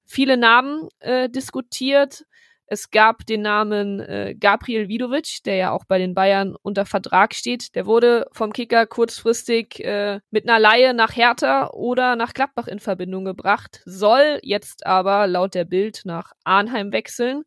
viele 0.06 0.38
Namen 0.38 0.89
äh, 1.00 1.30
diskutiert. 1.30 2.26
Es 2.74 2.90
gab 2.90 3.28
den 3.28 3.44
Namen 3.44 4.00
äh, 4.00 4.34
Gabriel 4.34 4.88
Vidovic, 4.88 5.44
der 5.46 5.58
ja 5.58 5.72
auch 5.72 5.86
bei 5.86 6.00
den 6.00 6.16
Bayern 6.16 6.56
unter 6.64 6.88
Vertrag 6.88 7.36
steht. 7.36 7.76
Der 7.76 7.86
wurde 7.86 8.26
vom 8.32 8.52
Kicker 8.52 8.88
kurzfristig 8.88 9.80
äh, 9.86 10.22
mit 10.32 10.50
einer 10.50 10.58
Laie 10.58 10.96
nach 10.96 11.16
Hertha 11.16 11.70
oder 11.70 12.16
nach 12.16 12.34
Gladbach 12.34 12.66
in 12.66 12.80
Verbindung 12.80 13.26
gebracht, 13.26 13.84
soll 13.86 14.40
jetzt 14.42 14.88
aber 14.88 15.28
laut 15.28 15.54
der 15.54 15.66
Bild 15.66 16.02
nach 16.06 16.32
Arnheim 16.46 16.92
wechseln. 16.92 17.44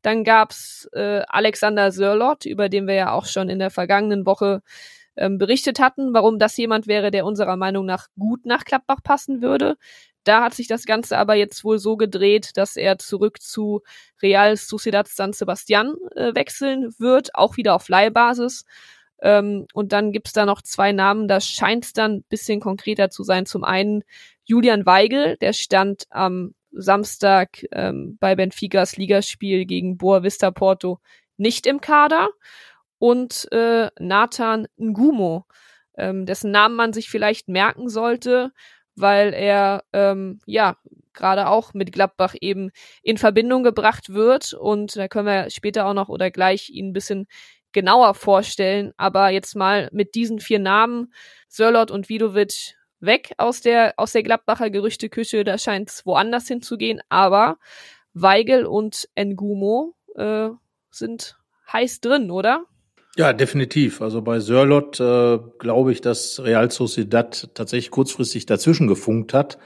Dann 0.00 0.24
gab's 0.24 0.88
äh, 0.94 1.20
Alexander 1.28 1.92
Sörlot, 1.92 2.46
über 2.46 2.70
den 2.70 2.86
wir 2.86 2.94
ja 2.94 3.12
auch 3.12 3.26
schon 3.26 3.50
in 3.50 3.58
der 3.58 3.70
vergangenen 3.70 4.24
Woche 4.24 4.62
ähm, 5.16 5.36
berichtet 5.36 5.80
hatten, 5.80 6.14
warum 6.14 6.38
das 6.38 6.56
jemand 6.56 6.86
wäre, 6.86 7.10
der 7.10 7.26
unserer 7.26 7.56
Meinung 7.56 7.84
nach 7.84 8.08
gut 8.18 8.46
nach 8.46 8.64
Gladbach 8.64 9.02
passen 9.04 9.42
würde. 9.42 9.76
Da 10.24 10.42
hat 10.42 10.54
sich 10.54 10.68
das 10.68 10.84
Ganze 10.84 11.18
aber 11.18 11.34
jetzt 11.34 11.64
wohl 11.64 11.78
so 11.78 11.96
gedreht, 11.96 12.50
dass 12.56 12.76
er 12.76 12.98
zurück 12.98 13.40
zu 13.40 13.82
Real 14.22 14.56
Sociedad 14.56 15.08
San 15.08 15.32
Sebastian 15.32 15.94
äh, 16.14 16.34
wechseln 16.34 16.94
wird, 16.98 17.34
auch 17.34 17.56
wieder 17.56 17.74
auf 17.74 17.88
Leihbasis. 17.88 18.64
Ähm, 19.20 19.66
und 19.72 19.92
dann 19.92 20.12
gibt's 20.12 20.32
da 20.32 20.46
noch 20.46 20.62
zwei 20.62 20.92
Namen, 20.92 21.28
da 21.28 21.40
scheint's 21.40 21.92
dann 21.92 22.22
bisschen 22.24 22.60
konkreter 22.60 23.10
zu 23.10 23.22
sein. 23.22 23.46
Zum 23.46 23.64
einen 23.64 24.02
Julian 24.44 24.86
Weigel, 24.86 25.36
der 25.38 25.52
stand 25.52 26.04
am 26.10 26.54
Samstag 26.72 27.64
ähm, 27.72 28.16
bei 28.18 28.34
Benficas 28.34 28.96
Ligaspiel 28.96 29.64
gegen 29.66 29.96
Boa 29.96 30.22
Vista 30.22 30.50
Porto 30.50 30.98
nicht 31.36 31.66
im 31.66 31.80
Kader. 31.80 32.30
Und 32.98 33.50
äh, 33.52 33.90
Nathan 33.98 34.68
Ngumo, 34.76 35.44
ähm, 35.96 36.24
dessen 36.24 36.50
Namen 36.50 36.76
man 36.76 36.92
sich 36.92 37.10
vielleicht 37.10 37.48
merken 37.48 37.88
sollte, 37.88 38.52
weil 38.96 39.32
er 39.34 39.84
ähm, 39.92 40.40
ja 40.46 40.76
gerade 41.12 41.48
auch 41.48 41.74
mit 41.74 41.92
Gladbach 41.92 42.34
eben 42.40 42.70
in 43.02 43.18
Verbindung 43.18 43.62
gebracht 43.62 44.12
wird 44.12 44.54
und 44.54 44.96
da 44.96 45.08
können 45.08 45.26
wir 45.26 45.50
später 45.50 45.86
auch 45.86 45.94
noch 45.94 46.08
oder 46.08 46.30
gleich 46.30 46.70
ihn 46.70 46.88
ein 46.88 46.92
bisschen 46.92 47.26
genauer 47.72 48.14
vorstellen. 48.14 48.92
Aber 48.96 49.30
jetzt 49.30 49.56
mal 49.56 49.88
mit 49.92 50.14
diesen 50.14 50.40
vier 50.40 50.58
Namen, 50.58 51.12
Sörlot 51.48 51.90
und 51.90 52.08
Vidovic, 52.08 52.76
weg 53.00 53.32
aus 53.36 53.60
der, 53.60 53.94
aus 53.96 54.12
der 54.12 54.22
Gladbacher 54.22 54.70
Gerüchteküche, 54.70 55.44
da 55.44 55.58
scheint 55.58 55.90
es 55.90 56.06
woanders 56.06 56.46
hinzugehen, 56.46 57.00
aber 57.08 57.58
Weigel 58.14 58.64
und 58.64 59.08
Ngumo 59.16 59.94
äh, 60.14 60.50
sind 60.90 61.36
heiß 61.72 62.00
drin, 62.00 62.30
oder? 62.30 62.66
Ja, 63.16 63.34
definitiv. 63.34 64.00
Also 64.00 64.22
bei 64.22 64.40
Sörlot 64.40 64.98
äh, 64.98 65.38
glaube 65.58 65.92
ich, 65.92 66.00
dass 66.00 66.42
Real 66.42 66.70
Sociedad 66.70 67.50
tatsächlich 67.54 67.90
kurzfristig 67.90 68.46
dazwischen 68.46 68.86
gefunkt 68.86 69.34
hat. 69.34 69.58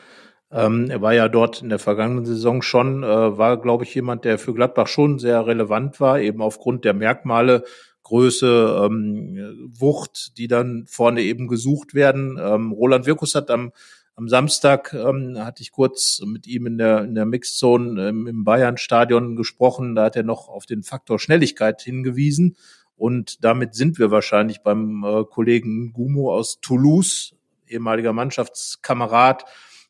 Ähm, 0.51 0.91
er 0.91 1.01
war 1.01 1.15
ja 1.15 1.29
dort 1.29 1.63
in 1.63 1.69
der 1.69 1.79
vergangenen 1.79 2.25
Saison 2.25 2.61
schon, 2.63 3.05
äh, 3.05 3.07
war, 3.07 3.61
glaube 3.61 3.85
ich, 3.85 3.95
jemand, 3.95 4.25
der 4.25 4.39
für 4.39 4.53
Gladbach 4.53 4.89
schon 4.89 5.19
sehr 5.21 5.47
relevant 5.47 6.01
war, 6.01 6.21
eben 6.21 6.43
aufgrund 6.43 6.85
der 6.85 6.95
Merkmale, 6.95 7.65
Größe, 8.03 8.85
ähm, 8.85 9.71
Wucht, 9.79 10.39
die 10.39 10.49
dann 10.49 10.85
vorne 10.87 11.23
eben 11.23 11.49
gesucht 11.49 11.95
werden. 11.95 12.39
Ähm, 12.41 12.73
Roland 12.73 13.07
Wirkus 13.07 13.35
hat 13.35 13.51
am, 13.51 13.73
am 14.15 14.29
Samstag, 14.29 14.93
ähm, 14.93 15.37
hatte 15.39 15.63
ich 15.63 15.73
kurz 15.73 16.21
mit 16.25 16.47
ihm 16.47 16.67
in 16.67 16.79
der, 16.79 17.03
in 17.03 17.15
der 17.15 17.27
Mixzone 17.27 18.09
ähm, 18.09 18.27
im 18.27 18.45
Bayern-Stadion 18.45 19.37
gesprochen. 19.37 19.95
Da 19.95 20.05
hat 20.05 20.17
er 20.17 20.23
noch 20.23 20.49
auf 20.49 20.67
den 20.67 20.83
Faktor 20.85 21.19
Schnelligkeit 21.19 21.83
hingewiesen. 21.83 22.57
Und 22.97 23.45
damit 23.45 23.75
sind 23.75 23.99
wir 23.99 24.11
wahrscheinlich 24.11 24.63
beim 24.63 25.05
äh, 25.05 25.25
Kollegen 25.25 25.93
Gumo 25.93 26.33
aus 26.33 26.61
Toulouse, 26.61 27.35
ehemaliger 27.69 28.13
Mannschaftskamerad 28.13 29.45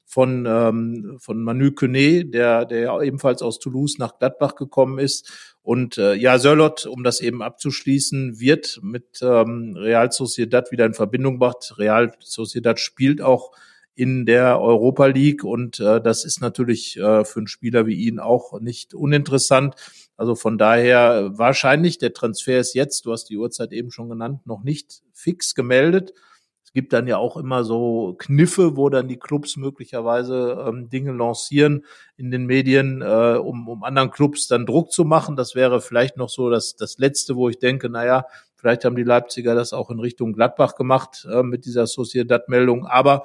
von, 0.04 0.46
ähm, 0.46 1.16
von 1.20 1.42
Manu 1.42 1.72
Cunet, 1.72 2.32
der, 2.32 2.64
der 2.64 3.00
ebenfalls 3.00 3.42
aus 3.42 3.58
Toulouse 3.58 3.98
nach 3.98 4.18
Gladbach 4.18 4.54
gekommen 4.54 4.98
ist. 4.98 5.56
Und 5.62 5.98
äh, 5.98 6.14
ja, 6.14 6.38
Sörlot, 6.38 6.86
um 6.86 7.02
das 7.02 7.20
eben 7.20 7.42
abzuschließen, 7.42 8.38
wird 8.38 8.78
mit 8.82 9.20
ähm, 9.20 9.74
Real 9.76 10.10
Sociedad 10.12 10.70
wieder 10.70 10.86
in 10.86 10.94
Verbindung 10.94 11.34
gebracht. 11.34 11.74
Real 11.76 12.12
Sociedad 12.20 12.78
spielt 12.78 13.20
auch 13.20 13.50
in 13.96 14.26
der 14.26 14.60
Europa 14.60 15.06
League 15.06 15.42
und 15.42 15.80
äh, 15.80 16.02
das 16.02 16.26
ist 16.26 16.42
natürlich 16.42 16.98
äh, 16.98 17.24
für 17.24 17.40
einen 17.40 17.46
Spieler 17.46 17.86
wie 17.86 17.94
ihn 17.94 18.20
auch 18.20 18.60
nicht 18.60 18.94
uninteressant. 18.94 19.74
Also 20.18 20.34
von 20.34 20.58
daher 20.58 21.30
wahrscheinlich, 21.32 21.96
der 21.96 22.12
Transfer 22.12 22.60
ist 22.60 22.74
jetzt, 22.74 23.06
du 23.06 23.12
hast 23.12 23.24
die 23.30 23.38
Uhrzeit 23.38 23.72
eben 23.72 23.90
schon 23.90 24.10
genannt, 24.10 24.46
noch 24.46 24.62
nicht 24.62 25.02
fix 25.14 25.54
gemeldet. 25.54 26.12
Es 26.62 26.74
gibt 26.74 26.92
dann 26.92 27.06
ja 27.06 27.16
auch 27.16 27.38
immer 27.38 27.64
so 27.64 28.16
Kniffe, 28.18 28.76
wo 28.76 28.90
dann 28.90 29.08
die 29.08 29.18
Clubs 29.18 29.56
möglicherweise 29.56 30.62
ähm, 30.68 30.90
Dinge 30.90 31.12
lancieren 31.12 31.86
in 32.18 32.30
den 32.30 32.44
Medien, 32.44 33.00
äh, 33.00 33.38
um, 33.38 33.66
um 33.66 33.82
anderen 33.82 34.10
Clubs 34.10 34.46
dann 34.46 34.66
Druck 34.66 34.92
zu 34.92 35.06
machen. 35.06 35.36
Das 35.36 35.54
wäre 35.54 35.80
vielleicht 35.80 36.18
noch 36.18 36.28
so 36.28 36.50
das, 36.50 36.76
das 36.76 36.98
Letzte, 36.98 37.34
wo 37.34 37.48
ich 37.48 37.58
denke, 37.58 37.88
naja, 37.88 38.26
vielleicht 38.56 38.84
haben 38.84 38.96
die 38.96 39.04
Leipziger 39.04 39.54
das 39.54 39.72
auch 39.72 39.90
in 39.90 40.00
Richtung 40.00 40.34
Gladbach 40.34 40.74
gemacht 40.74 41.26
äh, 41.32 41.42
mit 41.42 41.64
dieser 41.64 41.86
Sociedad-Meldung. 41.86 42.84
Aber 42.84 43.24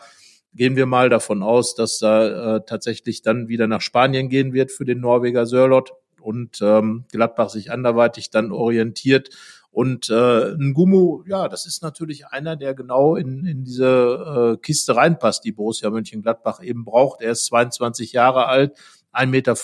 gehen 0.53 0.75
wir 0.75 0.85
mal 0.85 1.09
davon 1.09 1.43
aus, 1.43 1.75
dass 1.75 1.99
da 1.99 2.55
äh, 2.55 2.61
tatsächlich 2.65 3.21
dann 3.21 3.47
wieder 3.47 3.67
nach 3.67 3.81
Spanien 3.81 4.29
gehen 4.29 4.53
wird 4.53 4.71
für 4.71 4.85
den 4.85 4.99
Norweger 4.99 5.45
Sörlot 5.45 5.93
und 6.19 6.59
ähm, 6.61 7.05
Gladbach 7.11 7.49
sich 7.49 7.71
anderweitig 7.71 8.29
dann 8.29 8.51
orientiert. 8.51 9.29
Und 9.71 10.09
äh, 10.09 10.53
Ngumu, 10.57 11.23
ja, 11.25 11.47
das 11.47 11.65
ist 11.65 11.81
natürlich 11.81 12.27
einer, 12.27 12.57
der 12.57 12.73
genau 12.73 13.15
in, 13.15 13.45
in 13.45 13.63
diese 13.63 14.55
äh, 14.55 14.61
Kiste 14.61 14.97
reinpasst, 14.97 15.45
die 15.45 15.53
Borussia 15.53 15.89
Mönchengladbach 15.89 16.61
eben 16.61 16.83
braucht. 16.83 17.21
Er 17.21 17.31
ist 17.31 17.45
22 17.45 18.11
Jahre 18.11 18.47
alt, 18.47 18.77
1,85 19.13 19.27
Meter 19.27 19.55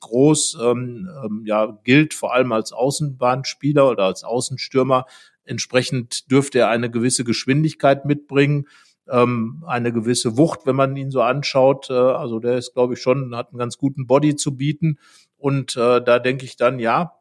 groß, 0.00 0.58
ähm, 0.62 1.08
ähm, 1.24 1.42
ja, 1.46 1.78
gilt 1.82 2.14
vor 2.14 2.32
allem 2.32 2.52
als 2.52 2.72
Außenbahnspieler 2.72 3.90
oder 3.90 4.04
als 4.04 4.22
Außenstürmer. 4.22 5.06
Entsprechend 5.44 6.30
dürfte 6.30 6.60
er 6.60 6.68
eine 6.68 6.90
gewisse 6.90 7.24
Geschwindigkeit 7.24 8.04
mitbringen 8.04 8.66
ähm, 9.10 9.62
eine 9.66 9.92
gewisse 9.92 10.36
Wucht, 10.36 10.60
wenn 10.64 10.76
man 10.76 10.96
ihn 10.96 11.10
so 11.10 11.22
anschaut. 11.22 11.90
Äh, 11.90 11.94
also 11.94 12.38
der 12.38 12.58
ist, 12.58 12.74
glaube 12.74 12.94
ich, 12.94 13.02
schon, 13.02 13.36
hat 13.36 13.50
einen 13.50 13.58
ganz 13.58 13.78
guten 13.78 14.06
Body 14.06 14.36
zu 14.36 14.56
bieten. 14.56 14.98
Und 15.36 15.76
äh, 15.76 16.02
da 16.02 16.18
denke 16.18 16.44
ich 16.44 16.56
dann, 16.56 16.78
ja, 16.78 17.12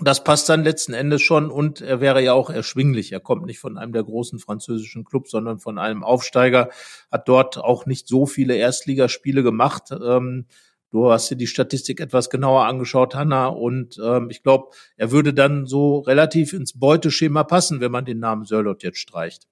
das 0.00 0.24
passt 0.24 0.48
dann 0.48 0.64
letzten 0.64 0.94
Endes 0.94 1.20
schon 1.20 1.50
und 1.50 1.82
er 1.82 2.00
wäre 2.00 2.22
ja 2.22 2.32
auch 2.32 2.48
erschwinglich. 2.48 3.12
Er 3.12 3.20
kommt 3.20 3.44
nicht 3.44 3.58
von 3.58 3.76
einem 3.76 3.92
der 3.92 4.04
großen 4.04 4.38
französischen 4.38 5.04
Clubs, 5.04 5.30
sondern 5.30 5.58
von 5.58 5.78
einem 5.78 6.02
Aufsteiger, 6.02 6.70
hat 7.10 7.28
dort 7.28 7.58
auch 7.58 7.84
nicht 7.84 8.08
so 8.08 8.24
viele 8.24 8.56
Erstligaspiele 8.56 9.42
gemacht. 9.42 9.90
Ähm, 9.90 10.46
du 10.90 11.10
hast 11.10 11.30
dir 11.30 11.36
die 11.36 11.46
Statistik 11.46 12.00
etwas 12.00 12.30
genauer 12.30 12.64
angeschaut, 12.64 13.14
Hanna, 13.14 13.48
und 13.48 14.00
ähm, 14.02 14.30
ich 14.30 14.42
glaube, 14.42 14.68
er 14.96 15.10
würde 15.10 15.34
dann 15.34 15.66
so 15.66 15.98
relativ 15.98 16.54
ins 16.54 16.78
Beuteschema 16.78 17.44
passen, 17.44 17.80
wenn 17.80 17.92
man 17.92 18.06
den 18.06 18.18
Namen 18.18 18.46
Sörlot 18.46 18.82
jetzt 18.82 18.98
streicht. 18.98 19.46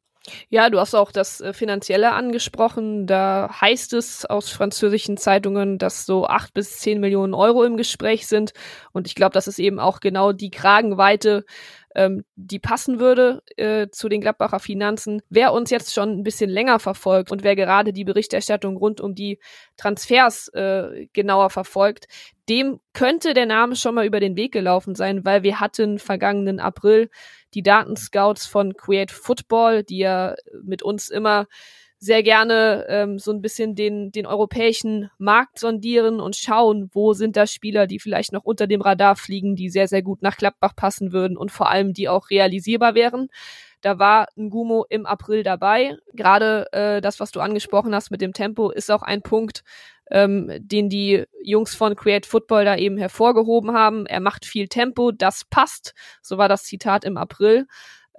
Ja, 0.51 0.69
du 0.69 0.79
hast 0.79 0.95
auch 0.95 1.13
das 1.13 1.41
äh, 1.41 1.53
Finanzielle 1.55 2.13
angesprochen. 2.13 3.07
Da 3.07 3.49
heißt 3.61 3.95
es 3.95 4.27
aus 4.27 4.51
französischen 4.51 5.17
Zeitungen, 5.17 5.79
dass 5.79 6.05
so 6.05 6.27
acht 6.27 6.53
bis 6.53 6.79
zehn 6.79 7.01
Millionen 7.01 7.33
Euro 7.35 7.65
im 7.65 7.77
Gespräch 7.77 8.27
sind. 8.27 8.53
Und 8.93 9.07
ich 9.07 9.15
glaube, 9.15 9.33
das 9.33 9.49
ist 9.49 9.59
eben 9.59 9.81
auch 9.81 10.01
genau 10.01 10.33
die 10.33 10.51
Kragenweite, 10.51 11.45
ähm, 12.01 12.25
die 12.35 12.59
passen 12.59 12.99
würde 12.99 13.43
äh, 13.57 13.89
zu 13.91 14.09
den 14.09 14.23
Gladbacher 14.23 14.59
Finanzen. 14.59 15.21
Wer 15.29 15.53
uns 15.53 15.69
jetzt 15.69 15.93
schon 15.93 16.09
ein 16.19 16.23
bisschen 16.23 16.49
länger 16.49 16.79
verfolgt 16.79 17.31
und 17.31 17.45
wer 17.45 17.55
gerade 17.57 17.93
die 17.93 18.05
Berichterstattung 18.05 18.79
rund 18.79 19.03
um 19.03 19.15
die 19.15 19.39
Transfers 19.77 20.49
äh, 20.49 21.09
genauer 21.13 21.51
verfolgt, 21.51 22.07
dem 22.49 22.81
könnte 22.95 23.35
der 23.35 23.45
Name 23.45 23.77
schon 23.77 23.95
mal 23.95 24.07
über 24.07 24.19
den 24.19 24.35
Weg 24.35 24.53
gelaufen 24.53 24.95
sein, 24.95 25.27
weil 25.27 25.43
wir 25.43 25.61
hatten 25.61 25.99
vergangenen 25.99 26.59
April 26.59 27.11
die 27.53 27.63
Datenscouts 27.63 28.47
von 28.47 28.73
Create 28.75 29.11
Football, 29.11 29.83
die 29.83 29.99
ja 29.99 30.37
mit 30.63 30.83
uns 30.83 31.11
immer 31.11 31.49
sehr 32.03 32.23
gerne 32.23 32.87
ähm, 32.89 33.19
so 33.19 33.31
ein 33.31 33.43
bisschen 33.43 33.75
den, 33.75 34.11
den 34.11 34.27
europäischen 34.27 35.11
Markt 35.19 35.59
sondieren 35.59 36.21
und 36.21 36.35
schauen, 36.35 36.89
wo 36.95 37.13
sind 37.13 37.37
da 37.37 37.47
Spieler, 37.47 37.87
die 37.87 37.99
vielleicht 37.99 38.33
noch 38.33 38.45
unter 38.45 38.67
dem 38.67 38.81
Radar 38.81 39.17
fliegen, 39.17 39.55
die 39.55 39.69
sehr, 39.69 39.87
sehr 39.87 40.03
gut 40.03 40.23
nach 40.23 40.39
Klappbach 40.39 40.75
passen 40.75 41.13
würden 41.13 41.37
und 41.37 41.53
vor 41.53 41.69
allem 41.69 41.93
die 41.93 42.09
auch 42.09 42.31
realisierbar 42.31 42.95
wären. 42.95 43.29
Da 43.83 43.99
war 43.99 44.29
Ngumo 44.35 44.87
im 44.89 45.05
April 45.05 45.43
dabei. 45.43 45.97
Gerade 46.15 46.73
äh, 46.73 47.01
das, 47.03 47.21
was 47.21 47.33
du 47.33 47.41
angesprochen 47.41 47.95
hast 47.95 48.11
mit 48.11 48.23
dem 48.23 48.33
Tempo, 48.33 48.71
ist 48.71 48.91
auch 48.91 49.03
ein 49.03 49.21
Punkt, 49.21 49.63
ähm, 50.11 50.51
den 50.59 50.89
die 50.89 51.25
Jungs 51.43 51.75
von 51.75 51.97
Create 51.97 52.27
Football 52.27 52.65
da 52.65 52.77
eben 52.77 52.97
hervorgehoben 52.97 53.73
haben. 53.73 54.07
Er 54.07 54.21
macht 54.21 54.47
viel 54.47 54.69
Tempo, 54.69 55.13
das 55.13 55.45
passt. 55.49 55.95
So 56.23 56.39
war 56.39 56.49
das 56.49 56.65
Zitat 56.65 57.05
im 57.05 57.19
April. 57.19 57.67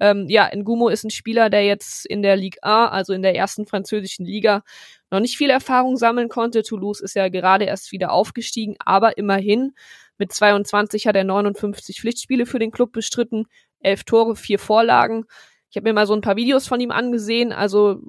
Ähm, 0.02 0.26
ja, 0.30 0.50
Ngumo 0.56 0.90
ist 0.90 1.04
ein 1.04 1.12
Spieler, 1.12 1.52
der 1.52 1.64
jetzt 1.64 2.08
in 2.08 2.24
der 2.24 2.36
Ligue 2.36 2.58
A, 2.64 2.88
also 2.88 3.14
in 3.14 3.22
der 3.22 3.36
ersten 3.36 3.68
französischen 3.68 4.26
Liga, 4.26 4.64
noch 5.12 5.20
nicht 5.20 5.38
viel 5.38 5.52
Erfahrung 5.52 5.96
sammeln 5.96 6.28
konnte. 6.28 6.64
Toulouse 6.64 7.02
ist 7.02 7.16
ja 7.16 7.30
gerade 7.30 7.66
erst 7.66 7.92
wieder 7.92 8.12
aufgestiegen, 8.12 8.76
aber 8.80 9.20
immerhin 9.20 9.74
mit 10.18 10.34
22 10.34 11.06
hat 11.06 11.16
er 11.16 11.24
59 11.24 12.02
Pflichtspiele 12.02 12.48
für 12.48 12.58
den 12.58 12.72
Club 12.72 12.94
bestritten, 12.94 13.46
elf 13.80 14.04
Tore, 14.04 14.36
vier 14.36 14.58
Vorlagen. 14.58 15.26
Ich 15.70 15.78
habe 15.78 15.88
mir 15.88 15.94
mal 15.94 16.08
so 16.08 16.16
ein 16.16 16.22
paar 16.22 16.36
Videos 16.36 16.68
von 16.68 16.82
ihm 16.82 16.92
angesehen. 16.92 17.54
Also 17.54 18.02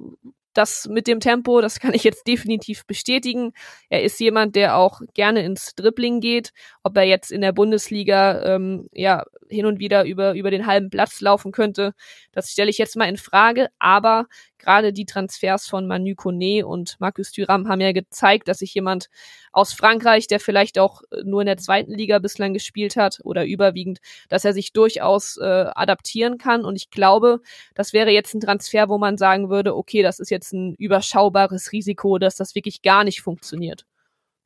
das 0.55 0.89
mit 0.89 1.07
dem 1.07 1.21
Tempo, 1.21 1.61
das 1.61 1.81
kann 1.81 1.95
ich 1.95 2.05
jetzt 2.05 2.27
definitiv 2.27 2.87
bestätigen. 2.87 3.53
Er 3.89 4.03
ist 4.03 4.21
jemand, 4.21 4.57
der 4.57 4.77
auch 4.77 5.01
gerne 5.15 5.43
ins 5.45 5.75
Dribbling 5.75 6.21
geht. 6.21 6.53
Ob 6.83 6.97
er 6.97 7.05
jetzt 7.05 7.33
in 7.33 7.41
der 7.41 7.53
Bundesliga 7.53 8.43
ähm, 8.55 8.89
ja 8.93 9.25
hin 9.49 9.67
und 9.67 9.79
wieder 9.79 10.05
über 10.05 10.35
über 10.35 10.51
den 10.51 10.67
halben 10.67 10.91
Platz 10.91 11.21
laufen 11.21 11.53
könnte, 11.53 11.95
das 12.33 12.51
stelle 12.51 12.71
ich 12.71 12.79
jetzt 12.79 12.97
mal 12.97 13.09
in 13.09 13.17
Frage. 13.17 13.69
Aber 13.79 14.27
gerade 14.63 14.93
die 14.93 15.05
Transfers 15.05 15.67
von 15.67 15.87
Manu 15.87 16.15
Kone 16.15 16.67
und 16.67 16.97
Marcus 17.01 17.33
Thuram 17.33 17.69
haben 17.69 17.81
ja 17.81 17.93
gezeigt, 17.93 18.49
dass 18.49 18.59
sich 18.59 18.75
jemand 18.75 19.09
aus 19.53 19.73
Frankreich, 19.73 20.27
der 20.27 20.41
vielleicht 20.41 20.79
auch 20.79 21.03
äh, 21.11 21.23
nur 21.25 21.43
in 21.43 21.47
der 21.47 21.59
zweiten 21.59 21.93
Liga 21.93 22.19
bislang 22.19 22.55
gespielt 22.55 22.97
hat 22.97 23.21
oder 23.25 23.45
überwiegend, 23.45 24.01
dass 24.29 24.45
er 24.45 24.55
sich 24.55 24.73
durchaus 24.73 25.37
äh, 25.37 25.67
adaptieren 25.75 26.39
kann. 26.39 26.65
Und 26.65 26.77
ich 26.77 26.91
glaube, 26.91 27.41
das 27.75 27.93
wäre 27.93 28.11
jetzt 28.11 28.35
ein 28.35 28.41
Transfer, 28.41 28.89
wo 28.89 28.99
man 28.99 29.19
sagen 29.19 29.51
würde, 29.51 29.77
okay, 29.77 30.03
das 30.03 30.21
ist 30.21 30.31
jetzt 30.31 30.53
ein 30.53 30.75
überschaubares 30.77 31.73
Risiko, 31.73 32.19
dass 32.19 32.37
das 32.37 32.55
wirklich 32.55 32.83
gar 32.83 33.05
nicht 33.05 33.21
funktioniert. 33.21 33.85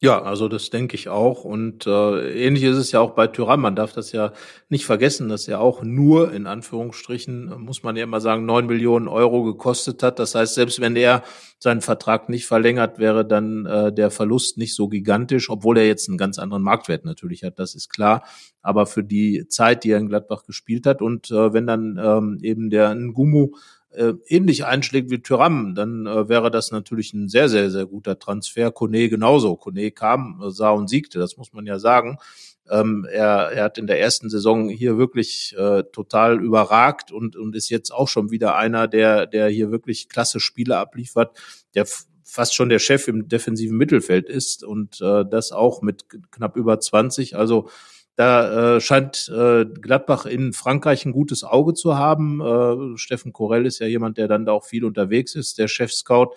Ja, 0.02 0.20
also 0.20 0.46
das 0.48 0.68
denke 0.68 0.94
ich 0.94 1.08
auch. 1.08 1.44
Und 1.44 1.86
äh, 1.86 2.46
ähnlich 2.46 2.64
ist 2.64 2.76
es 2.76 2.92
ja 2.92 3.00
auch 3.00 3.12
bei 3.12 3.28
Tyrann. 3.28 3.60
Man 3.60 3.74
darf 3.74 3.94
das 3.94 4.12
ja 4.12 4.32
nicht 4.68 4.84
vergessen, 4.84 5.30
dass 5.30 5.48
er 5.48 5.60
auch 5.60 5.82
nur 5.82 6.32
in 6.32 6.46
Anführungsstrichen, 6.46 7.58
muss 7.62 7.82
man 7.82 7.96
ja 7.96 8.04
immer 8.04 8.20
sagen, 8.20 8.44
neun 8.44 8.66
Millionen 8.66 9.08
Euro 9.08 9.42
gekostet 9.42 10.02
hat. 10.02 10.18
Das 10.18 10.34
heißt, 10.34 10.54
selbst 10.54 10.82
wenn 10.82 10.96
er 10.96 11.22
seinen 11.58 11.80
Vertrag 11.80 12.28
nicht 12.28 12.44
verlängert, 12.44 12.98
wäre 12.98 13.26
dann 13.26 13.64
äh, 13.64 13.90
der 13.90 14.10
Verlust 14.10 14.58
nicht 14.58 14.74
so 14.74 14.88
gigantisch, 14.88 15.48
obwohl 15.48 15.78
er 15.78 15.86
jetzt 15.86 16.10
einen 16.10 16.18
ganz 16.18 16.38
anderen 16.38 16.62
Marktwert 16.62 17.06
natürlich 17.06 17.42
hat, 17.42 17.58
das 17.58 17.74
ist 17.74 17.88
klar. 17.88 18.22
Aber 18.60 18.84
für 18.84 19.02
die 19.02 19.46
Zeit, 19.48 19.82
die 19.82 19.92
er 19.92 19.98
in 19.98 20.08
Gladbach 20.08 20.44
gespielt 20.44 20.84
hat 20.84 21.00
und 21.00 21.30
äh, 21.30 21.54
wenn 21.54 21.66
dann 21.66 21.98
ähm, 22.02 22.38
eben 22.42 22.68
der 22.68 22.94
Ngumu 22.94 23.52
äh, 23.96 24.14
ähnlich 24.26 24.64
einschlägt 24.64 25.10
wie 25.10 25.22
Tyram, 25.22 25.74
dann 25.74 26.06
äh, 26.06 26.28
wäre 26.28 26.50
das 26.50 26.70
natürlich 26.70 27.12
ein 27.14 27.28
sehr, 27.28 27.48
sehr, 27.48 27.70
sehr 27.70 27.86
guter 27.86 28.18
Transfer. 28.18 28.70
Kone 28.70 29.08
genauso. 29.08 29.56
Kone 29.56 29.90
kam, 29.90 30.42
äh, 30.44 30.50
sah 30.50 30.70
und 30.70 30.88
siegte, 30.88 31.18
das 31.18 31.36
muss 31.36 31.52
man 31.52 31.66
ja 31.66 31.78
sagen. 31.78 32.18
Ähm, 32.68 33.06
er, 33.10 33.52
er 33.52 33.64
hat 33.64 33.78
in 33.78 33.86
der 33.86 34.00
ersten 34.00 34.28
Saison 34.28 34.68
hier 34.68 34.98
wirklich 34.98 35.54
äh, 35.56 35.84
total 35.92 36.42
überragt 36.42 37.12
und, 37.12 37.36
und 37.36 37.54
ist 37.54 37.70
jetzt 37.70 37.92
auch 37.92 38.08
schon 38.08 38.30
wieder 38.30 38.56
einer, 38.56 38.88
der, 38.88 39.26
der 39.26 39.48
hier 39.48 39.70
wirklich 39.70 40.08
klasse 40.08 40.40
Spiele 40.40 40.76
abliefert, 40.76 41.38
der 41.74 41.86
fast 42.24 42.54
schon 42.54 42.68
der 42.68 42.80
Chef 42.80 43.06
im 43.08 43.28
defensiven 43.28 43.76
Mittelfeld 43.76 44.28
ist 44.28 44.64
und 44.64 45.00
äh, 45.00 45.24
das 45.24 45.52
auch 45.52 45.80
mit 45.80 46.06
knapp 46.32 46.56
über 46.56 46.80
20. 46.80 47.36
Also 47.36 47.70
da 48.16 48.76
äh, 48.76 48.80
scheint 48.80 49.28
äh, 49.28 49.66
Gladbach 49.66 50.24
in 50.24 50.54
Frankreich 50.54 51.04
ein 51.04 51.12
gutes 51.12 51.44
Auge 51.44 51.74
zu 51.74 51.96
haben. 51.96 52.40
Äh, 52.40 52.96
Steffen 52.96 53.32
Korell 53.32 53.66
ist 53.66 53.78
ja 53.78 53.86
jemand, 53.86 54.16
der 54.16 54.26
dann 54.26 54.46
da 54.46 54.52
auch 54.52 54.64
viel 54.64 54.84
unterwegs 54.84 55.34
ist, 55.34 55.58
der 55.58 55.68
Chef-Scout 55.68 56.30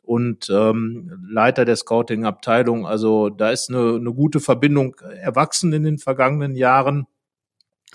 und 0.00 0.48
ähm, 0.50 1.26
Leiter 1.28 1.64
der 1.64 1.76
Scouting-Abteilung. 1.76 2.86
Also 2.86 3.30
da 3.30 3.50
ist 3.50 3.68
eine, 3.68 3.96
eine 3.96 4.12
gute 4.12 4.38
Verbindung 4.38 4.96
erwachsen 5.00 5.72
in 5.72 5.82
den 5.82 5.98
vergangenen 5.98 6.54
Jahren 6.54 7.06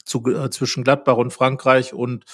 zu, 0.03 0.21
äh, 0.25 0.49
zwischen 0.49 0.83
Gladbach 0.83 1.17
und 1.17 1.31
Frankreich 1.31 1.93
und 1.93 2.25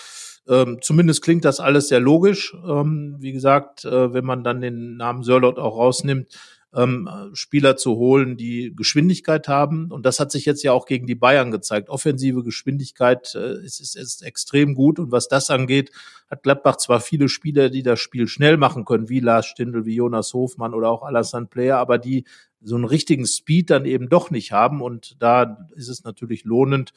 ähm, 0.48 0.80
zumindest 0.82 1.24
klingt 1.24 1.46
das 1.46 1.60
alles 1.60 1.88
sehr 1.88 2.00
logisch. 2.00 2.56
Ähm, 2.68 3.18
wie 3.20 3.32
gesagt, 3.32 3.86
äh, 3.86 4.14
wenn 4.14 4.26
man 4.26 4.44
dann 4.44 4.62
den 4.62 4.98
Namen 4.98 5.24
Sörlot 5.24 5.60
auch 5.60 5.78
rausnimmt, 5.78 6.30
ähm, 6.76 7.10
Spieler 7.34 7.78
zu 7.78 7.96
holen, 7.96 8.36
die 8.38 8.74
Geschwindigkeit 8.76 9.48
haben. 9.48 9.92
Und 9.92 10.06
das 10.06 10.20
hat 10.20 10.32
sich 10.32 10.46
jetzt 10.46 10.64
ja 10.64 10.74
auch 10.74 10.86
gegen 10.86 11.08
die 11.08 11.16
Bayern 11.16 11.52
gezeigt. 11.52 11.90
Offensive 11.90 12.44
Geschwindigkeit 12.44 13.34
äh, 13.36 13.64
ist, 13.64 13.80
ist, 13.80 13.96
ist 13.96 14.24
extrem 14.24 14.76
gut. 14.76 15.00
Und 15.00 15.12
was 15.12 15.28
das 15.28 15.50
angeht, 15.50 15.92
hat 16.30 16.44
Gladbach 16.44 16.78
zwar 16.78 17.00
viele 17.00 17.30
Spieler, 17.30 17.70
die 17.70 17.84
das 17.84 18.00
Spiel 18.00 18.28
schnell 18.28 18.58
machen 18.58 18.84
können, 18.84 19.10
wie 19.10 19.22
Lars 19.22 19.46
Stindl, 19.46 19.86
wie 19.86 19.96
Jonas 19.96 20.34
Hofmann 20.34 20.74
oder 20.74 20.90
auch 20.90 21.04
Alassane 21.04 21.48
Player, 21.48 21.78
aber 21.78 21.98
die 21.98 22.26
so 22.62 22.76
einen 22.76 22.86
richtigen 22.86 23.26
Speed 23.26 23.70
dann 23.70 23.86
eben 23.86 24.10
doch 24.10 24.30
nicht 24.30 24.52
haben. 24.52 24.82
Und 24.82 25.16
da 25.22 25.68
ist 25.76 25.88
es 25.88 26.04
natürlich 26.04 26.44
lohnend, 26.44 26.92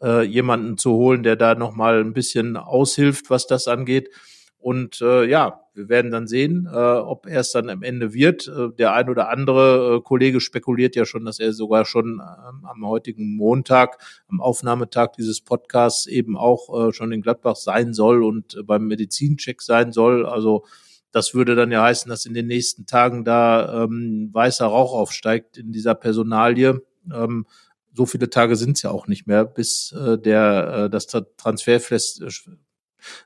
äh, 0.00 0.22
jemanden 0.22 0.78
zu 0.78 0.92
holen, 0.92 1.22
der 1.22 1.36
da 1.36 1.54
nochmal 1.54 2.00
ein 2.00 2.14
bisschen 2.14 2.56
aushilft, 2.56 3.28
was 3.28 3.46
das 3.46 3.68
angeht. 3.68 4.08
Und 4.60 5.00
äh, 5.00 5.24
ja, 5.24 5.62
wir 5.72 5.88
werden 5.88 6.10
dann 6.10 6.26
sehen, 6.26 6.68
äh, 6.70 6.76
ob 6.76 7.26
er 7.26 7.40
es 7.40 7.52
dann 7.52 7.70
am 7.70 7.82
Ende 7.82 8.12
wird. 8.12 8.46
Äh, 8.46 8.68
der 8.78 8.92
ein 8.92 9.08
oder 9.08 9.30
andere 9.30 9.96
äh, 9.96 10.00
Kollege 10.02 10.40
spekuliert 10.40 10.96
ja 10.96 11.06
schon, 11.06 11.24
dass 11.24 11.40
er 11.40 11.54
sogar 11.54 11.86
schon 11.86 12.20
ähm, 12.20 12.66
am 12.66 12.86
heutigen 12.86 13.36
Montag, 13.36 13.96
am 14.28 14.42
Aufnahmetag 14.42 15.12
dieses 15.16 15.40
Podcasts 15.40 16.06
eben 16.06 16.36
auch 16.36 16.88
äh, 16.88 16.92
schon 16.92 17.10
in 17.10 17.22
Gladbach 17.22 17.56
sein 17.56 17.94
soll 17.94 18.22
und 18.22 18.54
äh, 18.54 18.62
beim 18.62 18.86
Medizincheck 18.86 19.62
sein 19.62 19.92
soll. 19.92 20.26
Also 20.26 20.64
das 21.10 21.32
würde 21.34 21.54
dann 21.54 21.72
ja 21.72 21.82
heißen, 21.82 22.10
dass 22.10 22.26
in 22.26 22.34
den 22.34 22.46
nächsten 22.46 22.84
Tagen 22.84 23.24
da 23.24 23.84
ähm, 23.84 24.28
weißer 24.32 24.66
Rauch 24.66 24.92
aufsteigt 24.92 25.56
in 25.56 25.72
dieser 25.72 25.94
Personalie. 25.94 26.82
Ähm, 27.12 27.46
so 27.94 28.04
viele 28.04 28.28
Tage 28.28 28.56
sind 28.56 28.76
es 28.76 28.82
ja 28.82 28.90
auch 28.90 29.06
nicht 29.06 29.26
mehr, 29.26 29.46
bis 29.46 29.92
äh, 29.92 30.18
der 30.18 30.84
äh, 30.84 30.90
das 30.90 31.06
Transferfest 31.06 32.22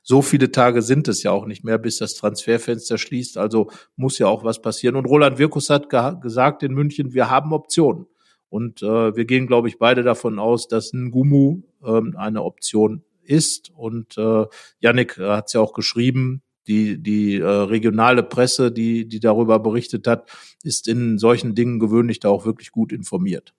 so 0.03 0.21
viele 0.21 0.51
Tage 0.51 0.81
sind 0.81 1.07
es 1.07 1.23
ja 1.23 1.31
auch 1.31 1.45
nicht 1.45 1.63
mehr, 1.63 1.77
bis 1.77 1.97
das 1.97 2.15
Transferfenster 2.15 2.97
schließt. 2.97 3.37
Also 3.37 3.69
muss 3.95 4.17
ja 4.17 4.27
auch 4.27 4.43
was 4.43 4.61
passieren. 4.61 4.95
Und 4.95 5.05
Roland 5.05 5.37
Wirkus 5.37 5.69
hat 5.69 5.89
ge 5.89 6.13
gesagt 6.21 6.63
in 6.63 6.73
München, 6.73 7.13
wir 7.13 7.29
haben 7.29 7.53
Optionen. 7.53 8.07
Und 8.49 8.81
äh, 8.83 9.15
wir 9.15 9.25
gehen, 9.25 9.47
glaube 9.47 9.67
ich, 9.67 9.79
beide 9.79 10.03
davon 10.03 10.39
aus, 10.39 10.67
dass 10.67 10.93
ein 10.93 11.11
Gumu 11.11 11.63
ähm, 11.83 12.15
eine 12.17 12.43
Option 12.43 13.03
ist. 13.23 13.71
Und 13.75 14.17
äh, 14.17 14.45
Yannick 14.79 15.17
hat 15.17 15.47
es 15.47 15.53
ja 15.53 15.61
auch 15.61 15.73
geschrieben, 15.73 16.41
die, 16.67 17.01
die 17.01 17.37
äh, 17.37 17.45
regionale 17.45 18.23
Presse, 18.23 18.71
die, 18.71 19.07
die 19.07 19.19
darüber 19.19 19.59
berichtet 19.59 20.07
hat, 20.07 20.29
ist 20.63 20.87
in 20.87 21.17
solchen 21.17 21.55
Dingen 21.55 21.79
gewöhnlich 21.79 22.19
da 22.19 22.29
auch 22.29 22.45
wirklich 22.45 22.71
gut 22.71 22.91
informiert. 22.91 23.53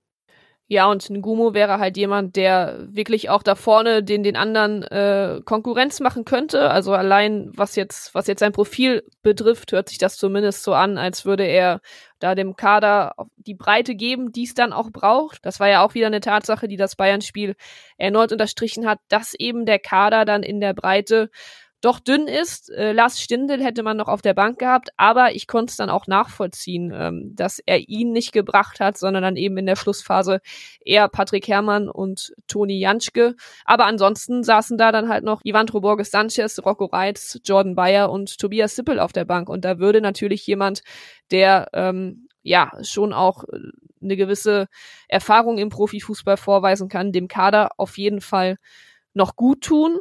Ja, 0.69 0.91
und 0.91 1.09
Ngumo 1.09 1.55
wäre 1.55 1.79
halt 1.79 1.97
jemand, 1.97 2.35
der 2.35 2.89
wirklich 2.89 3.31
auch 3.31 3.45
da 3.45 3.55
vorne 3.55 4.03
den, 4.03 4.25
den 4.25 4.35
anderen 4.35 4.83
äh, 4.83 5.41
Konkurrenz 5.45 6.01
machen 6.01 6.25
könnte. 6.25 6.71
Also 6.71 6.93
allein 6.93 7.53
was 7.55 7.77
jetzt, 7.77 8.13
was 8.17 8.27
jetzt 8.27 8.41
sein 8.41 8.51
Profil 8.51 9.05
betrifft, 9.23 9.71
hört 9.71 9.89
sich 9.89 9.99
das 9.99 10.17
zumindest 10.17 10.65
so 10.65 10.75
an, 10.75 10.99
als 10.99 11.25
würde 11.25 11.45
er 11.45 11.81
da 12.19 12.35
dem 12.35 12.57
Kader 12.57 13.15
die 13.37 13.55
Breite 13.55 13.95
geben, 13.95 14.33
die 14.33 14.43
es 14.43 14.55
dann 14.55 14.73
auch 14.73 14.91
braucht. 14.91 15.39
Das 15.47 15.61
war 15.61 15.69
ja 15.69 15.85
auch 15.85 15.95
wieder 15.95 16.09
eine 16.09 16.21
Tatsache, 16.21 16.67
die 16.67 16.77
das 16.77 16.97
Bayern-Spiel 16.97 17.55
erneut 17.97 18.33
unterstrichen 18.33 18.89
hat, 18.89 18.99
dass 19.09 19.35
eben 19.35 19.67
der 19.67 19.79
Kader 19.79 20.25
dann 20.25 20.43
in 20.43 20.61
der 20.61 20.75
Breite 20.75 21.31
doch 21.81 22.01
dünn 22.01 22.27
ist. 22.27 22.71
Äh, 22.71 22.93
Lars 22.93 23.21
Stindl 23.21 23.63
hätte 23.63 23.83
man 23.83 23.97
noch 23.97 24.09
auf 24.09 24.23
der 24.23 24.35
Bank 24.35 24.59
gehabt, 24.59 24.91
aber 24.97 25.35
ich 25.35 25.47
konnte 25.47 25.71
es 25.71 25.77
dann 25.77 25.91
auch 25.91 26.07
nachvollziehen, 26.07 26.93
ähm, 26.95 27.33
dass 27.35 27.61
er 27.65 27.89
ihn 27.89 28.13
nicht 28.13 28.33
gebracht 28.33 28.81
hat, 28.81 28.99
sondern 28.99 29.23
dann 29.23 29.37
eben 29.37 29.57
in 29.59 29.67
der 29.67 29.77
Schlussphase 29.77 30.41
eher 30.85 31.09
Patrick 31.09 31.49
Herrmann 31.49 31.89
und 31.89 32.33
Toni 32.49 32.79
Janschke. 32.79 33.37
Aber 33.65 33.87
ansonsten 33.87 34.43
saßen 34.43 34.79
da 34.79 34.93
dann 34.93 35.09
halt 35.09 35.25
noch 35.25 35.43
Ivandro 35.45 35.81
Borges 35.81 36.11
Sanchez, 36.11 36.59
Rocco 36.65 36.87
Reitz, 36.87 37.39
Jordan 37.45 37.75
Bayer 37.75 38.11
und 38.11 38.39
Tobias 38.39 38.75
Sippel 38.75 38.99
auf 38.99 39.13
der 39.13 39.25
Bank. 39.25 39.49
Und 39.49 39.65
da 39.65 39.79
würde 39.79 40.01
natürlich 40.01 40.47
jemand, 40.47 40.83
der 41.31 41.69
ähm, 41.73 42.29
ja 42.43 42.73
schon 42.83 43.13
auch 43.13 43.45
äh, 43.45 43.59
eine 44.03 44.17
gewisse 44.17 44.69
Erfahrung 45.09 45.59
im 45.59 45.69
Profifußball 45.69 46.37
vorweisen 46.37 46.89
kann, 46.89 47.13
dem 47.13 47.29
Kader 47.29 47.71
auf 47.77 47.99
jeden 47.99 48.21
Fall 48.21 48.57
noch 49.15 49.37
gut 49.37 49.63
tun. 49.63 49.99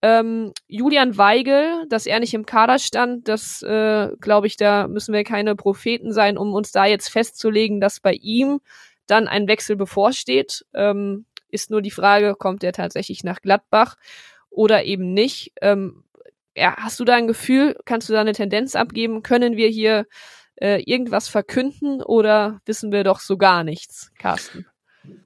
Ähm, 0.00 0.52
Julian 0.68 1.16
Weigel, 1.18 1.84
dass 1.88 2.06
er 2.06 2.20
nicht 2.20 2.34
im 2.34 2.46
Kader 2.46 2.78
stand, 2.78 3.26
das 3.26 3.62
äh, 3.62 4.10
glaube 4.20 4.46
ich, 4.46 4.56
da 4.56 4.86
müssen 4.86 5.12
wir 5.12 5.24
keine 5.24 5.56
Propheten 5.56 6.12
sein, 6.12 6.38
um 6.38 6.54
uns 6.54 6.70
da 6.70 6.86
jetzt 6.86 7.08
festzulegen, 7.08 7.80
dass 7.80 7.98
bei 7.98 8.12
ihm 8.12 8.60
dann 9.06 9.26
ein 9.26 9.48
Wechsel 9.48 9.74
bevorsteht. 9.74 10.64
Ähm, 10.72 11.26
ist 11.50 11.70
nur 11.70 11.82
die 11.82 11.90
Frage, 11.90 12.34
kommt 12.36 12.62
er 12.62 12.72
tatsächlich 12.72 13.24
nach 13.24 13.40
Gladbach 13.40 13.96
oder 14.50 14.84
eben 14.84 15.14
nicht? 15.14 15.52
Ähm, 15.62 16.04
ja, 16.56 16.76
hast 16.76 17.00
du 17.00 17.04
da 17.04 17.14
ein 17.14 17.26
Gefühl, 17.26 17.76
kannst 17.84 18.08
du 18.08 18.12
da 18.12 18.20
eine 18.20 18.32
Tendenz 18.32 18.76
abgeben? 18.76 19.22
Können 19.22 19.56
wir 19.56 19.68
hier 19.68 20.06
äh, 20.56 20.82
irgendwas 20.82 21.28
verkünden 21.28 22.02
oder 22.02 22.60
wissen 22.66 22.92
wir 22.92 23.02
doch 23.02 23.20
so 23.20 23.36
gar 23.36 23.64
nichts, 23.64 24.12
Carsten? 24.18 24.66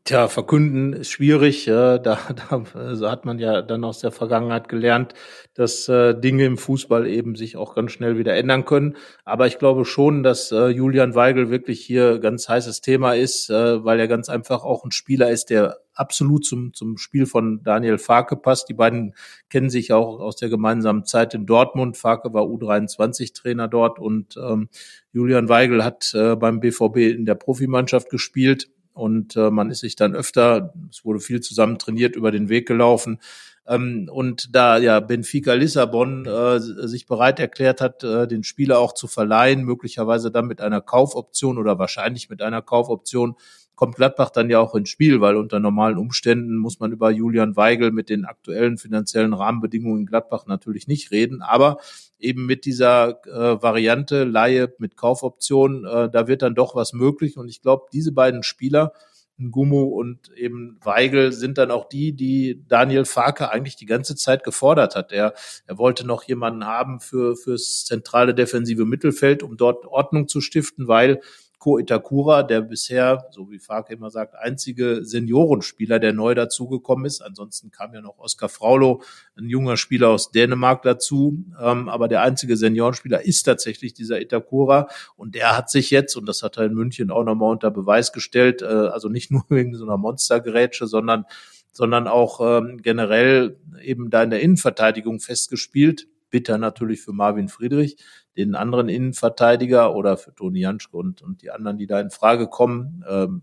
Tja, 0.05 0.26
verkünden 0.26 0.93
ist 0.93 1.11
schwierig. 1.11 1.66
Da, 1.66 1.99
da 1.99 2.64
also 2.74 3.09
hat 3.11 3.24
man 3.24 3.39
ja 3.39 3.62
dann 3.62 3.85
aus 3.85 4.01
der 4.01 4.11
Vergangenheit 4.11 4.68
gelernt, 4.68 5.14
dass 5.55 5.89
äh, 5.89 6.18
Dinge 6.18 6.45
im 6.45 6.59
Fußball 6.59 7.07
eben 7.07 7.37
sich 7.37 7.57
auch 7.57 7.74
ganz 7.74 7.93
schnell 7.93 8.18
wieder 8.18 8.35
ändern 8.35 8.64
können. 8.64 8.97
Aber 9.24 9.47
ich 9.47 9.59
glaube 9.59 9.85
schon, 9.85 10.22
dass 10.22 10.51
äh, 10.51 10.68
Julian 10.68 11.14
Weigel 11.14 11.51
wirklich 11.51 11.80
hier 11.80 12.18
ganz 12.18 12.49
heißes 12.49 12.80
Thema 12.80 13.14
ist, 13.14 13.49
äh, 13.51 13.85
weil 13.85 14.01
er 14.01 14.09
ganz 14.09 14.28
einfach 14.28 14.64
auch 14.64 14.85
ein 14.85 14.91
Spieler 14.91 15.30
ist, 15.30 15.51
der 15.51 15.78
absolut 15.95 16.45
zum, 16.45 16.74
zum 16.74 16.99
Spiel 16.99 17.26
von 17.26 17.62
Daniel 17.62 17.99
Farke 17.99 18.37
passt. 18.37 18.68
Die 18.68 18.74
beiden 18.74 19.14
kennen 19.51 19.70
sich 19.70 19.93
auch 19.93 20.20
aus 20.20 20.37
der 20.37 20.49
gemeinsamen 20.49 21.05
Zeit 21.05 21.35
in 21.35 21.47
Dortmund. 21.47 21.97
Farke 21.97 22.33
war 22.33 22.45
U23-Trainer 22.45 23.68
dort 23.68 23.99
und 23.99 24.37
ähm, 24.37 24.68
Julian 25.12 25.49
Weigel 25.49 25.85
hat 25.85 26.12
äh, 26.14 26.35
beim 26.35 26.61
BVB 26.61 26.97
in 26.97 27.24
der 27.24 27.35
Profimannschaft 27.35 28.11
gespielt 28.11 28.68
und 28.93 29.36
äh, 29.36 29.51
man 29.51 29.70
ist 29.70 29.80
sich 29.80 29.97
dann 29.97 30.14
öfter, 30.14 30.72
es 30.90 31.05
wurde 31.05 31.20
viel 31.20 31.40
zusammen 31.40 31.78
trainiert, 31.78 32.16
über 32.16 32.30
den 32.30 32.49
Weg 32.49 32.66
gelaufen. 32.66 33.18
Ähm, 33.66 34.09
und 34.12 34.55
da 34.55 34.78
ja 34.78 35.01
Benfica 35.01 35.55
Lissabon 35.55 36.26
äh, 36.26 36.59
sich 36.61 37.07
bereit 37.07 37.38
erklärt 37.38 37.80
hat, 37.80 38.03
äh, 38.03 38.26
den 38.26 38.43
Spieler 38.43 38.78
auch 38.78 38.93
zu 38.93 39.07
verleihen, 39.07 39.64
möglicherweise 39.64 40.30
dann 40.30 40.47
mit 40.47 40.61
einer 40.61 40.80
Kaufoption 40.80 41.59
oder 41.59 41.78
wahrscheinlich 41.78 42.28
mit 42.28 42.43
einer 42.43 42.62
Kaufoption, 42.62 43.36
kommt 43.75 43.97
Gladbach 43.97 44.31
dann 44.31 44.51
ja 44.51 44.61
auch 44.61 44.75
ins 44.75 44.91
Spiel, 44.91 45.20
weil 45.20 45.37
unter 45.37 45.59
normalen 45.59 45.99
Umständen 45.99 46.57
muss 46.57 46.79
man 46.81 46.93
über 46.93 47.11
Julian 47.11 47.57
Weigel 47.57 47.91
mit 47.91 48.11
den 48.11 48.25
aktuellen 48.25 48.79
finanziellen 48.79 49.33
Rahmenbedingungen 49.33 50.01
in 50.01 50.07
Gladbach 50.07 50.47
natürlich 50.47 50.87
nicht 50.87 51.11
reden. 51.11 51.43
Aber 51.43 51.79
eben 52.18 52.47
mit 52.47 52.64
dieser 52.64 53.25
äh, 53.27 53.62
Variante 53.62 54.25
Laie 54.25 54.73
mit 54.79 54.97
Kaufoption, 54.97 55.85
äh, 55.85 56.11
da 56.11 56.29
wird 56.29 56.43
dann 56.43 56.55
doch 56.55 56.75
was 56.75 56.93
möglich. 56.93 57.37
Und 57.37 57.49
ich 57.49 57.62
glaube, 57.62 57.87
diese 57.93 58.12
beiden 58.12 58.43
Spieler, 58.43 58.93
Gumu 59.51 59.85
und 59.85 60.31
eben 60.37 60.79
Weigel 60.83 61.33
sind 61.33 61.59
dann 61.59 61.70
auch 61.70 61.89
die, 61.89 62.12
die 62.12 62.62
Daniel 62.68 63.05
Farke 63.05 63.51
eigentlich 63.51 63.77
die 63.77 63.87
ganze 63.87 64.14
Zeit 64.14 64.45
gefordert 64.45 64.95
hat. 64.95 65.11
Er, 65.11 65.35
er 65.66 65.79
wollte 65.79 66.07
noch 66.07 66.23
jemanden 66.25 66.66
haben 66.66 67.01
für 67.01 67.35
fürs 67.35 67.85
zentrale 67.85 68.35
defensive 68.35 68.85
Mittelfeld, 68.85 69.43
um 69.43 69.57
dort 69.57 69.87
Ordnung 69.87 70.29
zu 70.29 70.41
stiften, 70.41 70.87
weil 70.87 71.20
Ko 71.63 71.79
Itakura, 71.79 72.43
der 72.43 72.61
bisher, 72.61 73.29
so 73.31 73.49
wie 73.53 73.61
Farke 73.61 73.95
immer 73.95 74.11
sagt, 74.11 74.35
einzige 74.35 75.05
Seniorenspieler, 75.05 76.01
der 76.01 76.13
neu 76.13 76.35
dazugekommen 76.35 77.07
ist. 77.07 77.21
Ansonsten 77.21 77.71
kam 77.71 77.95
ja 77.95 78.01
noch 78.01 78.19
Oskar 78.19 78.49
Fraulo, 78.49 79.01
ein 79.39 79.49
junger 79.49 79.77
Spieler 79.77 80.09
aus 80.09 80.33
Dänemark 80.33 80.83
dazu. 80.83 81.45
Ähm, 81.61 81.89
aber 81.89 82.09
der 82.09 82.23
einzige 82.23 82.57
Seniorenspieler 82.57 83.25
ist 83.25 83.45
tatsächlich 83.45 83.95
dieser 83.95 84.21
Itakura. 84.21 84.89
Und 85.15 85.37
der 85.37 85.57
hat 85.57 85.71
sich 85.71 85.93
jetzt, 85.93 86.17
und 86.17 86.27
das 86.27 86.43
hat 86.43 86.57
er 86.57 86.65
in 86.65 86.75
München 86.75 87.13
auch 87.13 87.23
nochmal 87.23 87.53
unter 87.53 87.71
Beweis 87.71 88.13
gestellt, 88.13 88.63
äh, 88.63 88.65
also 88.65 89.09
nicht 89.09 89.31
nur 89.31 89.45
wegen 89.49 89.77
so 89.77 89.85
einer 89.85 89.99
Monstergerätsche, 89.99 90.89
sondern 90.89 91.27
sondern 91.75 92.09
auch 92.09 92.41
ähm, 92.43 92.83
generell 92.83 93.57
eben 93.81 94.11
da 94.11 94.25
in 94.25 94.31
der 94.31 94.41
Innenverteidigung 94.41 95.21
festgespielt 95.21 96.09
bitter 96.33 96.59
natürlich 96.59 97.01
für 97.01 97.13
Marvin 97.13 97.49
Friedrich, 97.49 97.97
den 98.37 98.55
anderen 98.55 98.89
Innenverteidiger 98.89 99.95
oder 99.95 100.16
für 100.16 100.35
Toni 100.35 100.61
Janschke 100.61 100.97
und, 100.97 101.22
und 101.22 101.43
die 101.43 101.51
anderen, 101.51 101.78
die 101.78 101.87
da 101.87 102.01
in 102.01 102.11
Frage 102.11 102.49
kommen. 102.49 103.05
Ähm, 103.09 103.43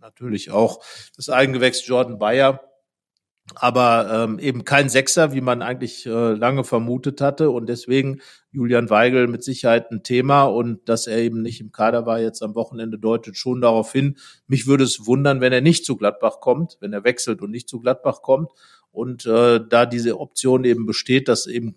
natürlich 0.00 0.50
auch 0.50 0.82
das 1.16 1.30
Eigengewächs 1.30 1.86
Jordan 1.86 2.18
Bayer, 2.18 2.60
aber 3.54 4.10
ähm, 4.10 4.38
eben 4.38 4.64
kein 4.64 4.88
Sechser, 4.88 5.32
wie 5.32 5.40
man 5.40 5.60
eigentlich 5.60 6.06
äh, 6.06 6.32
lange 6.32 6.64
vermutet 6.64 7.20
hatte. 7.20 7.50
Und 7.50 7.68
deswegen 7.68 8.20
Julian 8.50 8.88
Weigel 8.88 9.28
mit 9.28 9.44
Sicherheit 9.44 9.90
ein 9.90 10.02
Thema 10.02 10.44
und 10.44 10.88
dass 10.88 11.06
er 11.06 11.18
eben 11.18 11.42
nicht 11.42 11.60
im 11.60 11.70
Kader 11.70 12.06
war 12.06 12.20
jetzt 12.20 12.42
am 12.42 12.54
Wochenende 12.54 12.98
deutet 12.98 13.36
schon 13.36 13.60
darauf 13.60 13.92
hin. 13.92 14.16
Mich 14.46 14.66
würde 14.66 14.84
es 14.84 15.06
wundern, 15.06 15.40
wenn 15.40 15.52
er 15.52 15.60
nicht 15.60 15.84
zu 15.84 15.96
Gladbach 15.96 16.40
kommt, 16.40 16.78
wenn 16.80 16.92
er 16.92 17.04
wechselt 17.04 17.42
und 17.42 17.50
nicht 17.50 17.68
zu 17.68 17.80
Gladbach 17.80 18.22
kommt. 18.22 18.50
Und 18.90 19.26
äh, 19.26 19.60
da 19.68 19.86
diese 19.86 20.20
Option 20.20 20.64
eben 20.64 20.86
besteht, 20.86 21.28
dass 21.28 21.46
eben 21.46 21.74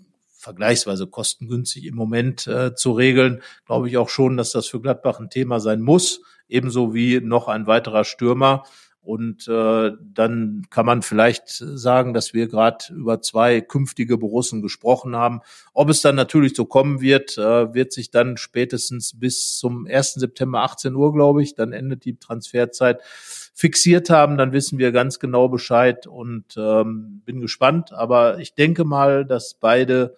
vergleichsweise 0.48 1.08
kostengünstig 1.08 1.86
im 1.86 1.96
Moment 1.96 2.48
äh, 2.48 2.74
zu 2.74 2.94
regeln, 2.94 3.42
glaube 3.66 3.90
ich 3.90 3.98
auch 3.98 4.08
schon, 4.08 4.38
dass 4.38 4.52
das 4.52 4.68
für 4.68 4.80
Gladbach 4.80 5.20
ein 5.20 5.30
Thema 5.30 5.60
sein 5.60 5.82
muss, 5.82 6.22
ebenso 6.48 6.94
wie 6.94 7.20
noch 7.20 7.50
ein 7.50 7.68
weiterer 7.68 8.06
Stürmer. 8.06 8.64
Und 9.02 9.48
äh, 9.48 9.92
dann 10.02 10.68
kann 10.70 10.86
man 10.86 11.02
vielleicht 11.02 11.48
sagen, 11.48 12.14
dass 12.14 12.34
wir 12.34 12.48
gerade 12.48 12.94
über 12.94 13.22
zwei 13.22 13.62
künftige 13.62 14.18
Borussen 14.18 14.62
gesprochen 14.62 15.16
haben. 15.16 15.40
Ob 15.74 15.90
es 15.90 16.02
dann 16.02 16.16
natürlich 16.16 16.56
so 16.56 16.66
kommen 16.66 17.00
wird, 17.00 17.38
äh, 17.38 17.74
wird 17.74 17.94
sich 17.94 18.12
dann 18.12 18.36
spätestens 18.36 19.18
bis 19.18 19.58
zum 19.58 19.86
1. 19.86 20.16
September 20.16 20.62
18 20.64 20.94
Uhr, 20.94 21.14
glaube 21.14 21.42
ich, 21.42 21.56
dann 21.56 21.72
endet 21.72 22.04
die 22.04 22.20
Transferzeit, 22.20 23.02
fixiert 23.54 24.10
haben. 24.10 24.38
Dann 24.38 24.52
wissen 24.52 24.78
wir 24.78 24.92
ganz 24.92 25.20
genau 25.20 25.48
Bescheid 25.48 26.06
und 26.06 26.56
ähm, 26.58 27.22
bin 27.26 27.40
gespannt. 27.40 27.94
Aber 27.94 28.40
ich 28.40 28.56
denke 28.56 28.84
mal, 28.84 29.26
dass 29.26 29.54
beide 29.54 30.18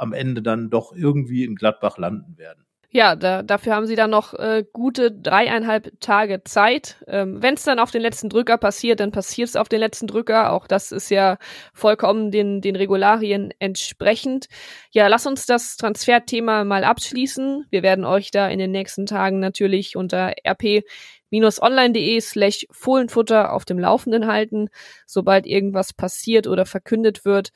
am 0.00 0.12
Ende 0.12 0.42
dann 0.42 0.70
doch 0.70 0.92
irgendwie 0.94 1.44
in 1.44 1.54
Gladbach 1.54 1.98
landen 1.98 2.38
werden. 2.38 2.64
Ja, 2.92 3.14
da, 3.14 3.44
dafür 3.44 3.76
haben 3.76 3.86
sie 3.86 3.94
dann 3.94 4.10
noch 4.10 4.34
äh, 4.34 4.64
gute 4.72 5.12
dreieinhalb 5.12 5.92
Tage 6.00 6.42
Zeit. 6.42 6.96
Ähm, 7.06 7.40
Wenn 7.40 7.54
es 7.54 7.62
dann 7.62 7.78
auf 7.78 7.92
den 7.92 8.02
letzten 8.02 8.28
Drücker 8.28 8.58
passiert, 8.58 8.98
dann 8.98 9.12
passiert 9.12 9.48
es 9.48 9.54
auf 9.54 9.68
den 9.68 9.78
letzten 9.78 10.08
Drücker. 10.08 10.52
Auch 10.52 10.66
das 10.66 10.90
ist 10.90 11.08
ja 11.08 11.38
vollkommen 11.72 12.32
den, 12.32 12.60
den 12.60 12.74
Regularien 12.74 13.54
entsprechend. 13.60 14.46
Ja, 14.90 15.06
lass 15.06 15.24
uns 15.24 15.46
das 15.46 15.76
Transferthema 15.76 16.64
mal 16.64 16.82
abschließen. 16.82 17.64
Wir 17.70 17.84
werden 17.84 18.04
euch 18.04 18.32
da 18.32 18.48
in 18.48 18.58
den 18.58 18.72
nächsten 18.72 19.06
Tagen 19.06 19.38
natürlich 19.38 19.94
unter 19.94 20.32
rp-online.de 20.44 22.20
slash 22.20 22.66
Fohlenfutter 22.72 23.52
auf 23.52 23.64
dem 23.64 23.78
Laufenden 23.78 24.26
halten, 24.26 24.68
sobald 25.06 25.46
irgendwas 25.46 25.92
passiert 25.92 26.48
oder 26.48 26.66
verkündet 26.66 27.24
wird. 27.24 27.50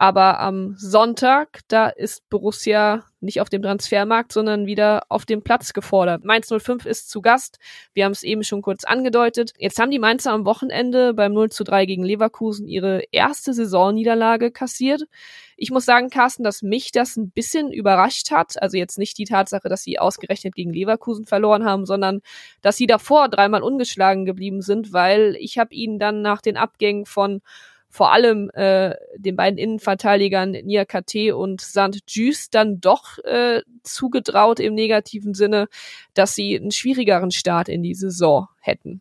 Aber 0.00 0.38
am 0.38 0.76
Sonntag, 0.78 1.62
da 1.66 1.88
ist 1.88 2.30
Borussia 2.30 3.02
nicht 3.18 3.40
auf 3.40 3.48
dem 3.48 3.62
Transfermarkt, 3.62 4.30
sondern 4.30 4.64
wieder 4.64 5.02
auf 5.08 5.26
dem 5.26 5.42
Platz 5.42 5.72
gefordert. 5.72 6.24
Mainz 6.24 6.52
05 6.56 6.86
ist 6.86 7.10
zu 7.10 7.20
Gast. 7.20 7.58
Wir 7.94 8.04
haben 8.04 8.12
es 8.12 8.22
eben 8.22 8.44
schon 8.44 8.62
kurz 8.62 8.84
angedeutet. 8.84 9.54
Jetzt 9.58 9.80
haben 9.80 9.90
die 9.90 9.98
Mainzer 9.98 10.30
am 10.30 10.44
Wochenende 10.44 11.14
beim 11.14 11.32
0 11.32 11.50
zu 11.50 11.64
3 11.64 11.84
gegen 11.86 12.04
Leverkusen 12.04 12.68
ihre 12.68 13.02
erste 13.10 13.52
Saisonniederlage 13.52 14.52
kassiert. 14.52 15.02
Ich 15.56 15.72
muss 15.72 15.84
sagen, 15.84 16.10
Carsten, 16.10 16.44
dass 16.44 16.62
mich 16.62 16.92
das 16.92 17.16
ein 17.16 17.32
bisschen 17.32 17.72
überrascht 17.72 18.30
hat. 18.30 18.62
Also 18.62 18.76
jetzt 18.76 18.98
nicht 18.98 19.18
die 19.18 19.24
Tatsache, 19.24 19.68
dass 19.68 19.82
sie 19.82 19.98
ausgerechnet 19.98 20.54
gegen 20.54 20.72
Leverkusen 20.72 21.26
verloren 21.26 21.64
haben, 21.64 21.86
sondern 21.86 22.20
dass 22.62 22.76
sie 22.76 22.86
davor 22.86 23.28
dreimal 23.28 23.64
ungeschlagen 23.64 24.26
geblieben 24.26 24.62
sind, 24.62 24.92
weil 24.92 25.36
ich 25.40 25.58
habe 25.58 25.74
ihnen 25.74 25.98
dann 25.98 26.22
nach 26.22 26.40
den 26.40 26.56
Abgängen 26.56 27.04
von 27.04 27.40
vor 27.90 28.12
allem 28.12 28.50
äh, 28.54 28.94
den 29.16 29.36
beiden 29.36 29.58
Innenverteidigern 29.58 30.50
Nia 30.50 30.84
KT 30.84 31.32
und 31.32 31.60
St. 31.60 32.00
Just 32.06 32.54
dann 32.54 32.80
doch 32.80 33.18
äh, 33.24 33.62
zugetraut 33.82 34.60
im 34.60 34.74
negativen 34.74 35.34
Sinne, 35.34 35.68
dass 36.14 36.34
sie 36.34 36.58
einen 36.58 36.70
schwierigeren 36.70 37.30
Start 37.30 37.68
in 37.68 37.82
die 37.82 37.94
Saison 37.94 38.48
hätten. 38.60 39.00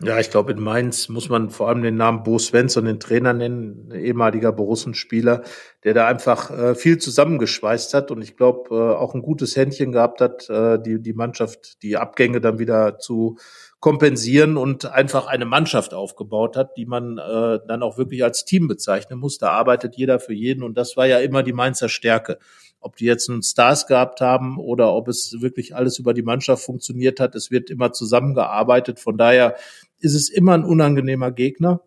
Ja, 0.00 0.18
ich 0.18 0.30
glaube, 0.30 0.52
in 0.52 0.60
Mainz 0.60 1.08
muss 1.08 1.28
man 1.28 1.50
vor 1.50 1.68
allem 1.68 1.82
den 1.82 1.96
Namen 1.96 2.24
Bo 2.24 2.38
Svensson, 2.38 2.84
den 2.84 2.98
Trainer 2.98 3.32
nennen, 3.32 3.92
ehemaliger 3.92 4.52
Borussenspieler, 4.52 5.44
der 5.84 5.94
da 5.94 6.06
einfach 6.08 6.50
äh, 6.50 6.74
viel 6.74 6.98
zusammengeschweißt 6.98 7.94
hat 7.94 8.10
und 8.10 8.20
ich 8.20 8.36
glaube 8.36 8.74
äh, 8.74 8.96
auch 8.96 9.14
ein 9.14 9.22
gutes 9.22 9.56
Händchen 9.56 9.92
gehabt 9.92 10.20
hat, 10.20 10.50
äh, 10.50 10.78
die, 10.78 11.00
die 11.00 11.12
Mannschaft, 11.12 11.82
die 11.82 11.96
Abgänge 11.96 12.40
dann 12.40 12.58
wieder 12.58 12.98
zu 12.98 13.38
kompensieren 13.84 14.56
und 14.56 14.86
einfach 14.86 15.26
eine 15.26 15.44
Mannschaft 15.44 15.92
aufgebaut 15.92 16.56
hat, 16.56 16.78
die 16.78 16.86
man 16.86 17.18
äh, 17.18 17.58
dann 17.68 17.82
auch 17.82 17.98
wirklich 17.98 18.24
als 18.24 18.46
Team 18.46 18.66
bezeichnen 18.66 19.18
muss. 19.18 19.36
Da 19.36 19.50
arbeitet 19.50 19.94
jeder 19.96 20.20
für 20.20 20.32
jeden 20.32 20.62
und 20.62 20.78
das 20.78 20.96
war 20.96 21.04
ja 21.04 21.18
immer 21.18 21.42
die 21.42 21.52
Mainzer 21.52 21.90
Stärke. 21.90 22.38
Ob 22.80 22.96
die 22.96 23.04
jetzt 23.04 23.28
nun 23.28 23.42
Stars 23.42 23.86
gehabt 23.86 24.22
haben 24.22 24.56
oder 24.56 24.94
ob 24.94 25.08
es 25.08 25.36
wirklich 25.42 25.76
alles 25.76 25.98
über 25.98 26.14
die 26.14 26.22
Mannschaft 26.22 26.64
funktioniert 26.64 27.20
hat, 27.20 27.34
es 27.34 27.50
wird 27.50 27.68
immer 27.68 27.92
zusammengearbeitet. 27.92 29.00
Von 29.00 29.18
daher 29.18 29.54
ist 30.00 30.14
es 30.14 30.30
immer 30.30 30.54
ein 30.54 30.64
unangenehmer 30.64 31.30
Gegner. 31.30 31.82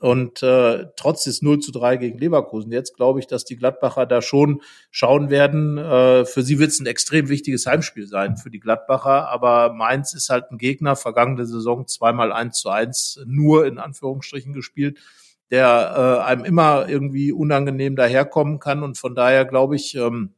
Und 0.00 0.42
äh, 0.42 0.86
trotz 0.96 1.24
des 1.24 1.42
0 1.42 1.58
zu 1.58 1.72
3 1.72 1.96
gegen 1.96 2.18
Leverkusen, 2.18 2.70
jetzt 2.70 2.94
glaube 2.94 3.18
ich, 3.18 3.26
dass 3.26 3.44
die 3.44 3.56
Gladbacher 3.56 4.06
da 4.06 4.22
schon 4.22 4.62
schauen 4.90 5.28
werden. 5.28 5.76
Äh, 5.76 6.24
für 6.24 6.42
sie 6.42 6.58
wird 6.58 6.70
es 6.70 6.78
ein 6.78 6.86
extrem 6.86 7.28
wichtiges 7.28 7.66
Heimspiel 7.66 8.06
sein 8.06 8.36
für 8.36 8.50
die 8.50 8.60
Gladbacher. 8.60 9.28
Aber 9.28 9.72
Mainz 9.72 10.14
ist 10.14 10.30
halt 10.30 10.50
ein 10.50 10.58
Gegner, 10.58 10.94
vergangene 10.94 11.46
Saison 11.46 11.86
zweimal 11.86 12.32
1 12.32 12.58
zu 12.60 12.70
1 12.70 13.24
nur 13.26 13.66
in 13.66 13.78
Anführungsstrichen 13.78 14.52
gespielt, 14.52 14.98
der 15.50 16.20
äh, 16.20 16.24
einem 16.24 16.44
immer 16.44 16.88
irgendwie 16.88 17.32
unangenehm 17.32 17.96
daherkommen 17.96 18.60
kann. 18.60 18.84
Und 18.84 18.98
von 18.98 19.16
daher 19.16 19.44
glaube 19.44 19.74
ich, 19.74 19.96
ähm, 19.96 20.34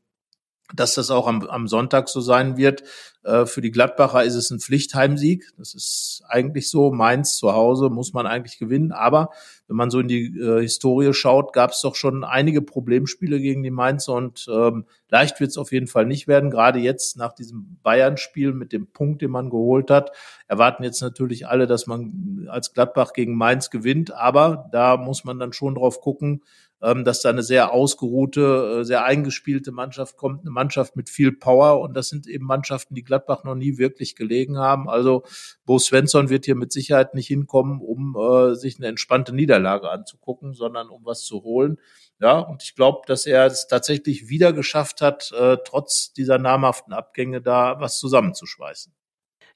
dass 0.75 0.95
das 0.95 1.11
auch 1.11 1.27
am, 1.27 1.43
am 1.47 1.69
Sonntag 1.69 2.09
so 2.09 2.21
sein 2.21 2.57
wird. 2.57 2.83
Äh, 3.23 3.47
für 3.47 3.61
die 3.61 3.71
Gladbacher 3.71 4.25
ist 4.25 4.35
es 4.35 4.51
ein 4.51 4.61
Pflichtheimsieg. 4.61 5.51
Das 5.59 5.75
ist 5.75 6.23
eigentlich 6.29 6.71
so. 6.71 6.91
Mainz 6.91 7.37
zu 7.37 7.53
Hause 7.53 7.91
muss 7.91 8.13
man 8.13 8.27
eigentlich 8.27 8.59
gewinnen. 8.59 8.93
Aber 8.93 9.31
wenn 9.69 9.77
man 9.77 9.91
so 9.91 10.01
in 10.01 10.09
die 10.09 10.27
äh, 10.39 10.63
Historie 10.63 11.13
schaut, 11.13 11.53
gab 11.53 11.73
es 11.73 11.81
doch 11.81 11.95
schon 11.95 12.25
einige 12.25 12.63
Problemspiele 12.63 13.41
gegen 13.41 13.63
die 13.63 13.71
Mainzer 13.71 14.15
und 14.15 14.47
ähm, 14.51 14.87
leicht 15.09 15.39
wird 15.41 15.51
es 15.51 15.59
auf 15.59 15.73
jeden 15.73 15.87
Fall 15.87 16.07
nicht 16.07 16.29
werden. 16.29 16.51
Gerade 16.51 16.79
jetzt 16.79 17.17
nach 17.17 17.33
diesem 17.35 17.79
Bayern-Spiel 17.83 18.53
mit 18.53 18.73
dem 18.73 18.87
Punkt, 18.87 19.23
den 19.23 19.31
man 19.31 19.51
geholt 19.51 19.91
hat, 19.91 20.13
erwarten 20.49 20.83
jetzt 20.83 21.03
natürlich 21.03 21.47
alle, 21.47 21.67
dass 21.67 21.87
man 21.87 22.49
als 22.51 22.73
Gladbach 22.73 23.13
gegen 23.13 23.37
Mainz 23.37 23.71
gewinnt. 23.71 24.13
Aber 24.13 24.69
da 24.73 24.97
muss 24.97 25.25
man 25.25 25.39
dann 25.39 25.53
schon 25.53 25.75
drauf 25.75 26.01
gucken, 26.01 26.43
ähm, 26.83 27.05
dass 27.05 27.21
da 27.23 27.29
eine 27.31 27.43
sehr 27.43 27.73
ausgeruhte, 27.73 28.81
äh, 28.81 28.85
sehr 28.85 29.05
eingespielte 29.05 29.73
Mannschaft 29.73 30.17
kommt, 30.17 30.41
eine 30.43 30.51
Mannschaft 30.51 30.97
mit 30.97 31.11
viel 31.11 31.33
Power 31.33 31.81
und 31.81 31.95
das 31.95 32.09
sind 32.09 32.27
eben 32.27 32.47
Mannschaften, 32.47 32.95
die 32.95 33.05
Gladbach 33.05 33.45
noch 33.45 33.55
nie 33.55 33.79
wirklich 33.79 34.17
gelegen 34.17 34.59
haben. 34.59 34.89
Also 34.89 35.25
Bo 35.65 35.79
Svensson 35.79 36.31
wird 36.31 36.47
hier 36.47 36.55
mit 36.55 36.73
Sicherheit 36.73 37.15
nicht 37.15 37.27
hinkommen, 37.27 37.81
um 37.81 38.17
äh, 38.17 38.55
sich 38.55 38.79
eine 38.79 38.89
entspannte 38.89 39.35
Niederlage 39.35 39.91
anzugucken, 39.91 40.55
sondern 40.55 40.89
um 40.89 41.05
was 41.05 41.25
zu 41.25 41.43
holen. 41.43 41.79
Ja, 42.21 42.39
und 42.39 42.63
ich 42.63 42.75
glaube, 42.75 43.01
dass 43.07 43.27
er 43.27 43.47
es 43.47 43.67
tatsächlich 43.67 44.29
wieder 44.29 44.53
geschafft 44.53 45.01
hat, 45.01 45.33
äh, 45.33 45.57
trotz 45.65 46.13
dieser 46.13 46.39
namhaften 46.39 46.93
Abgänge 46.93 47.41
da 47.41 47.81
was 47.81 47.99
zusammenzuschweißen. 47.99 48.93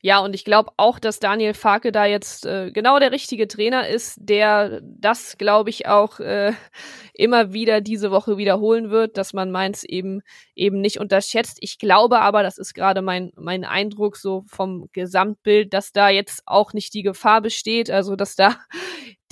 Ja, 0.06 0.18
und 0.18 0.34
ich 0.34 0.44
glaube 0.44 0.70
auch, 0.76 0.98
dass 0.98 1.18
Daniel 1.18 1.54
Farke 1.54 1.90
da 1.90 2.04
jetzt 2.04 2.44
äh, 2.44 2.70
genau 2.70 2.98
der 2.98 3.10
richtige 3.10 3.48
Trainer 3.48 3.88
ist, 3.88 4.18
der 4.20 4.82
das, 4.82 5.38
glaube 5.38 5.70
ich, 5.70 5.86
auch 5.86 6.20
äh, 6.20 6.52
immer 7.14 7.54
wieder 7.54 7.80
diese 7.80 8.10
Woche 8.10 8.36
wiederholen 8.36 8.90
wird, 8.90 9.16
dass 9.16 9.32
man 9.32 9.50
Mainz 9.50 9.82
eben 9.82 10.20
eben 10.54 10.82
nicht 10.82 11.00
unterschätzt. 11.00 11.56
Ich 11.62 11.78
glaube 11.78 12.20
aber, 12.20 12.42
das 12.42 12.58
ist 12.58 12.74
gerade 12.74 13.00
mein 13.00 13.32
mein 13.34 13.64
Eindruck 13.64 14.18
so 14.18 14.44
vom 14.46 14.90
Gesamtbild, 14.92 15.72
dass 15.72 15.92
da 15.92 16.10
jetzt 16.10 16.42
auch 16.44 16.74
nicht 16.74 16.92
die 16.92 17.02
Gefahr 17.02 17.40
besteht, 17.40 17.90
also 17.90 18.14
dass 18.14 18.36
da 18.36 18.58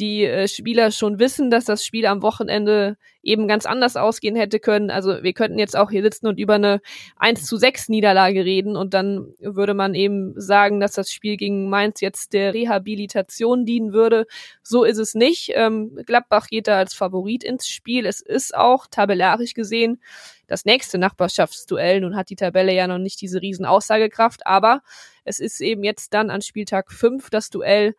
die 0.03 0.25
äh, 0.25 0.49
Spieler 0.49 0.91
schon 0.91 1.21
wissen, 1.21 1.49
dass 1.49 1.65
das 1.65 1.87
Spiel 1.87 2.07
am 2.07 2.23
Wochenende 2.23 2.97
eben 3.23 3.47
ganz 3.47 3.67
anders 3.67 3.97
ausgehen 3.97 4.35
hätte 4.35 4.59
können. 4.59 4.91
Also 4.91 5.23
wir 5.23 5.33
könnten 5.33 5.61
jetzt 5.61 5.77
auch 5.77 5.91
hier 5.91 6.03
sitzen 6.03 6.27
und 6.27 6.41
über 6.41 6.55
eine 6.55 6.81
1 7.19 7.47
zu 7.47 7.57
6 7.57 7.89
Niederlage 7.89 8.45
reden 8.45 8.75
und 8.77 8.95
dann 8.95 9.33
würde 9.39 9.75
man 9.75 9.95
eben 9.95 10.35
sagen, 10.41 10.81
dass 10.81 10.93
das 10.93 11.13
Spiel 11.13 11.37
gegen 11.37 11.71
Mainz 11.71 12.01
jetzt 12.01 12.33
der 12.33 12.53
Rehabilitation 12.53 13.65
dienen 13.65 13.93
würde. 13.93 14.27
So 14.65 14.83
ist 14.83 14.99
es 14.99 15.15
nicht. 15.15 15.53
Ähm, 15.55 15.97
Gladbach 16.05 16.49
geht 16.49 16.67
da 16.67 16.79
als 16.79 16.95
Favorit 16.95 17.45
ins 17.45 17.69
Spiel. 17.69 18.05
Es 18.05 18.21
ist 18.21 18.57
auch 18.57 18.89
tabellarisch 18.89 19.55
gesehen 19.55 20.01
das 20.49 20.65
nächste 20.65 20.99
Nachbarschaftsduell. 20.99 22.01
Nun 22.01 22.17
hat 22.17 22.29
die 22.29 22.37
Tabelle 22.37 22.75
ja 22.75 22.89
noch 22.89 22.99
nicht 22.99 23.21
diese 23.21 23.41
riesen 23.41 23.65
Aussagekraft, 23.65 24.47
aber 24.47 24.83
es 25.25 25.39
ist 25.39 25.61
eben 25.61 25.85
jetzt 25.85 26.13
dann 26.13 26.29
an 26.29 26.43
Spieltag 26.43 26.91
5 26.91 27.31
das 27.31 27.51
Duell 27.51 27.95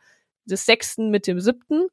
des 0.46 0.66
sechsten 0.66 1.10
mit 1.10 1.28
dem 1.28 1.40
siebten. 1.40 1.88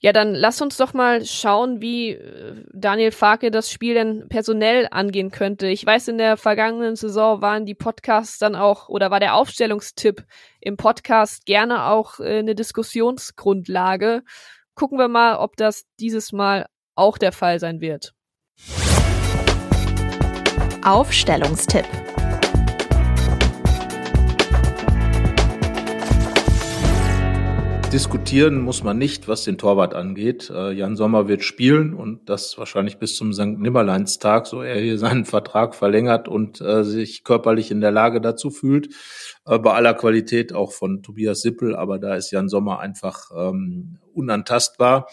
Ja, 0.00 0.12
dann 0.12 0.34
lass 0.34 0.60
uns 0.60 0.76
doch 0.76 0.92
mal 0.92 1.24
schauen, 1.24 1.80
wie 1.80 2.10
äh, 2.10 2.62
Daniel 2.74 3.10
Farke 3.10 3.50
das 3.50 3.70
Spiel 3.70 3.94
denn 3.94 4.28
personell 4.28 4.86
angehen 4.90 5.30
könnte. 5.30 5.66
Ich 5.68 5.86
weiß, 5.86 6.08
in 6.08 6.18
der 6.18 6.36
vergangenen 6.36 6.94
Saison 6.94 7.40
waren 7.40 7.64
die 7.64 7.74
Podcasts 7.74 8.38
dann 8.38 8.54
auch, 8.54 8.90
oder 8.90 9.10
war 9.10 9.18
der 9.18 9.34
Aufstellungstipp 9.34 10.24
im 10.60 10.76
Podcast 10.76 11.46
gerne 11.46 11.86
auch 11.86 12.20
äh, 12.20 12.40
eine 12.40 12.54
Diskussionsgrundlage. 12.54 14.22
Gucken 14.74 14.98
wir 14.98 15.08
mal, 15.08 15.36
ob 15.36 15.56
das 15.56 15.84
dieses 15.98 16.32
Mal 16.32 16.66
auch 16.94 17.16
der 17.16 17.32
Fall 17.32 17.58
sein 17.58 17.80
wird. 17.80 18.12
Aufstellungstipp. 20.84 21.86
Diskutieren 27.94 28.60
muss 28.60 28.82
man 28.82 28.98
nicht, 28.98 29.28
was 29.28 29.44
den 29.44 29.56
Torwart 29.56 29.94
angeht. 29.94 30.50
Äh, 30.50 30.72
Jan 30.72 30.96
Sommer 30.96 31.28
wird 31.28 31.44
spielen 31.44 31.94
und 31.94 32.28
das 32.28 32.58
wahrscheinlich 32.58 32.98
bis 32.98 33.14
zum 33.14 33.32
St. 33.32 33.56
Nimmerleinstag, 33.56 34.48
so 34.48 34.62
er 34.62 34.80
hier 34.80 34.98
seinen 34.98 35.24
Vertrag 35.24 35.76
verlängert 35.76 36.26
und 36.26 36.60
äh, 36.60 36.82
sich 36.82 37.22
körperlich 37.22 37.70
in 37.70 37.80
der 37.80 37.92
Lage 37.92 38.20
dazu 38.20 38.50
fühlt. 38.50 38.88
Äh, 39.46 39.60
bei 39.60 39.74
aller 39.74 39.94
Qualität 39.94 40.52
auch 40.52 40.72
von 40.72 41.04
Tobias 41.04 41.42
Sippel, 41.42 41.76
aber 41.76 42.00
da 42.00 42.16
ist 42.16 42.32
Jan 42.32 42.48
Sommer 42.48 42.80
einfach 42.80 43.30
ähm, 43.32 43.98
unantastbar. 44.12 45.06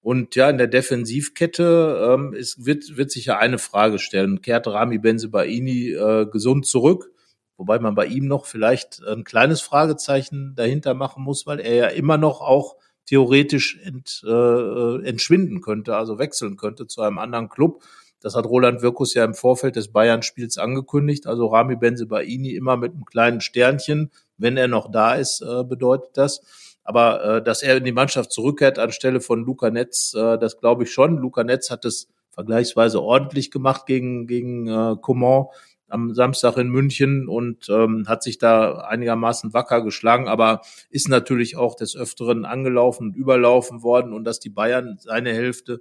Und 0.00 0.34
ja, 0.34 0.50
in 0.50 0.58
der 0.58 0.66
Defensivkette 0.66 2.16
ähm, 2.18 2.34
es 2.34 2.66
wird, 2.66 2.96
wird 2.96 3.12
sich 3.12 3.26
ja 3.26 3.38
eine 3.38 3.58
Frage 3.58 4.00
stellen. 4.00 4.42
Kehrt 4.42 4.66
Rami 4.66 4.98
Benzebaini 4.98 5.92
äh, 5.92 6.26
gesund 6.26 6.66
zurück? 6.66 7.13
Wobei 7.56 7.78
man 7.78 7.94
bei 7.94 8.06
ihm 8.06 8.26
noch 8.26 8.46
vielleicht 8.46 9.02
ein 9.04 9.24
kleines 9.24 9.60
Fragezeichen 9.60 10.54
dahinter 10.56 10.94
machen 10.94 11.22
muss, 11.22 11.46
weil 11.46 11.60
er 11.60 11.74
ja 11.74 11.86
immer 11.86 12.18
noch 12.18 12.40
auch 12.40 12.76
theoretisch 13.06 13.78
ent, 13.84 14.24
äh, 14.26 15.06
entschwinden 15.06 15.60
könnte, 15.60 15.96
also 15.96 16.18
wechseln 16.18 16.56
könnte 16.56 16.86
zu 16.86 17.02
einem 17.02 17.18
anderen 17.18 17.48
Club. 17.48 17.82
Das 18.20 18.34
hat 18.34 18.46
Roland 18.46 18.80
Wirkus 18.80 19.12
ja 19.12 19.22
im 19.24 19.34
Vorfeld 19.34 19.76
des 19.76 19.92
Bayern-Spiels 19.92 20.56
angekündigt. 20.56 21.26
Also 21.26 21.46
Rami 21.48 21.76
Benzebaini 21.76 22.54
immer 22.54 22.78
mit 22.78 22.92
einem 22.92 23.04
kleinen 23.04 23.42
Sternchen. 23.42 24.10
Wenn 24.38 24.56
er 24.56 24.66
noch 24.66 24.90
da 24.90 25.14
ist, 25.14 25.42
äh, 25.42 25.62
bedeutet 25.62 26.16
das. 26.16 26.40
Aber 26.84 27.24
äh, 27.24 27.42
dass 27.42 27.62
er 27.62 27.76
in 27.76 27.84
die 27.84 27.92
Mannschaft 27.92 28.32
zurückkehrt 28.32 28.78
anstelle 28.78 29.20
von 29.20 29.44
Luca 29.44 29.70
Netz, 29.70 30.14
äh, 30.14 30.38
das 30.38 30.58
glaube 30.58 30.84
ich 30.84 30.92
schon. 30.92 31.18
Luca 31.18 31.44
Netz 31.44 31.70
hat 31.70 31.84
es 31.84 32.08
vergleichsweise 32.30 33.02
ordentlich 33.02 33.50
gemacht 33.50 33.84
gegen, 33.86 34.26
gegen 34.26 34.68
äh, 34.68 34.96
Coman. 35.00 35.46
Am 35.94 36.12
Samstag 36.12 36.58
in 36.58 36.68
München 36.68 37.28
und 37.28 37.68
ähm, 37.70 38.04
hat 38.06 38.22
sich 38.22 38.38
da 38.38 38.78
einigermaßen 38.80 39.54
wacker 39.54 39.82
geschlagen, 39.82 40.28
aber 40.28 40.60
ist 40.90 41.08
natürlich 41.08 41.56
auch 41.56 41.76
des 41.76 41.96
Öfteren 41.96 42.44
angelaufen 42.44 43.08
und 43.08 43.16
überlaufen 43.16 43.82
worden 43.82 44.12
und 44.12 44.24
dass 44.24 44.40
die 44.40 44.50
Bayern 44.50 44.98
seine 45.00 45.32
Hälfte 45.32 45.80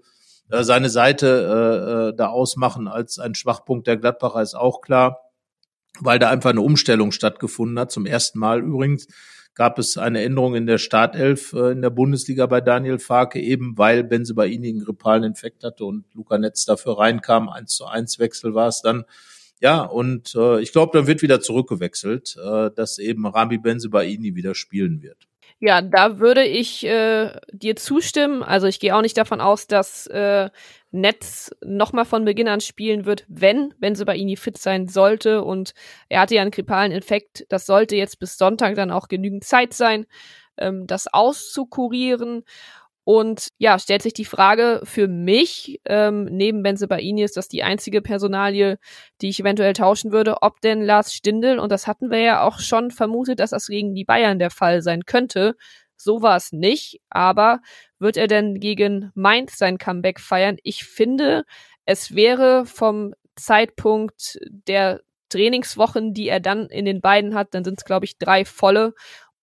äh, 0.50 0.64
seine 0.64 0.90
Seite 0.90 1.28
äh, 1.28 2.10
äh, 2.10 2.16
da 2.16 2.28
ausmachen 2.28 2.88
als 2.88 3.20
ein 3.20 3.36
Schwachpunkt 3.36 3.88
der 3.88 3.98
Gladbacher 3.98 4.42
ist 4.42 4.56
auch 4.56 4.82
klar, 4.82 5.32
weil 6.00 6.20
da 6.20 6.30
einfach 6.30 6.52
eine 6.52 6.62
Umstellung 6.62 7.12
stattgefunden 7.12 7.80
hat. 7.80 7.92
Zum 7.92 8.06
ersten 8.06 8.40
Mal 8.40 8.62
übrigens 8.62 9.08
gab 9.56 9.78
es 9.78 9.98
eine 9.98 10.24
Änderung 10.24 10.56
in 10.56 10.66
der 10.66 10.80
Startelf 10.80 11.54
äh, 11.54 11.72
in 11.72 11.82
der 11.82 11.90
Bundesliga 11.90 12.46
bei 12.46 12.62
Daniel 12.62 13.00
Farke, 13.00 13.40
eben 13.40 13.78
weil 13.78 14.04
Benzebaini 14.04 14.70
einen 14.70 14.84
grippalen 14.84 15.24
Infekt 15.24 15.64
hatte 15.64 15.86
und 15.86 16.06
Luca 16.14 16.38
Netz 16.38 16.66
dafür 16.66 16.98
reinkam. 16.98 17.50
Eins 17.50 17.76
zu 17.76 17.86
eins 17.86 18.20
Wechsel 18.20 18.54
war 18.54 18.68
es 18.68 18.82
dann. 18.82 19.06
Ja, 19.64 19.84
und 19.84 20.36
äh, 20.36 20.60
ich 20.60 20.74
glaube, 20.74 20.92
dann 20.98 21.08
wird 21.08 21.22
wieder 21.22 21.40
zurückgewechselt, 21.40 22.36
äh, 22.36 22.70
dass 22.76 23.00
eben 23.00 23.26
Rami 23.26 23.58
Benzebaini 23.58 24.36
wieder 24.36 24.56
spielen 24.56 25.02
wird. 25.02 25.30
Ja, 25.62 25.82
da 25.82 26.20
würde 26.20 26.44
ich 26.44 26.86
äh, 26.86 27.32
dir 27.54 27.78
zustimmen. 27.78 28.44
Also 28.44 28.68
ich 28.68 28.82
gehe 28.82 28.94
auch 28.94 29.02
nicht 29.02 29.18
davon 29.18 29.40
aus, 29.40 29.66
dass 29.66 30.06
äh, 30.08 30.50
Netz 30.92 31.56
nochmal 31.64 32.04
von 32.04 32.26
Beginn 32.26 32.50
an 32.50 32.60
spielen 32.60 33.06
wird, 33.06 33.24
wenn 33.30 33.74
wenn 33.80 33.96
sie 33.96 34.04
bei 34.04 34.18
Ini 34.18 34.36
fit 34.36 34.58
sein 34.58 34.90
sollte. 34.90 35.46
Und 35.46 35.74
er 36.10 36.20
hatte 36.20 36.36
ja 36.36 36.42
einen 36.42 36.52
grippalen 36.52 36.92
Infekt. 36.92 37.46
Das 37.48 37.66
sollte 37.66 37.96
jetzt 37.96 38.20
bis 38.20 38.38
Sonntag 38.38 38.76
dann 38.76 38.92
auch 38.92 39.08
genügend 39.08 39.46
Zeit 39.46 39.74
sein, 39.74 40.08
ähm, 40.58 40.88
das 40.88 41.08
auszukurieren. 41.08 42.44
Und 43.06 43.50
ja, 43.58 43.78
stellt 43.80 44.02
sich 44.02 44.14
die 44.14 44.26
Frage 44.26 44.82
für 44.86 45.08
mich, 45.08 45.82
ähm, 45.86 46.26
neben 46.26 46.64
Benzebaini 46.64 47.24
ist 47.24 47.36
das 47.36 47.50
die 47.50 47.64
einzige 47.64 48.02
Personalie, 48.02 48.78
die 49.22 49.30
ich 49.30 49.40
eventuell 49.42 49.74
tauschen 49.74 50.12
würde, 50.14 50.42
ob 50.42 50.62
denn 50.62 50.82
Lars 50.82 51.14
Stindl, 51.14 51.60
und 51.60 51.72
das 51.72 51.86
hatten 51.86 52.10
wir 52.10 52.20
ja 52.20 52.44
auch 52.44 52.60
schon 52.60 52.92
vermutet, 52.92 53.40
dass 53.40 53.50
das 53.50 53.68
gegen 53.68 53.94
die 53.94 54.06
Bayern 54.06 54.40
der 54.40 54.52
Fall 54.52 54.82
sein 54.82 55.04
könnte. 55.06 55.56
So 55.98 56.22
war 56.22 56.38
es 56.38 56.52
nicht, 56.54 57.02
aber 57.10 57.60
wird 58.00 58.18
er 58.18 58.28
denn 58.28 58.60
gegen 58.60 59.12
Mainz 59.16 59.58
sein 59.58 59.78
Comeback 59.78 60.20
feiern? 60.20 60.58
Ich 60.64 60.86
finde, 60.86 61.44
es 61.86 62.16
wäre 62.16 62.66
vom 62.66 63.14
Zeitpunkt 63.36 64.40
der 64.50 65.02
Trainingswochen, 65.30 66.14
die 66.14 66.28
er 66.28 66.40
dann 66.40 66.68
in 66.68 66.86
den 66.86 67.02
beiden 67.02 67.36
hat, 67.36 67.54
dann 67.54 67.64
sind 67.64 67.80
es, 67.80 67.86
glaube 67.86 68.06
ich, 68.06 68.18
drei 68.18 68.46
volle 68.46 68.94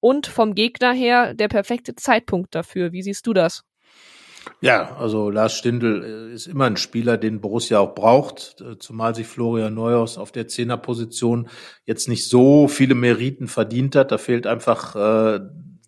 und 0.00 0.26
vom 0.26 0.54
Gegner 0.54 0.92
her 0.92 1.34
der 1.34 1.48
perfekte 1.48 1.94
Zeitpunkt 1.94 2.54
dafür. 2.54 2.92
Wie 2.92 3.02
siehst 3.02 3.26
du 3.26 3.32
das? 3.32 3.64
Ja, 4.62 4.96
also 4.96 5.30
Lars 5.30 5.54
Stindl 5.56 6.30
äh, 6.30 6.34
ist 6.34 6.46
immer 6.46 6.64
ein 6.64 6.76
Spieler, 6.76 7.18
den 7.18 7.40
Borussia 7.40 7.78
auch 7.78 7.94
braucht, 7.94 8.60
äh, 8.60 8.78
zumal 8.78 9.14
sich 9.14 9.26
Florian 9.26 9.74
Neuhaus 9.74 10.18
auf 10.18 10.32
der 10.32 10.48
Zehnerposition 10.48 11.48
jetzt 11.84 12.08
nicht 12.08 12.28
so 12.28 12.68
viele 12.68 12.94
Meriten 12.94 13.48
verdient 13.48 13.96
hat. 13.96 14.12
Da 14.12 14.18
fehlt 14.18 14.46
einfach 14.46 14.96
äh, 14.96 15.40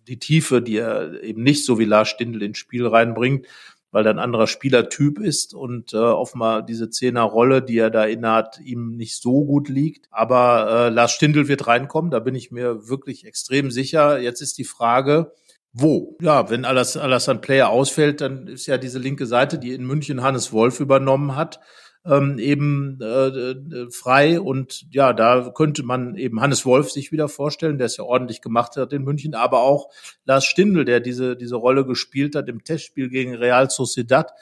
die 0.07 0.19
Tiefe, 0.19 0.61
die 0.61 0.77
er 0.77 1.23
eben 1.23 1.43
nicht 1.43 1.65
so 1.65 1.79
wie 1.79 1.85
Lars 1.85 2.09
Stindl 2.09 2.43
ins 2.43 2.57
Spiel 2.57 2.85
reinbringt 2.85 3.47
weil 3.93 4.05
er 4.07 4.11
ein 4.11 4.19
anderer 4.19 4.47
Spielertyp 4.47 5.19
ist 5.19 5.53
und 5.53 5.93
äh, 5.93 5.97
offenbar 5.97 6.63
diese 6.63 6.89
Zehnerrolle, 6.89 7.61
die 7.61 7.77
er 7.77 7.91
da 7.91 8.05
innehat, 8.05 8.59
ihm 8.59 8.97
nicht 8.97 9.21
so 9.21 9.45
gut 9.45 9.69
liegt. 9.69 10.07
Aber 10.09 10.87
äh, 10.87 10.89
Lars 10.89 11.11
Stindl 11.11 11.47
wird 11.47 11.67
reinkommen, 11.67 12.09
da 12.09 12.19
bin 12.19 12.33
ich 12.33 12.51
mir 12.51 12.89
wirklich 12.89 13.25
extrem 13.25 13.69
sicher. 13.69 14.19
Jetzt 14.19 14.41
ist 14.41 14.57
die 14.57 14.63
Frage, 14.63 15.31
wo? 15.73 16.17
Ja, 16.21 16.49
wenn 16.49 16.65
Alassane 16.65 17.39
Player 17.39 17.69
ausfällt, 17.69 18.21
dann 18.21 18.47
ist 18.47 18.65
ja 18.65 18.79
diese 18.79 18.99
linke 18.99 19.27
Seite, 19.27 19.59
die 19.59 19.73
in 19.73 19.85
München 19.85 20.23
Hannes 20.23 20.51
Wolf 20.51 20.79
übernommen 20.79 21.35
hat, 21.35 21.59
ähm, 22.05 22.37
eben 22.37 22.99
äh, 23.01 23.27
äh, 23.27 23.89
frei 23.91 24.41
und 24.41 24.85
ja, 24.91 25.13
da 25.13 25.51
könnte 25.55 25.83
man 25.83 26.15
eben 26.15 26.41
Hannes 26.41 26.65
Wolf 26.65 26.91
sich 26.91 27.11
wieder 27.11 27.29
vorstellen, 27.29 27.77
der 27.77 27.85
es 27.85 27.97
ja 27.97 28.03
ordentlich 28.03 28.41
gemacht 28.41 28.75
hat 28.75 28.91
in 28.91 29.03
München, 29.03 29.35
aber 29.35 29.61
auch 29.61 29.89
Lars 30.25 30.45
Stindl, 30.45 30.83
der 30.85 30.99
diese 30.99 31.37
diese 31.37 31.55
Rolle 31.55 31.85
gespielt 31.85 32.35
hat 32.35 32.49
im 32.49 32.63
Testspiel 32.63 33.09
gegen 33.09 33.35
Real 33.35 33.69
Sociedad. 33.69 34.33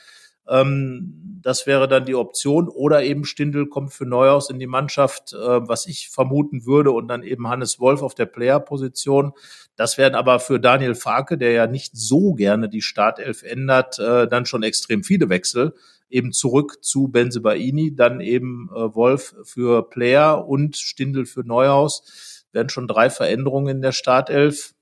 Ähm, 0.48 1.40
das 1.44 1.68
wäre 1.68 1.88
dann 1.88 2.06
die 2.06 2.16
Option 2.16 2.68
oder 2.68 3.04
eben 3.04 3.26
Stindl 3.26 3.68
kommt 3.68 3.94
für 3.94 4.06
Neuhaus 4.06 4.50
in 4.50 4.58
die 4.58 4.68
Mannschaft, 4.68 5.34
äh, 5.34 5.38
was 5.38 5.86
ich 5.86 6.10
vermuten 6.10 6.66
würde 6.66 6.92
und 6.92 7.08
dann 7.08 7.22
eben 7.22 7.48
Hannes 7.48 7.80
Wolf 7.80 8.02
auf 8.02 8.16
der 8.16 8.26
Player-Position. 8.26 9.34
Das 9.76 10.00
wären 10.00 10.16
aber 10.16 10.40
für 10.40 10.60
Daniel 10.60 10.96
Farke, 10.96 11.38
der 11.38 11.52
ja 11.52 11.68
nicht 11.68 11.92
so 11.96 12.34
gerne 12.34 12.70
die 12.70 12.82
Startelf 12.82 13.44
ändert, 13.44 14.00
äh, 14.00 14.28
dann 14.28 14.46
schon 14.46 14.64
extrem 14.64 15.04
viele 15.04 15.30
Wechsel 15.30 15.74
eben 16.12 16.32
zurück 16.32 16.84
zu 16.84 17.08
Benzebaini, 17.08 17.96
dann 17.96 18.22
eben 18.22 18.70
äh, 18.74 18.94
Wolf 18.96 19.36
für 19.44 19.90
Player 19.90 20.48
und 20.48 20.78
Stindel 20.78 21.26
für 21.26 21.42
Neuhaus. 21.42 22.46
Werden 22.52 22.70
schon 22.70 22.88
drei 22.88 23.10
Veränderungen 23.10 23.78
in 23.78 23.82
der 23.82 23.92
Startelf. 23.92 24.74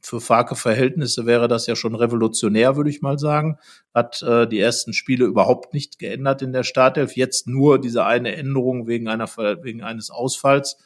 Für 0.00 0.20
Farke-Verhältnisse 0.20 1.26
wäre 1.26 1.48
das 1.48 1.66
ja 1.66 1.76
schon 1.76 1.94
revolutionär, 1.94 2.76
würde 2.76 2.88
ich 2.88 3.02
mal 3.02 3.18
sagen. 3.18 3.58
Hat 3.92 4.22
äh, 4.22 4.46
die 4.46 4.60
ersten 4.60 4.92
Spiele 4.92 5.26
überhaupt 5.26 5.74
nicht 5.74 5.98
geändert 5.98 6.40
in 6.40 6.52
der 6.52 6.62
Startelf. 6.62 7.16
Jetzt 7.16 7.46
nur 7.46 7.80
diese 7.80 8.04
eine 8.04 8.34
Änderung 8.36 8.86
wegen 8.86 9.08
einer 9.08 9.26
wegen 9.26 9.82
eines 9.82 10.10
Ausfalls. 10.10 10.76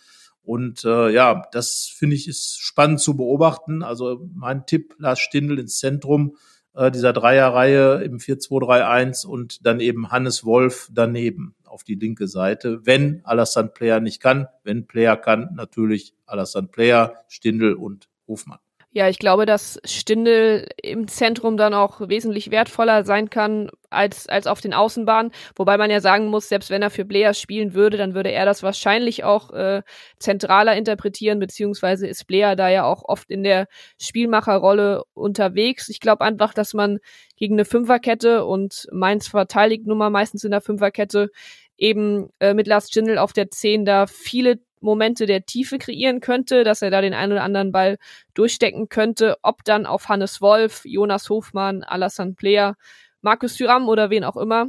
Und 0.43 0.85
äh, 0.85 1.11
ja, 1.11 1.47
das 1.53 1.93
finde 1.95 2.17
ich 2.17 2.27
ist 2.27 2.59
spannend 2.61 3.01
zu 3.01 3.17
beobachten. 3.17 3.83
Also 3.83 4.29
mein 4.35 4.67
Tipp: 4.67 4.95
Lars 4.99 5.21
Stindl 5.21 5.59
ins 5.59 5.79
Zentrum 5.79 6.37
äh, 6.75 6.91
dieser 6.91 7.13
Dreierreihe 7.13 8.03
im 8.03 8.19
4-2-3-1 8.19 9.27
und 9.27 9.67
dann 9.67 9.81
eben 9.81 10.11
Hannes 10.11 10.45
Wolf 10.45 10.89
daneben 10.93 11.55
auf 11.65 11.85
die 11.85 11.95
linke 11.95 12.29
Seite, 12.29 12.85
wenn 12.85 13.23
Alassane 13.25 13.69
Player 13.69 14.01
nicht 14.01 14.21
kann. 14.21 14.47
Wenn 14.63 14.87
Player 14.87 15.17
kann, 15.17 15.51
natürlich 15.55 16.15
Alassane 16.27 16.69
Player, 16.69 17.25
Stindel 17.29 17.75
und 17.75 18.09
Hofmann. 18.27 18.59
Ja, 18.95 19.09
ich 19.09 19.19
glaube, 19.19 19.47
dass 19.47 19.81
Stindel 19.87 20.69
im 20.83 21.09
Zentrum 21.09 21.57
dann 21.57 21.73
auch 21.73 22.07
wesentlich 22.11 22.51
wertvoller 22.51 23.05
sein 23.05 23.31
kann 23.31 23.71
als, 23.89 24.29
als 24.29 24.47
auf 24.47 24.61
den 24.61 24.75
Außenbahnen. 24.75 25.33
Wobei 25.57 25.79
man 25.79 25.91
ja 25.91 26.01
sagen 26.01 26.27
muss, 26.27 26.51
selbst 26.51 26.69
wenn 26.69 26.83
er 26.83 26.91
für 26.91 27.07
Blair 27.07 27.33
spielen 27.33 27.73
würde, 27.73 27.97
dann 27.97 28.15
würde 28.15 28.31
er 28.31 28.45
das 28.45 28.63
wahrscheinlich 28.63 29.25
auch 29.25 29.51
äh, 29.53 29.81
zentraler 30.19 30.77
interpretieren, 30.77 31.39
beziehungsweise 31.39 32.07
ist 32.07 32.27
Blair 32.27 32.55
da 32.55 32.69
ja 32.69 32.85
auch 32.85 33.03
oft 33.07 33.31
in 33.31 33.43
der 33.43 33.67
Spielmacherrolle 33.99 35.05
unterwegs. 35.15 35.89
Ich 35.89 35.99
glaube 35.99 36.23
einfach, 36.23 36.53
dass 36.53 36.75
man 36.75 36.99
gegen 37.39 37.55
eine 37.55 37.65
Fünferkette 37.65 38.45
und 38.45 38.89
Mainz 38.93 39.27
verteidigt 39.27 39.87
nun 39.87 39.97
mal 39.97 40.11
meistens 40.11 40.45
in 40.45 40.51
der 40.51 40.61
Fünferkette 40.61 41.31
eben 41.79 42.29
äh, 42.41 42.53
mit 42.53 42.67
Lars 42.67 42.89
Stindl 42.89 43.17
auf 43.17 43.33
der 43.33 43.51
10 43.51 43.87
da 43.87 44.07
viele 44.07 44.61
Momente 44.83 45.27
der 45.27 45.47
Tiefe 45.47 45.79
kreieren 45.79 46.21
könnte, 46.21 46.65
dass 46.65 46.83
er 46.83 46.91
da 46.91 47.01
den 47.01 47.15
einen 47.15 47.33
oder 47.33 47.43
anderen 47.43 47.73
Ball 47.73 47.99
durchstecken 48.35 48.89
könnte. 48.89 49.37
Ob 49.43 49.65
dann 49.65 49.87
auf 49.87 50.09
Hannes 50.09 50.41
Wolf, 50.41 50.83
Jonas 50.85 51.29
Hofmann, 51.31 51.83
Alassane 51.83 52.35
Player, 52.35 52.77
Markus 53.21 53.57
Thüram 53.57 53.89
oder 53.89 54.11
wen 54.11 54.25
auch 54.25 54.37
immer, 54.37 54.69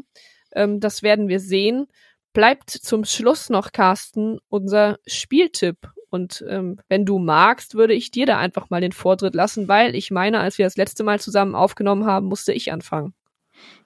ähm, 0.54 0.80
das 0.80 1.04
werden 1.04 1.28
wir 1.28 1.40
sehen. 1.40 1.88
Bleibt 2.34 2.70
zum 2.70 3.06
Schluss 3.06 3.50
noch, 3.50 3.72
Carsten, 3.72 4.40
unser 4.50 5.00
Spieltipp. 5.06 5.78
Und 6.10 6.46
ähm, 6.48 6.80
wenn 6.90 7.06
du 7.06 7.18
magst, 7.18 7.76
würde 7.76 7.94
ich 7.94 8.12
dir 8.12 8.26
da 8.26 8.38
einfach 8.38 8.70
mal 8.70 8.82
den 8.82 8.92
Vortritt 8.92 9.34
lassen, 9.34 9.68
weil 9.68 9.96
ich 9.96 10.12
meine, 10.12 10.40
als 10.40 10.58
wir 10.60 10.66
das 10.66 10.78
letzte 10.78 11.04
Mal 11.04 11.20
zusammen 11.20 11.56
aufgenommen 11.56 12.06
haben, 12.06 12.28
musste 12.28 12.54
ich 12.54 12.72
anfangen. 12.72 13.14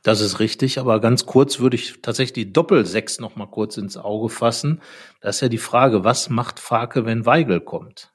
Das 0.03 0.21
ist 0.21 0.39
richtig, 0.39 0.79
aber 0.79 0.99
ganz 0.99 1.25
kurz 1.25 1.59
würde 1.59 1.75
ich 1.75 2.01
tatsächlich 2.01 2.33
die 2.33 2.53
Doppelsechs 2.53 3.19
noch 3.19 3.35
mal 3.35 3.47
kurz 3.47 3.77
ins 3.77 3.97
Auge 3.97 4.29
fassen. 4.29 4.81
Da 5.21 5.29
ist 5.29 5.41
ja 5.41 5.49
die 5.49 5.57
Frage, 5.57 6.03
was 6.03 6.29
macht 6.29 6.59
Farke, 6.59 7.05
wenn 7.05 7.25
Weigel 7.25 7.59
kommt? 7.59 8.13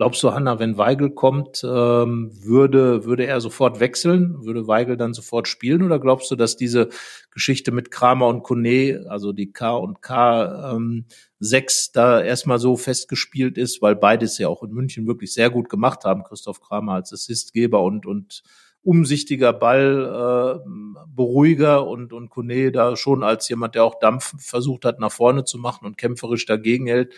Glaubst 0.00 0.22
du, 0.22 0.32
Hanna, 0.32 0.58
wenn 0.58 0.78
Weigel 0.78 1.10
kommt, 1.10 1.62
ähm, 1.62 2.30
würde, 2.32 3.04
würde 3.04 3.26
er 3.26 3.38
sofort 3.42 3.80
wechseln? 3.80 4.42
Würde 4.46 4.66
Weigel 4.66 4.96
dann 4.96 5.12
sofort 5.12 5.46
spielen? 5.46 5.82
Oder 5.82 5.98
glaubst 5.98 6.30
du, 6.30 6.36
dass 6.36 6.56
diese 6.56 6.88
Geschichte 7.30 7.70
mit 7.70 7.90
Kramer 7.90 8.28
und 8.28 8.42
Kone, 8.42 9.04
also 9.10 9.34
die 9.34 9.52
K 9.52 9.76
und 9.76 10.00
K 10.00 10.72
ähm, 10.72 11.04
6 11.40 11.92
da 11.92 12.22
erstmal 12.22 12.58
so 12.58 12.78
festgespielt 12.78 13.58
ist, 13.58 13.82
weil 13.82 13.94
beides 13.94 14.38
ja 14.38 14.48
auch 14.48 14.62
in 14.62 14.70
München 14.70 15.06
wirklich 15.06 15.34
sehr 15.34 15.50
gut 15.50 15.68
gemacht 15.68 16.06
haben, 16.06 16.24
Christoph 16.24 16.62
Kramer 16.62 16.94
als 16.94 17.12
Assistgeber 17.12 17.82
und, 17.82 18.06
und 18.06 18.42
umsichtiger 18.82 19.52
Ball, 19.52 20.60
äh, 20.64 20.70
beruhiger 21.06 21.86
und, 21.86 22.12
und 22.12 22.30
Kone 22.30 22.72
da 22.72 22.96
schon 22.96 23.22
als 23.22 23.48
jemand, 23.48 23.74
der 23.74 23.84
auch 23.84 23.98
Dampf 23.98 24.34
versucht 24.38 24.84
hat, 24.84 25.00
nach 25.00 25.12
vorne 25.12 25.44
zu 25.44 25.58
machen 25.58 25.86
und 25.86 25.98
kämpferisch 25.98 26.46
dagegen 26.46 26.86
hält. 26.86 27.12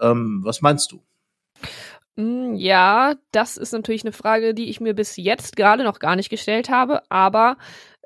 Ähm, 0.00 0.40
was 0.44 0.60
meinst 0.60 0.92
du? 0.92 1.02
Mm, 2.16 2.54
ja, 2.54 3.14
das 3.32 3.56
ist 3.56 3.72
natürlich 3.72 4.04
eine 4.04 4.12
Frage, 4.12 4.54
die 4.54 4.70
ich 4.70 4.80
mir 4.80 4.94
bis 4.94 5.16
jetzt 5.16 5.56
gerade 5.56 5.84
noch 5.84 5.98
gar 5.98 6.16
nicht 6.16 6.30
gestellt 6.30 6.68
habe, 6.68 7.02
aber 7.10 7.56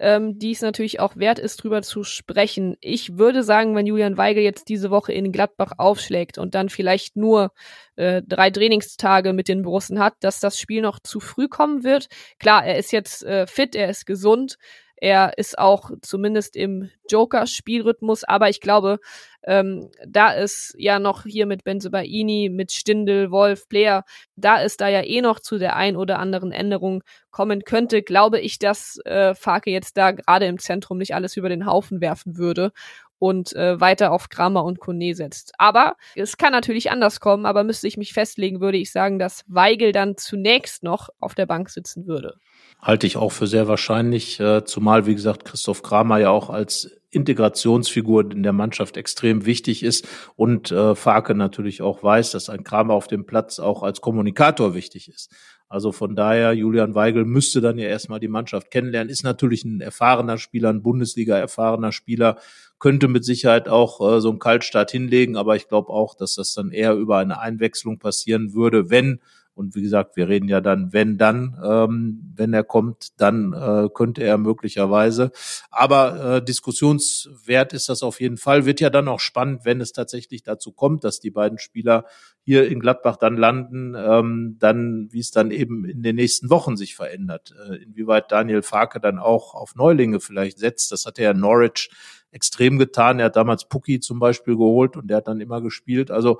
ähm, 0.00 0.38
die 0.38 0.52
es 0.52 0.60
natürlich 0.60 1.00
auch 1.00 1.16
wert 1.16 1.38
ist, 1.38 1.62
drüber 1.62 1.82
zu 1.82 2.04
sprechen. 2.04 2.76
Ich 2.80 3.18
würde 3.18 3.42
sagen, 3.42 3.74
wenn 3.74 3.86
Julian 3.86 4.16
Weigel 4.16 4.42
jetzt 4.42 4.68
diese 4.68 4.90
Woche 4.90 5.12
in 5.12 5.32
Gladbach 5.32 5.72
aufschlägt 5.78 6.38
und 6.38 6.54
dann 6.54 6.68
vielleicht 6.68 7.16
nur 7.16 7.52
äh, 7.96 8.22
drei 8.26 8.50
Trainingstage 8.50 9.32
mit 9.32 9.48
den 9.48 9.62
Borussen 9.62 9.98
hat, 9.98 10.14
dass 10.20 10.40
das 10.40 10.58
Spiel 10.58 10.82
noch 10.82 11.00
zu 11.00 11.20
früh 11.20 11.48
kommen 11.48 11.84
wird. 11.84 12.08
Klar, 12.38 12.64
er 12.64 12.78
ist 12.78 12.92
jetzt 12.92 13.24
äh, 13.24 13.46
fit, 13.46 13.74
er 13.74 13.90
ist 13.90 14.06
gesund. 14.06 14.56
Er 15.00 15.38
ist 15.38 15.58
auch 15.58 15.90
zumindest 16.02 16.56
im 16.56 16.90
Joker-Spielrhythmus, 17.10 18.24
aber 18.24 18.48
ich 18.48 18.60
glaube, 18.60 18.98
ähm, 19.44 19.90
da 20.06 20.32
ist 20.32 20.74
ja 20.76 20.98
noch 20.98 21.24
hier 21.24 21.46
mit 21.46 21.64
Benzobaini, 21.64 22.50
mit 22.52 22.72
Stindel, 22.72 23.30
Wolf, 23.30 23.68
Player, 23.68 24.04
da 24.36 24.60
ist 24.60 24.80
da 24.80 24.88
ja 24.88 25.02
eh 25.02 25.20
noch 25.20 25.40
zu 25.40 25.58
der 25.58 25.76
ein 25.76 25.96
oder 25.96 26.18
anderen 26.18 26.52
Änderung 26.52 27.02
kommen 27.30 27.62
könnte, 27.62 28.02
glaube 28.02 28.40
ich, 28.40 28.58
dass 28.58 28.98
äh, 29.04 29.34
Farke 29.34 29.70
jetzt 29.70 29.96
da 29.96 30.10
gerade 30.10 30.46
im 30.46 30.58
Zentrum 30.58 30.98
nicht 30.98 31.14
alles 31.14 31.36
über 31.36 31.48
den 31.48 31.66
Haufen 31.66 32.00
werfen 32.00 32.36
würde 32.36 32.72
und 33.18 33.54
äh, 33.54 33.80
weiter 33.80 34.12
auf 34.12 34.28
Kramer 34.28 34.64
und 34.64 34.80
Kone 34.80 35.14
setzt. 35.14 35.52
Aber 35.58 35.96
es 36.14 36.36
kann 36.36 36.52
natürlich 36.52 36.90
anders 36.90 37.20
kommen, 37.20 37.46
aber 37.46 37.64
müsste 37.64 37.88
ich 37.88 37.96
mich 37.96 38.12
festlegen, 38.12 38.60
würde 38.60 38.78
ich 38.78 38.92
sagen, 38.92 39.18
dass 39.18 39.44
Weigel 39.48 39.92
dann 39.92 40.16
zunächst 40.16 40.82
noch 40.82 41.08
auf 41.20 41.34
der 41.34 41.46
Bank 41.46 41.70
sitzen 41.70 42.06
würde. 42.06 42.34
Halte 42.80 43.06
ich 43.06 43.16
auch 43.16 43.32
für 43.32 43.48
sehr 43.48 43.66
wahrscheinlich, 43.66 44.38
äh, 44.38 44.64
zumal, 44.64 45.06
wie 45.06 45.14
gesagt, 45.14 45.44
Christoph 45.44 45.82
Kramer 45.82 46.18
ja 46.18 46.30
auch 46.30 46.48
als 46.48 46.90
Integrationsfigur 47.10 48.30
in 48.30 48.42
der 48.42 48.52
Mannschaft 48.52 48.96
extrem 48.96 49.46
wichtig 49.46 49.82
ist 49.82 50.06
und 50.36 50.70
äh, 50.70 50.94
Farke 50.94 51.34
natürlich 51.34 51.82
auch 51.82 52.02
weiß, 52.02 52.32
dass 52.32 52.50
ein 52.50 52.64
Kramer 52.64 52.94
auf 52.94 53.08
dem 53.08 53.24
Platz 53.24 53.58
auch 53.58 53.82
als 53.82 54.00
Kommunikator 54.00 54.74
wichtig 54.74 55.08
ist. 55.08 55.34
Also 55.68 55.92
von 55.92 56.16
daher, 56.16 56.54
Julian 56.54 56.94
Weigel 56.94 57.26
müsste 57.26 57.60
dann 57.60 57.78
ja 57.78 57.88
erstmal 57.88 58.20
die 58.20 58.28
Mannschaft 58.28 58.70
kennenlernen, 58.70 59.10
ist 59.10 59.22
natürlich 59.22 59.64
ein 59.64 59.82
erfahrener 59.82 60.38
Spieler, 60.38 60.70
ein 60.70 60.82
Bundesliga 60.82 61.36
erfahrener 61.36 61.92
Spieler, 61.92 62.38
könnte 62.78 63.08
mit 63.08 63.24
Sicherheit 63.24 63.68
auch 63.68 64.00
äh, 64.00 64.20
so 64.20 64.30
einen 64.30 64.38
Kaltstart 64.38 64.90
hinlegen, 64.90 65.36
aber 65.36 65.56
ich 65.56 65.68
glaube 65.68 65.90
auch, 65.90 66.14
dass 66.14 66.36
das 66.36 66.54
dann 66.54 66.70
eher 66.70 66.94
über 66.94 67.18
eine 67.18 67.40
Einwechslung 67.40 67.98
passieren 67.98 68.54
würde, 68.54 68.88
wenn 68.88 69.20
und 69.58 69.74
wie 69.74 69.82
gesagt, 69.82 70.16
wir 70.16 70.28
reden 70.28 70.48
ja 70.48 70.60
dann, 70.60 70.92
wenn 70.92 71.18
dann, 71.18 71.60
ähm, 71.62 72.32
wenn 72.36 72.54
er 72.54 72.62
kommt, 72.62 73.20
dann 73.20 73.52
äh, 73.52 73.88
könnte 73.92 74.22
er 74.22 74.38
möglicherweise. 74.38 75.32
Aber 75.70 76.36
äh, 76.36 76.44
diskussionswert 76.44 77.72
ist 77.72 77.88
das 77.88 78.04
auf 78.04 78.20
jeden 78.20 78.36
Fall. 78.36 78.66
Wird 78.66 78.80
ja 78.80 78.88
dann 78.88 79.08
auch 79.08 79.18
spannend, 79.18 79.64
wenn 79.64 79.80
es 79.80 79.92
tatsächlich 79.92 80.44
dazu 80.44 80.70
kommt, 80.70 81.02
dass 81.02 81.18
die 81.18 81.32
beiden 81.32 81.58
Spieler 81.58 82.04
hier 82.42 82.68
in 82.68 82.78
Gladbach 82.78 83.16
dann 83.16 83.36
landen, 83.36 83.94
ähm, 83.96 84.56
dann, 84.60 85.08
wie 85.10 85.20
es 85.20 85.32
dann 85.32 85.50
eben 85.50 85.84
in 85.84 86.02
den 86.02 86.16
nächsten 86.16 86.50
Wochen 86.50 86.76
sich 86.76 86.94
verändert. 86.94 87.52
Äh, 87.68 87.82
inwieweit 87.82 88.30
Daniel 88.30 88.62
Farke 88.62 89.00
dann 89.00 89.18
auch 89.18 89.54
auf 89.54 89.74
Neulinge 89.74 90.20
vielleicht 90.20 90.58
setzt, 90.58 90.92
das 90.92 91.04
hat 91.04 91.18
er 91.18 91.24
ja 91.24 91.34
Norwich 91.34 91.90
extrem 92.30 92.78
getan. 92.78 93.18
Er 93.18 93.26
hat 93.26 93.36
damals 93.36 93.68
Pucki 93.68 93.98
zum 93.98 94.20
Beispiel 94.20 94.54
geholt 94.54 94.96
und 94.96 95.08
der 95.08 95.18
hat 95.18 95.28
dann 95.28 95.40
immer 95.40 95.60
gespielt. 95.60 96.10
Also 96.10 96.38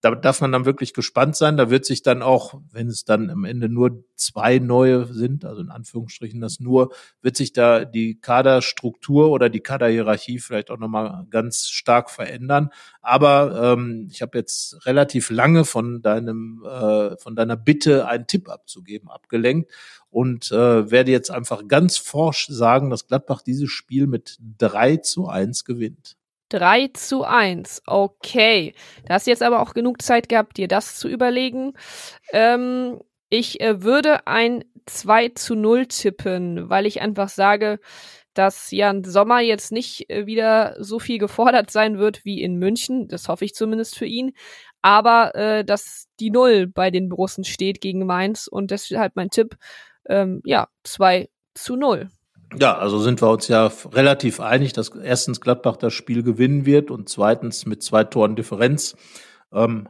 da 0.00 0.14
darf 0.14 0.40
man 0.40 0.52
dann 0.52 0.64
wirklich 0.64 0.94
gespannt 0.94 1.34
sein. 1.34 1.56
Da 1.56 1.70
wird 1.70 1.84
sich 1.84 2.02
dann 2.02 2.22
auch, 2.22 2.60
wenn 2.70 2.86
es 2.88 3.04
dann 3.04 3.30
am 3.30 3.44
Ende 3.44 3.68
nur 3.68 4.04
zwei 4.14 4.58
neue 4.58 5.06
sind, 5.12 5.44
also 5.44 5.60
in 5.60 5.70
Anführungsstrichen 5.70 6.40
das 6.40 6.60
nur, 6.60 6.92
wird 7.20 7.36
sich 7.36 7.52
da 7.52 7.84
die 7.84 8.20
Kaderstruktur 8.20 9.30
oder 9.30 9.48
die 9.48 9.60
Kaderhierarchie 9.60 10.38
vielleicht 10.38 10.70
auch 10.70 10.78
nochmal 10.78 11.26
ganz 11.30 11.68
stark 11.68 12.10
verändern. 12.10 12.70
Aber 13.00 13.74
ähm, 13.76 14.08
ich 14.10 14.22
habe 14.22 14.38
jetzt 14.38 14.86
relativ 14.86 15.30
lange 15.30 15.64
von 15.64 16.00
deinem, 16.00 16.64
äh, 16.64 17.16
von 17.16 17.34
deiner 17.34 17.56
Bitte, 17.56 18.06
einen 18.06 18.26
Tipp 18.28 18.48
abzugeben, 18.48 19.10
abgelenkt 19.10 19.72
und 20.10 20.52
äh, 20.52 20.90
werde 20.90 21.10
jetzt 21.10 21.30
einfach 21.30 21.66
ganz 21.66 21.98
forsch 21.98 22.46
sagen, 22.48 22.90
dass 22.90 23.08
Gladbach 23.08 23.42
dieses 23.42 23.70
Spiel 23.70 24.06
mit 24.06 24.38
drei 24.58 24.96
zu 24.96 25.26
eins 25.28 25.64
gewinnt. 25.64 26.16
3 26.48 26.88
zu 26.94 27.24
1. 27.24 27.82
Okay. 27.86 28.74
Da 29.06 29.14
hast 29.14 29.26
du 29.26 29.30
jetzt 29.30 29.42
aber 29.42 29.60
auch 29.60 29.74
genug 29.74 30.02
Zeit 30.02 30.28
gehabt, 30.28 30.56
dir 30.56 30.68
das 30.68 30.96
zu 30.96 31.08
überlegen. 31.08 31.74
Ähm, 32.32 33.00
ich 33.30 33.60
äh, 33.60 33.82
würde 33.82 34.26
ein 34.26 34.64
2 34.86 35.30
zu 35.30 35.54
0 35.54 35.86
tippen, 35.86 36.70
weil 36.70 36.86
ich 36.86 37.00
einfach 37.00 37.28
sage, 37.28 37.78
dass 38.34 38.70
Jan 38.70 39.04
Sommer 39.04 39.40
jetzt 39.40 39.72
nicht 39.72 40.08
äh, 40.10 40.26
wieder 40.26 40.76
so 40.78 40.98
viel 40.98 41.18
gefordert 41.18 41.70
sein 41.70 41.98
wird 41.98 42.24
wie 42.24 42.42
in 42.42 42.56
München. 42.56 43.08
Das 43.08 43.28
hoffe 43.28 43.44
ich 43.44 43.54
zumindest 43.54 43.98
für 43.98 44.06
ihn. 44.06 44.32
Aber 44.80 45.34
äh, 45.34 45.64
dass 45.64 46.06
die 46.20 46.30
Null 46.30 46.68
bei 46.68 46.90
den 46.90 47.08
Borussen 47.08 47.44
steht 47.44 47.80
gegen 47.80 48.06
Mainz 48.06 48.46
und 48.46 48.70
deshalb 48.70 49.16
mein 49.16 49.30
Tipp, 49.30 49.56
ähm, 50.08 50.40
ja, 50.44 50.68
2 50.84 51.28
zu 51.54 51.76
0. 51.76 52.10
Ja, 52.56 52.78
also 52.78 52.98
sind 52.98 53.20
wir 53.20 53.30
uns 53.30 53.48
ja 53.48 53.70
relativ 53.92 54.40
einig, 54.40 54.72
dass 54.72 54.88
erstens 54.88 55.40
Gladbach 55.40 55.76
das 55.76 55.92
Spiel 55.92 56.22
gewinnen 56.22 56.64
wird 56.64 56.90
und 56.90 57.08
zweitens 57.08 57.66
mit 57.66 57.82
zwei 57.82 58.04
Toren 58.04 58.36
Differenz. 58.36 58.96
Ähm, 59.52 59.88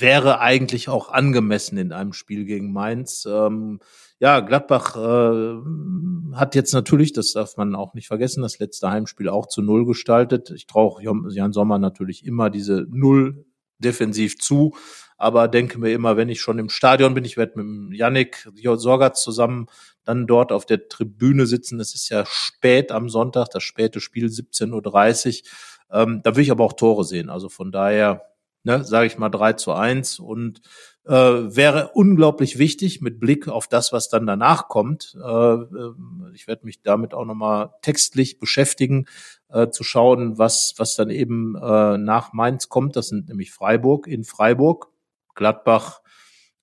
wäre 0.00 0.40
eigentlich 0.40 0.88
auch 0.88 1.10
angemessen 1.10 1.78
in 1.78 1.92
einem 1.92 2.12
Spiel 2.12 2.44
gegen 2.44 2.72
Mainz. 2.72 3.26
Ähm, 3.30 3.80
ja, 4.20 4.40
Gladbach 4.40 4.96
äh, 4.96 6.36
hat 6.36 6.54
jetzt 6.54 6.72
natürlich, 6.72 7.12
das 7.12 7.32
darf 7.32 7.56
man 7.56 7.74
auch 7.74 7.94
nicht 7.94 8.08
vergessen, 8.08 8.42
das 8.42 8.58
letzte 8.58 8.90
Heimspiel 8.90 9.28
auch 9.28 9.46
zu 9.46 9.62
Null 9.62 9.86
gestaltet. 9.86 10.50
Ich 10.50 10.66
traue 10.66 11.02
Jan 11.02 11.52
Sommer 11.52 11.78
natürlich 11.78 12.24
immer 12.24 12.50
diese 12.50 12.86
Null 12.90 13.44
defensiv 13.78 14.38
zu, 14.38 14.74
aber 15.16 15.48
denke 15.48 15.78
mir 15.78 15.92
immer, 15.92 16.16
wenn 16.16 16.28
ich 16.28 16.40
schon 16.40 16.58
im 16.58 16.68
Stadion 16.68 17.14
bin, 17.14 17.24
ich 17.24 17.36
werde 17.36 17.60
mit 17.60 17.98
Yannick 17.98 18.48
Sorgatz 18.76 19.22
zusammen 19.22 19.66
dann 20.04 20.26
dort 20.26 20.52
auf 20.52 20.64
der 20.64 20.88
Tribüne 20.88 21.44
sitzen. 21.46 21.80
Es 21.80 21.94
ist 21.94 22.08
ja 22.08 22.24
spät 22.26 22.92
am 22.92 23.08
Sonntag, 23.08 23.48
das 23.50 23.62
späte 23.62 24.00
Spiel 24.00 24.26
17.30 24.26 25.42
Uhr. 25.42 26.00
Ähm, 26.00 26.20
da 26.22 26.36
will 26.36 26.42
ich 26.42 26.50
aber 26.50 26.64
auch 26.64 26.72
Tore 26.72 27.04
sehen. 27.04 27.30
Also 27.30 27.48
von 27.48 27.72
daher, 27.72 28.22
ne, 28.62 28.84
sage 28.84 29.06
ich 29.06 29.18
mal 29.18 29.28
3 29.28 29.54
zu 29.54 29.72
1 29.72 30.20
und 30.20 30.60
äh, 31.08 31.56
wäre 31.56 31.90
unglaublich 31.94 32.58
wichtig 32.58 33.00
mit 33.00 33.18
Blick 33.18 33.48
auf 33.48 33.66
das, 33.66 33.92
was 33.92 34.08
dann 34.08 34.26
danach 34.26 34.68
kommt. 34.68 35.16
Äh, 35.16 35.26
äh 35.26 35.94
ich 36.34 36.46
werde 36.46 36.66
mich 36.66 36.82
damit 36.82 37.14
auch 37.14 37.24
nochmal 37.24 37.70
textlich 37.82 38.38
beschäftigen, 38.38 39.06
äh, 39.48 39.70
zu 39.70 39.82
schauen, 39.82 40.38
was, 40.38 40.74
was 40.76 40.94
dann 40.94 41.10
eben 41.10 41.56
äh, 41.56 41.96
nach 41.96 42.32
Mainz 42.34 42.68
kommt. 42.68 42.94
Das 42.94 43.08
sind 43.08 43.28
nämlich 43.28 43.50
Freiburg 43.50 44.06
in 44.06 44.24
Freiburg, 44.24 44.88
Gladbach, 45.34 46.02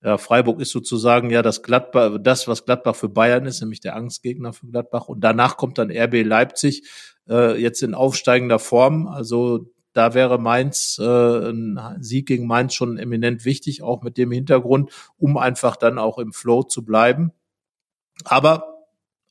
ja, 0.03 0.19
Freiburg 0.19 0.61
ist 0.61 0.69
sozusagen 0.69 1.31
ja 1.31 1.41
das 1.41 1.63
Gladbach, 1.63 2.19
das, 2.21 2.47
was 2.47 2.65
Gladbach 2.65 2.95
für 2.95 3.09
Bayern 3.09 3.47
ist, 3.47 3.61
nämlich 3.61 3.79
der 3.79 3.95
Angstgegner 3.95 4.53
für 4.53 4.67
Gladbach. 4.67 5.07
Und 5.07 5.21
danach 5.21 5.57
kommt 5.57 5.79
dann 5.79 5.89
RB 5.89 6.23
Leipzig, 6.23 6.83
äh, 7.27 7.59
jetzt 7.59 7.81
in 7.81 7.95
aufsteigender 7.95 8.59
Form. 8.59 9.07
Also 9.07 9.73
da 9.95 10.13
wäre 10.13 10.37
Mainz, 10.37 10.99
äh, 10.99 11.49
ein 11.49 11.79
Sieg 11.99 12.27
gegen 12.27 12.47
Mainz 12.47 12.73
schon 12.73 12.97
eminent 12.97 13.45
wichtig, 13.45 13.81
auch 13.81 14.03
mit 14.03 14.17
dem 14.17 14.31
Hintergrund, 14.31 14.91
um 15.17 15.37
einfach 15.37 15.77
dann 15.77 15.97
auch 15.97 16.19
im 16.19 16.33
Flow 16.33 16.63
zu 16.63 16.83
bleiben. 16.83 17.31
Aber 18.25 18.75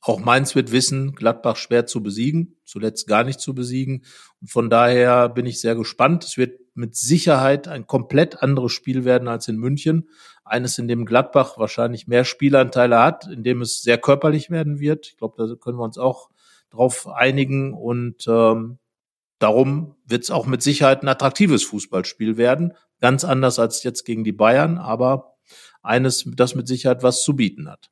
auch 0.01 0.19
Mainz 0.19 0.55
wird 0.55 0.71
wissen, 0.71 1.13
Gladbach 1.13 1.55
schwer 1.55 1.85
zu 1.85 2.01
besiegen, 2.01 2.57
zuletzt 2.63 3.07
gar 3.07 3.23
nicht 3.23 3.39
zu 3.39 3.53
besiegen. 3.55 4.05
Und 4.41 4.51
von 4.51 4.69
daher 4.69 5.29
bin 5.29 5.45
ich 5.45 5.61
sehr 5.61 5.75
gespannt. 5.75 6.23
Es 6.23 6.37
wird 6.37 6.59
mit 6.75 6.95
Sicherheit 6.95 7.67
ein 7.67 7.87
komplett 7.87 8.41
anderes 8.41 8.71
Spiel 8.71 9.05
werden 9.05 9.27
als 9.27 9.47
in 9.47 9.57
München. 9.57 10.09
Eines, 10.43 10.77
in 10.77 10.87
dem 10.87 11.05
Gladbach 11.05 11.57
wahrscheinlich 11.57 12.07
mehr 12.07 12.25
Spielanteile 12.25 13.01
hat, 13.01 13.27
in 13.27 13.43
dem 13.43 13.61
es 13.61 13.81
sehr 13.81 13.97
körperlich 13.97 14.49
werden 14.49 14.79
wird. 14.79 15.07
Ich 15.07 15.17
glaube, 15.17 15.35
da 15.37 15.55
können 15.55 15.77
wir 15.77 15.85
uns 15.85 15.97
auch 15.97 16.29
drauf 16.69 17.07
einigen. 17.07 17.73
Und 17.73 18.25
ähm, 18.27 18.77
darum 19.39 19.95
wird 20.05 20.23
es 20.23 20.31
auch 20.31 20.45
mit 20.45 20.61
Sicherheit 20.61 21.03
ein 21.03 21.07
attraktives 21.07 21.63
Fußballspiel 21.63 22.37
werden. 22.37 22.73
Ganz 23.01 23.23
anders 23.23 23.59
als 23.59 23.83
jetzt 23.83 24.05
gegen 24.05 24.23
die 24.23 24.31
Bayern, 24.31 24.77
aber 24.77 25.35
eines, 25.83 26.29
das 26.35 26.55
mit 26.55 26.67
Sicherheit 26.67 27.03
was 27.03 27.23
zu 27.23 27.35
bieten 27.35 27.69
hat. 27.69 27.89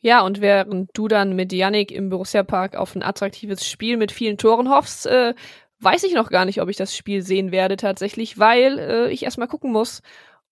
Ja, 0.00 0.20
und 0.20 0.40
während 0.40 0.90
du 0.94 1.08
dann 1.08 1.34
mit 1.34 1.52
Yannick 1.52 1.90
im 1.90 2.10
Borussia 2.10 2.42
Park 2.42 2.76
auf 2.76 2.94
ein 2.94 3.02
attraktives 3.02 3.68
Spiel 3.68 3.96
mit 3.96 4.12
vielen 4.12 4.38
Toren 4.38 4.68
hoffst, 4.68 5.06
äh, 5.06 5.34
weiß 5.80 6.04
ich 6.04 6.14
noch 6.14 6.30
gar 6.30 6.44
nicht, 6.44 6.60
ob 6.60 6.68
ich 6.68 6.76
das 6.76 6.96
Spiel 6.96 7.22
sehen 7.22 7.52
werde 7.52 7.76
tatsächlich, 7.76 8.38
weil 8.38 8.78
äh, 8.78 9.10
ich 9.10 9.24
erstmal 9.24 9.48
gucken 9.48 9.72
muss, 9.72 10.02